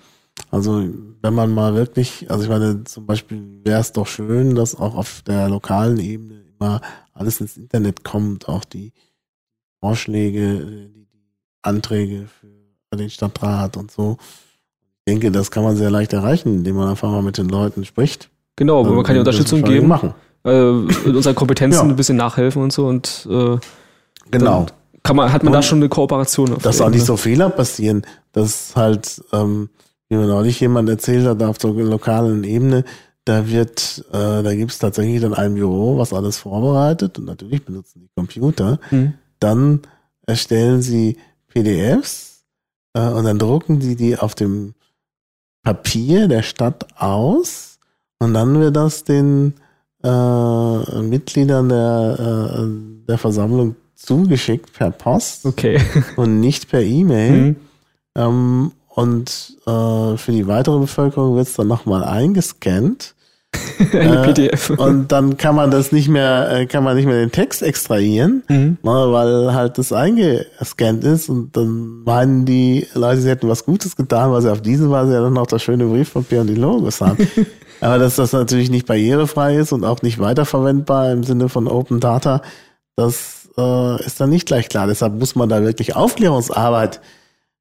[0.50, 0.84] Also
[1.22, 4.94] wenn man mal wirklich, also ich meine, zum Beispiel wäre es doch schön, dass auch
[4.94, 6.80] auf der lokalen Ebene immer
[7.12, 8.92] alles ins Internet kommt, auch die
[9.80, 12.26] Vorschläge, die, die Anträge
[12.90, 14.16] für den Stadtrat und so.
[15.04, 17.84] Ich denke, das kann man sehr leicht erreichen, indem man einfach mal mit den Leuten
[17.84, 18.30] spricht.
[18.56, 20.14] Genau, aber man kann die Unterstützung geben, machen.
[20.44, 21.92] Äh, mit unseren Kompetenzen ja.
[21.92, 23.56] ein bisschen nachhelfen und so und äh,
[24.30, 24.66] genau.
[25.02, 26.56] Kann man, hat man und da schon eine Kooperation.
[26.60, 28.02] Dass auch nicht so Fehler passieren,
[28.32, 29.70] dass halt ähm,
[30.08, 32.84] wie mir neulich jemand erzählt hat, auf der lokalen Ebene,
[33.24, 38.00] da wird, äh, da gibt's tatsächlich dann ein Büro, was alles vorbereitet und natürlich benutzen
[38.00, 38.80] die Computer.
[38.90, 39.14] Mhm.
[39.38, 39.82] Dann
[40.26, 41.18] erstellen sie
[41.48, 42.44] PDFs
[42.94, 44.74] äh, und dann drucken die die auf dem
[45.62, 47.78] Papier der Stadt aus
[48.18, 49.54] und dann wird das den
[50.02, 55.80] äh, Mitgliedern der, äh, der Versammlung zugeschickt per Post okay.
[56.16, 57.32] und nicht per E-Mail.
[57.32, 57.56] Mhm.
[58.16, 63.14] Ähm, und äh, für die weitere Bevölkerung wird es dann nochmal eingescannt.
[63.92, 64.70] Eine äh, PDF.
[64.70, 68.42] Und dann kann man das nicht mehr, äh, kann man nicht mehr den Text extrahieren,
[68.48, 68.78] mhm.
[68.82, 73.94] ne, weil halt das eingescannt ist und dann meinen die Leute, sie hätten was Gutes
[73.94, 77.00] getan, weil sie auf diese Weise ja dann noch das schöne Briefpapier und die Logos
[77.00, 77.18] haben.
[77.80, 82.00] Aber dass das natürlich nicht barrierefrei ist und auch nicht weiterverwendbar im Sinne von Open
[82.00, 82.42] Data,
[82.96, 84.88] das äh, ist dann nicht gleich klar.
[84.88, 87.00] Deshalb muss man da wirklich Aufklärungsarbeit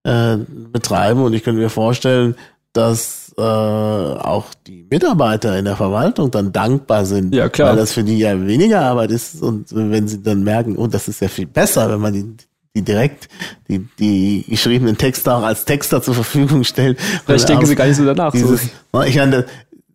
[0.08, 0.38] äh,
[0.72, 1.22] betreiben.
[1.22, 2.36] Und ich könnte mir vorstellen,
[2.72, 7.70] dass äh, auch die Mitarbeiter in der Verwaltung dann dankbar sind, ja, klar.
[7.70, 9.42] weil das für die ja weniger Arbeit ist.
[9.42, 12.26] Und wenn sie dann merken, oh, das ist ja viel besser, wenn man die,
[12.76, 13.28] die direkt
[13.68, 17.00] die, die geschriebenen Texte auch als Texter zur Verfügung stellt.
[17.26, 18.32] Vielleicht denken sie gar nicht so danach.
[18.32, 19.02] Dieses, so.
[19.02, 19.46] Ich meine,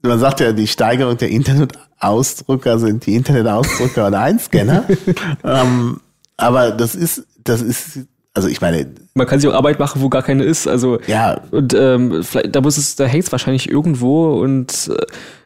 [0.02, 4.84] man sagt ja, die Steigerung der Internetausdrucker sind die Internetausdrucker und Einscanner.
[5.44, 6.00] ähm,
[6.36, 8.00] aber das ist, das ist
[8.34, 8.86] also ich meine.
[9.14, 10.66] Man kann sich auch Arbeit machen, wo gar keine ist.
[10.66, 11.40] Also ja.
[11.50, 14.90] Und ähm, da muss es, da hängt es wahrscheinlich irgendwo und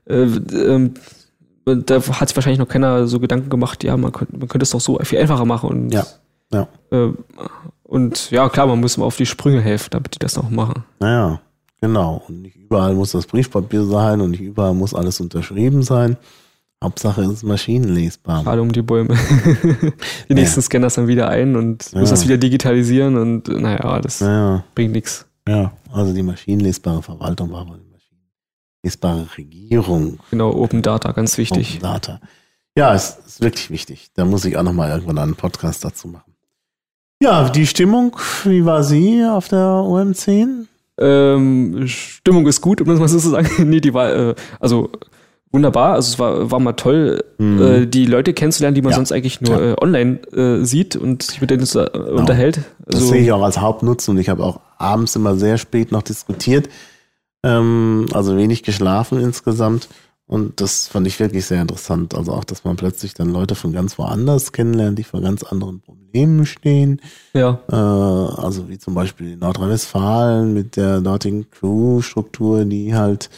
[0.09, 0.91] äh, äh,
[1.65, 4.71] da hat sich wahrscheinlich noch keiner so Gedanken gemacht, ja, man könnte, man könnte es
[4.71, 5.69] doch so viel einfacher machen.
[5.69, 6.07] Und, ja.
[6.53, 6.69] ja.
[6.93, 7.13] Äh,
[7.83, 10.85] und ja, klar, man muss mal auf die Sprünge helfen, damit die das noch machen.
[11.01, 11.41] Naja,
[11.81, 12.23] genau.
[12.29, 16.17] Und nicht überall muss das Briefpapier sein und nicht überall muss alles unterschrieben sein.
[16.87, 18.45] Hauptsache es ist maschinenlesbar.
[18.45, 19.17] Gerade um die Bäume.
[20.29, 20.63] die nächsten ja.
[20.63, 22.01] Scanner dann wieder ein und ja.
[22.01, 24.65] muss das wieder digitalisieren und naja, das ja.
[24.75, 25.27] bringt nichts.
[25.49, 27.87] Ja, also die maschinenlesbare Verwaltung war wohl die
[28.85, 30.21] lesbare Regierung.
[30.31, 31.79] Genau, Open Data, ganz wichtig.
[31.79, 32.21] Open Data.
[32.77, 34.11] Ja, es ist wirklich wichtig.
[34.15, 36.35] Da muss ich auch nochmal irgendwann einen Podcast dazu machen.
[37.21, 40.67] Ja, die Stimmung, wie war sie auf der OM10?
[40.99, 43.49] Ähm, Stimmung ist gut, um das mal so zu sagen.
[43.69, 44.91] nee, die war, äh, also
[45.57, 45.95] wunderbar.
[45.95, 47.63] Also es war, war mal toll, mhm.
[47.63, 48.97] äh, die Leute kennenzulernen, die man ja.
[48.97, 52.21] sonst eigentlich nur äh, online äh, sieht und sich mit denen äh, genau.
[52.21, 52.61] unterhält.
[52.87, 55.91] Also, das sehe ich auch als Hauptnutzen und ich habe auch abends immer sehr spät
[55.91, 56.69] noch diskutiert.
[57.43, 59.89] Ähm, also wenig geschlafen insgesamt.
[60.29, 62.15] Und das fand ich wirklich sehr interessant.
[62.15, 65.81] Also auch, dass man plötzlich dann Leute von ganz woanders kennenlernt, die vor ganz anderen
[65.81, 67.01] Problemen stehen.
[67.33, 67.61] Ja.
[67.71, 73.31] Äh, also wie zum Beispiel in Nordrhein-Westfalen mit der dortigen Crew-Struktur, die halt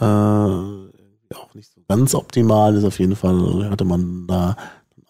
[0.00, 0.87] äh,
[1.36, 2.84] auch nicht so ganz optimal ist.
[2.84, 4.56] Auf jeden Fall hatte man da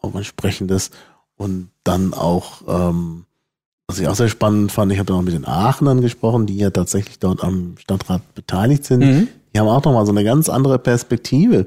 [0.01, 0.91] auch entsprechendes.
[1.37, 3.25] Und dann auch, ähm,
[3.87, 6.57] was ich auch sehr spannend fand, ich habe dann auch mit den Aachenern gesprochen, die
[6.57, 9.01] ja tatsächlich dort am Stadtrat beteiligt sind.
[9.01, 9.29] Mhm.
[9.55, 11.67] Die haben auch nochmal so eine ganz andere Perspektive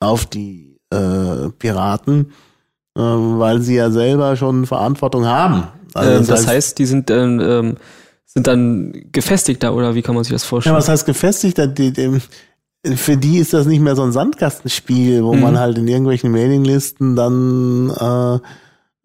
[0.00, 2.32] auf die äh, Piraten,
[2.96, 5.68] äh, weil sie ja selber schon Verantwortung haben.
[5.92, 7.76] Also das, das heißt, heißt, die sind ähm,
[8.34, 10.74] sind dann gefestigter oder wie kann man sich das vorstellen?
[10.74, 11.68] Ja, was heißt gefestigter?
[11.68, 12.20] Die, die,
[12.96, 15.40] für die ist das nicht mehr so ein Sandkastenspiel, wo mhm.
[15.40, 18.38] man halt in irgendwelchen Mailinglisten dann äh,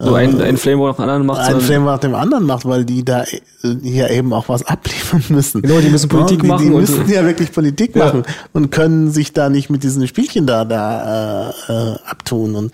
[0.01, 1.41] so ein, ein Flame nach dem anderen macht.
[1.41, 3.25] Ein Flame nach dem anderen macht, weil die da
[3.83, 5.61] hier eben auch was abliefern müssen.
[5.61, 6.63] Genau, die müssen Politik ja, die, die machen.
[6.63, 8.05] Die müssen ja wirklich Politik ja.
[8.05, 8.23] machen
[8.53, 12.55] und können sich da nicht mit diesen Spielchen da, da äh, äh, abtun.
[12.55, 12.71] Und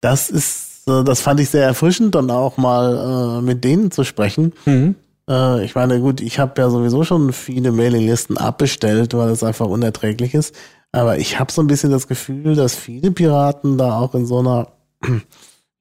[0.00, 4.02] das ist, äh, das fand ich sehr erfrischend, dann auch mal äh, mit denen zu
[4.02, 4.52] sprechen.
[4.64, 4.96] Mhm.
[5.28, 9.66] Äh, ich meine, gut, ich habe ja sowieso schon viele Mailinglisten abbestellt, weil es einfach
[9.66, 10.54] unerträglich ist.
[10.92, 14.38] Aber ich habe so ein bisschen das Gefühl, dass viele Piraten da auch in so
[14.38, 14.68] einer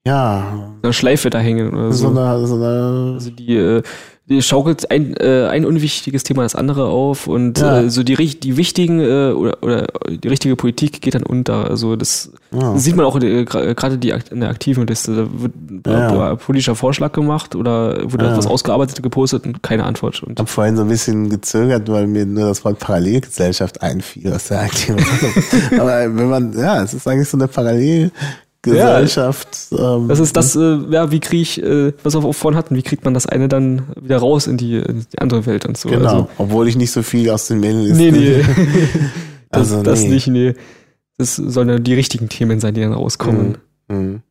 [0.06, 0.74] ja.
[0.82, 2.10] Eine Schleife da hängen oder so.
[2.14, 3.84] so, eine, so eine also die, äh,
[4.40, 7.82] schaukelt ein, äh, ein unwichtiges Thema das andere auf und ja.
[7.82, 11.70] äh, so die, die wichtigen äh, oder, oder die richtige Politik geht dann unter.
[11.70, 12.76] Also das ja.
[12.76, 15.16] sieht man auch äh, gerade die in der aktiven Liste.
[15.16, 15.54] Da wird
[15.86, 16.32] ja.
[16.32, 18.32] ein politischer Vorschlag gemacht oder wurde ja.
[18.32, 20.24] etwas ausgearbeitet gepostet und keine Antwort.
[20.24, 24.34] Und ich habe vorhin so ein bisschen gezögert, weil mir nur das Wort Parallelgesellschaft einfiel
[24.34, 25.06] aus der aktiven
[25.80, 28.12] Aber wenn man, ja, es ist eigentlich so eine Parallel
[28.72, 29.68] Gesellschaft.
[29.72, 32.58] Ja, ähm, das ist das, äh, ja, wie kriege ich, äh, was wir auch vorhin
[32.58, 35.66] hatten, wie kriegt man das eine dann wieder raus in die, in die andere Welt
[35.66, 35.90] und so.
[35.90, 37.98] Genau, also, obwohl ich nicht so viel aus den Mailinglisten.
[37.98, 38.42] Nee, nee.
[39.50, 40.10] das, also, das nee.
[40.10, 40.54] nicht, nee.
[41.18, 43.58] Das sollen ja die richtigen Themen sein, die dann rauskommen.
[43.88, 43.98] Mhm.
[43.98, 44.22] Mhm.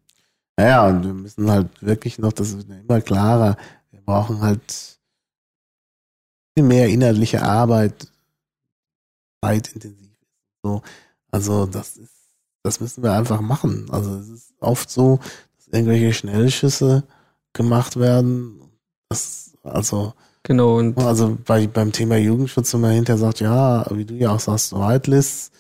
[0.57, 3.57] Naja, und wir müssen halt wirklich noch, das wird immer klarer,
[3.91, 4.99] wir brauchen halt
[6.57, 8.09] viel mehr inhaltliche Arbeit,
[9.43, 10.11] zeitintensiv.
[10.63, 10.83] So,
[11.31, 12.14] also das ist
[12.65, 13.87] das müssen wir einfach machen.
[13.91, 15.21] Also es ist oft so,
[15.57, 17.05] dass irgendwelche Schnellschüsse
[17.53, 18.61] gemacht werden.
[19.09, 24.07] Das, also genau und also bei, beim Thema Jugendschutz, wenn man hinterher sagt, ja, wie
[24.07, 25.53] du ja auch sagst, Whitelists,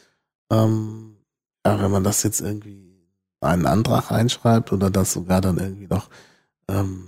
[0.50, 1.16] ähm,
[1.64, 2.84] ja, wenn man das jetzt irgendwie
[3.40, 6.08] einen Antrag reinschreibt oder das sogar dann irgendwie noch
[6.68, 7.06] ähm,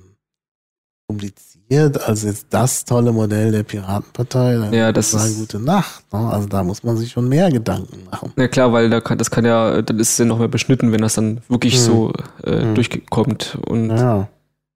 [1.08, 4.56] kompliziert als jetzt das tolle Modell der Piratenpartei.
[4.56, 6.04] Dann ja, das ist eine gute Nacht.
[6.12, 6.18] Ne?
[6.18, 8.32] Also da muss man sich schon mehr Gedanken machen.
[8.36, 10.92] Ja klar, weil da kann, das kann ja, dann ist es ja noch mehr beschnitten,
[10.92, 11.80] wenn das dann wirklich hm.
[11.80, 12.12] so
[12.42, 12.74] äh, hm.
[12.74, 13.58] durchkommt.
[13.66, 14.28] Und ja.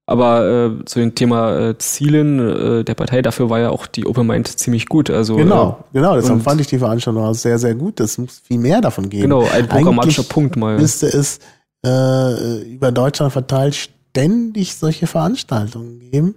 [0.07, 0.45] Aber
[0.81, 4.27] äh, zu dem Thema äh, Zielen äh, der Partei, dafür war ja auch die Open
[4.27, 5.09] Mind ziemlich gut.
[5.09, 7.99] Also, genau, äh, genau, deshalb fand ich die Veranstaltung auch sehr, sehr gut.
[8.01, 9.23] Es muss viel mehr davon geben.
[9.23, 10.77] Genau, ein programmatischer Eigentlich Punkt mal.
[10.77, 11.39] Müsste es
[11.85, 16.35] äh, über Deutschland verteilt ständig solche Veranstaltungen geben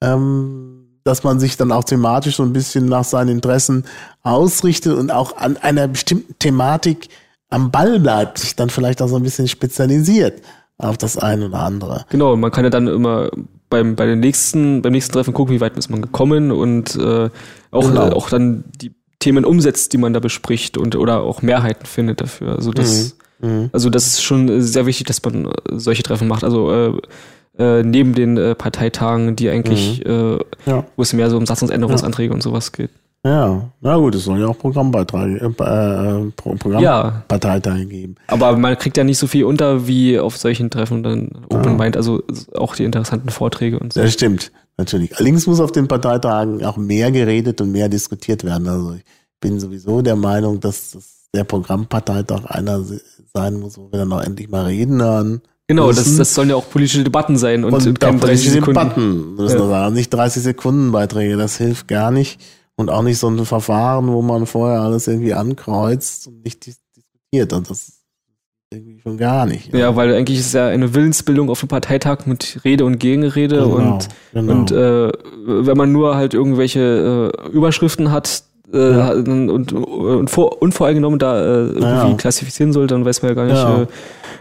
[0.00, 3.84] ähm, dass man sich dann auch thematisch so ein bisschen nach seinen Interessen
[4.22, 7.08] ausrichtet und auch an einer bestimmten Thematik
[7.48, 10.42] am Ball bleibt, sich dann vielleicht auch so ein bisschen spezialisiert
[10.76, 12.04] auf das eine oder andere.
[12.10, 13.30] Genau, man kann ja dann immer
[13.70, 17.30] beim, bei den nächsten, beim nächsten Treffen gucken, wie weit ist man gekommen und äh,
[17.70, 18.08] auch, genau.
[18.08, 22.20] äh, auch dann die Themen umsetzt, die man da bespricht und oder auch Mehrheiten findet
[22.20, 22.54] dafür.
[22.54, 23.17] Also das, mhm.
[23.40, 23.70] Mhm.
[23.72, 26.44] also das ist schon sehr wichtig, dass man solche Treffen macht.
[26.44, 26.92] Also äh,
[27.58, 30.38] äh, neben den äh, Parteitagen, die eigentlich, mhm.
[30.66, 30.84] äh, ja.
[30.96, 32.34] wo es mehr so um Satzungsänderungsanträge ja.
[32.34, 32.90] und sowas geht.
[33.24, 37.84] Ja, na gut, es soll ja auch Programmbeiträge, äh, äh Programmparteitage ja.
[37.84, 38.14] geben.
[38.28, 41.96] Aber man kriegt ja nicht so viel unter wie auf solchen Treffen dann Open Mind,
[41.96, 42.22] also
[42.54, 44.00] auch die interessanten Vorträge und so.
[44.00, 45.16] Das stimmt, natürlich.
[45.16, 48.68] Allerdings muss auf den Parteitagen auch mehr geredet und mehr diskutiert werden.
[48.68, 49.04] Also ich
[49.40, 52.84] bin sowieso der Meinung, dass das der Programmparteitag einer
[53.34, 56.56] sein muss, wo wir dann auch endlich mal reden hören Genau, das, das sollen ja
[56.56, 58.80] auch politische Debatten sein und, und keine 30 Sekunden.
[58.80, 59.68] Debatten müssen ja.
[59.68, 62.40] sagen, nicht 30 Sekunden Beiträge, das hilft gar nicht.
[62.76, 67.52] Und auch nicht so ein Verfahren, wo man vorher alles irgendwie ankreuzt und nicht diskutiert.
[67.52, 67.98] Und das
[68.72, 69.72] irgendwie schon gar nicht.
[69.74, 72.98] Ja, ja weil eigentlich ist es ja eine Willensbildung auf dem Parteitag mit Rede und
[72.98, 74.52] Gegenrede genau, und, genau.
[74.52, 75.12] und äh,
[75.44, 79.12] wenn man nur halt irgendwelche äh, Überschriften hat, äh, ja.
[79.12, 82.14] und, und vor, unvoreingenommen da äh, irgendwie ja.
[82.14, 83.86] klassifizieren soll, dann weiß man ja gar nicht, ja, äh,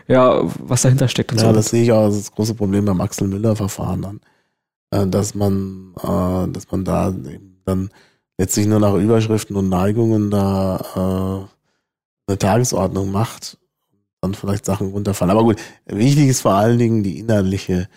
[0.07, 1.31] ja was dahinter steckt.
[1.31, 1.53] Und ja, so.
[1.53, 4.19] das sehe ich auch als das große Problem beim Axel Müller-Verfahren dann,
[4.91, 7.13] äh, dass man, äh, dass man da
[7.65, 7.89] dann
[8.37, 13.57] letztlich nur nach Überschriften und Neigungen da äh, eine Tagesordnung macht,
[14.21, 15.31] dann vielleicht Sachen runterfallen.
[15.31, 17.87] Aber gut, wichtig ist vor allen Dingen die inhaltliche,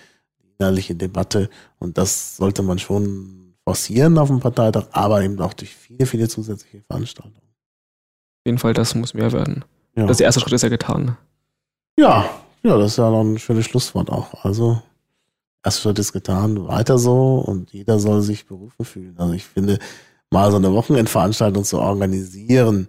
[0.41, 5.55] die inhaltliche Debatte und das sollte man schon forcieren auf dem Parteitag, aber eben auch
[5.55, 7.37] durch viele, viele zusätzliche Veranstaltungen.
[7.41, 9.65] Auf jeden Fall, das muss mehr werden.
[9.97, 10.07] Ja.
[10.07, 11.17] Das erste Schritt ist ja getan.
[11.99, 12.29] Ja,
[12.63, 14.45] ja, das ist ja noch ein schönes Schlusswort auch.
[14.45, 14.81] Also,
[15.65, 19.15] erster Schritt ist getan, weiter so und jeder soll sich berufen fühlen.
[19.19, 19.79] Also ich finde,
[20.31, 22.89] mal so eine Wochenendveranstaltung zu organisieren,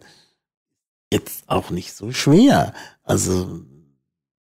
[1.11, 2.73] jetzt auch nicht so schwer.
[3.03, 3.61] Also,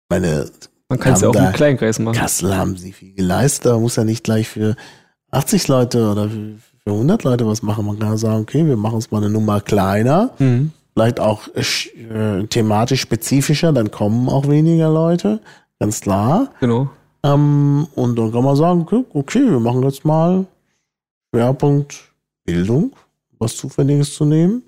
[0.10, 0.52] meine.
[0.90, 2.18] Man kann es ja auch im Kleinkreis machen.
[2.18, 4.76] Kassel haben sie viel geleistet, da muss ja nicht gleich für
[5.32, 7.86] 80 Leute oder für 100 Leute was machen.
[7.86, 10.72] Man kann sagen, okay, wir machen es mal eine Nummer kleiner, mhm.
[10.94, 15.40] vielleicht auch äh, thematisch spezifischer, dann kommen auch weniger Leute,
[15.80, 16.50] ganz klar.
[16.60, 16.90] Genau.
[17.24, 20.46] Ähm, und dann kann man sagen, okay, okay, wir machen jetzt mal
[21.34, 22.12] Schwerpunkt
[22.44, 22.92] Bildung,
[23.40, 24.64] was Zufälliges zu nehmen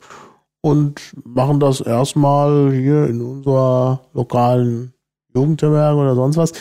[0.61, 4.93] und machen das erstmal hier in unserer lokalen
[5.35, 6.53] Jugendherberge oder sonst was.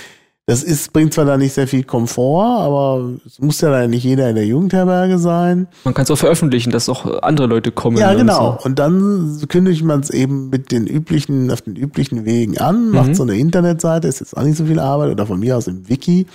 [0.47, 4.02] Das ist, bringt zwar da nicht sehr viel Komfort, aber es muss ja dann nicht
[4.02, 5.69] jeder in der Jugendherberge sein.
[5.85, 7.97] Man kann es auch veröffentlichen, dass auch andere Leute kommen.
[7.97, 8.51] Ja, genau.
[8.51, 8.66] Und, so.
[8.66, 12.90] und dann kündigt man es eben mit den üblichen, auf den üblichen Wegen an, mhm.
[12.93, 15.69] macht so eine Internetseite, ist jetzt auch nicht so viel Arbeit, oder von mir aus
[15.69, 16.27] im Wiki.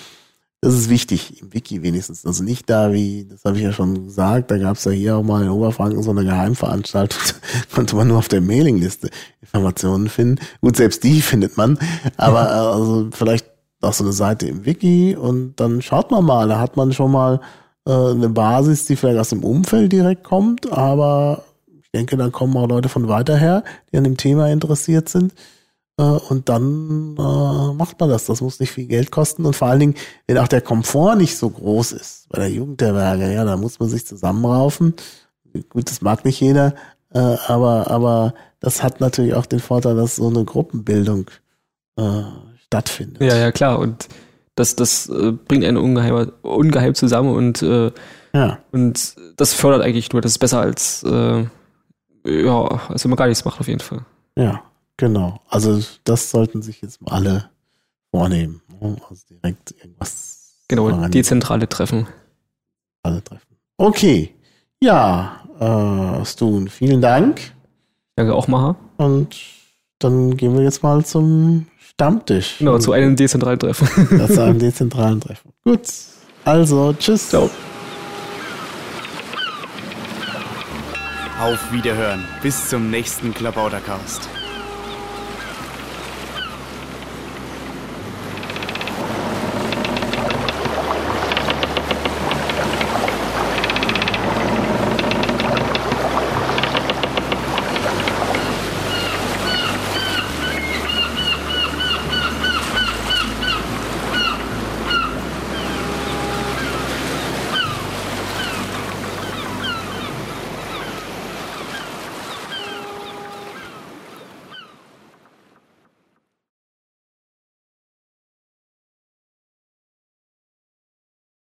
[0.61, 2.25] Das ist wichtig, im Wiki wenigstens.
[2.25, 5.17] Also nicht da wie, das habe ich ja schon gesagt, da gab es ja hier
[5.17, 7.21] auch mal in Oberfranken so eine Geheimveranstaltung,
[7.75, 9.09] konnte man nur auf der Mailingliste
[9.41, 10.39] Informationen finden.
[10.61, 11.77] Gut, selbst die findet man,
[12.15, 16.59] aber also vielleicht auch so eine Seite im Wiki und dann schaut man mal, da
[16.59, 17.39] hat man schon mal
[17.87, 21.43] äh, eine Basis, die vielleicht aus dem Umfeld direkt kommt, aber
[21.81, 25.33] ich denke, dann kommen auch Leute von weiter her, die an dem Thema interessiert sind.
[25.97, 28.25] Äh, und dann äh, macht man das.
[28.25, 29.45] Das muss nicht viel Geld kosten.
[29.45, 29.95] Und vor allen Dingen,
[30.27, 33.89] wenn auch der Komfort nicht so groß ist bei der Jugendherberge, ja, da muss man
[33.89, 34.95] sich zusammenraufen.
[35.69, 36.75] Gut, das mag nicht jeder,
[37.13, 41.29] äh, aber, aber das hat natürlich auch den Vorteil, dass so eine Gruppenbildung
[41.97, 42.23] äh,
[42.67, 43.21] stattfindet.
[43.21, 43.79] Ja, ja, klar.
[43.79, 44.07] Und
[44.55, 47.91] das, das äh, bringt einen ungeheim, ungeheim zusammen und, äh,
[48.33, 48.59] ja.
[48.71, 50.21] und das fördert eigentlich nur.
[50.21, 51.45] Das ist besser als, äh,
[52.25, 54.05] ja, als wenn man gar nichts macht, auf jeden Fall.
[54.35, 54.63] Ja,
[54.97, 55.41] genau.
[55.47, 57.49] Also das sollten sich jetzt mal alle
[58.11, 58.61] vornehmen.
[58.81, 58.97] Ne?
[59.09, 60.63] Also direkt irgendwas.
[60.67, 62.07] Genau, dezentrale Treffen.
[63.03, 63.55] Alle Treffen.
[63.77, 64.33] Okay.
[64.81, 67.53] Ja, äh, Stun, vielen Dank.
[68.15, 68.75] Danke auch, Maha.
[68.97, 69.37] Und
[69.99, 71.67] dann gehen wir jetzt mal zum
[71.99, 72.59] Stammtisch.
[72.59, 73.87] Genau, zu einem dezentralen Treffen.
[74.19, 75.51] Ja, zu einem dezentralen Treffen.
[75.63, 75.81] Gut.
[76.45, 77.29] Also, tschüss.
[77.29, 77.49] Ciao.
[81.41, 82.23] Auf Wiederhören.
[82.43, 84.29] Bis zum nächsten Klabautercast.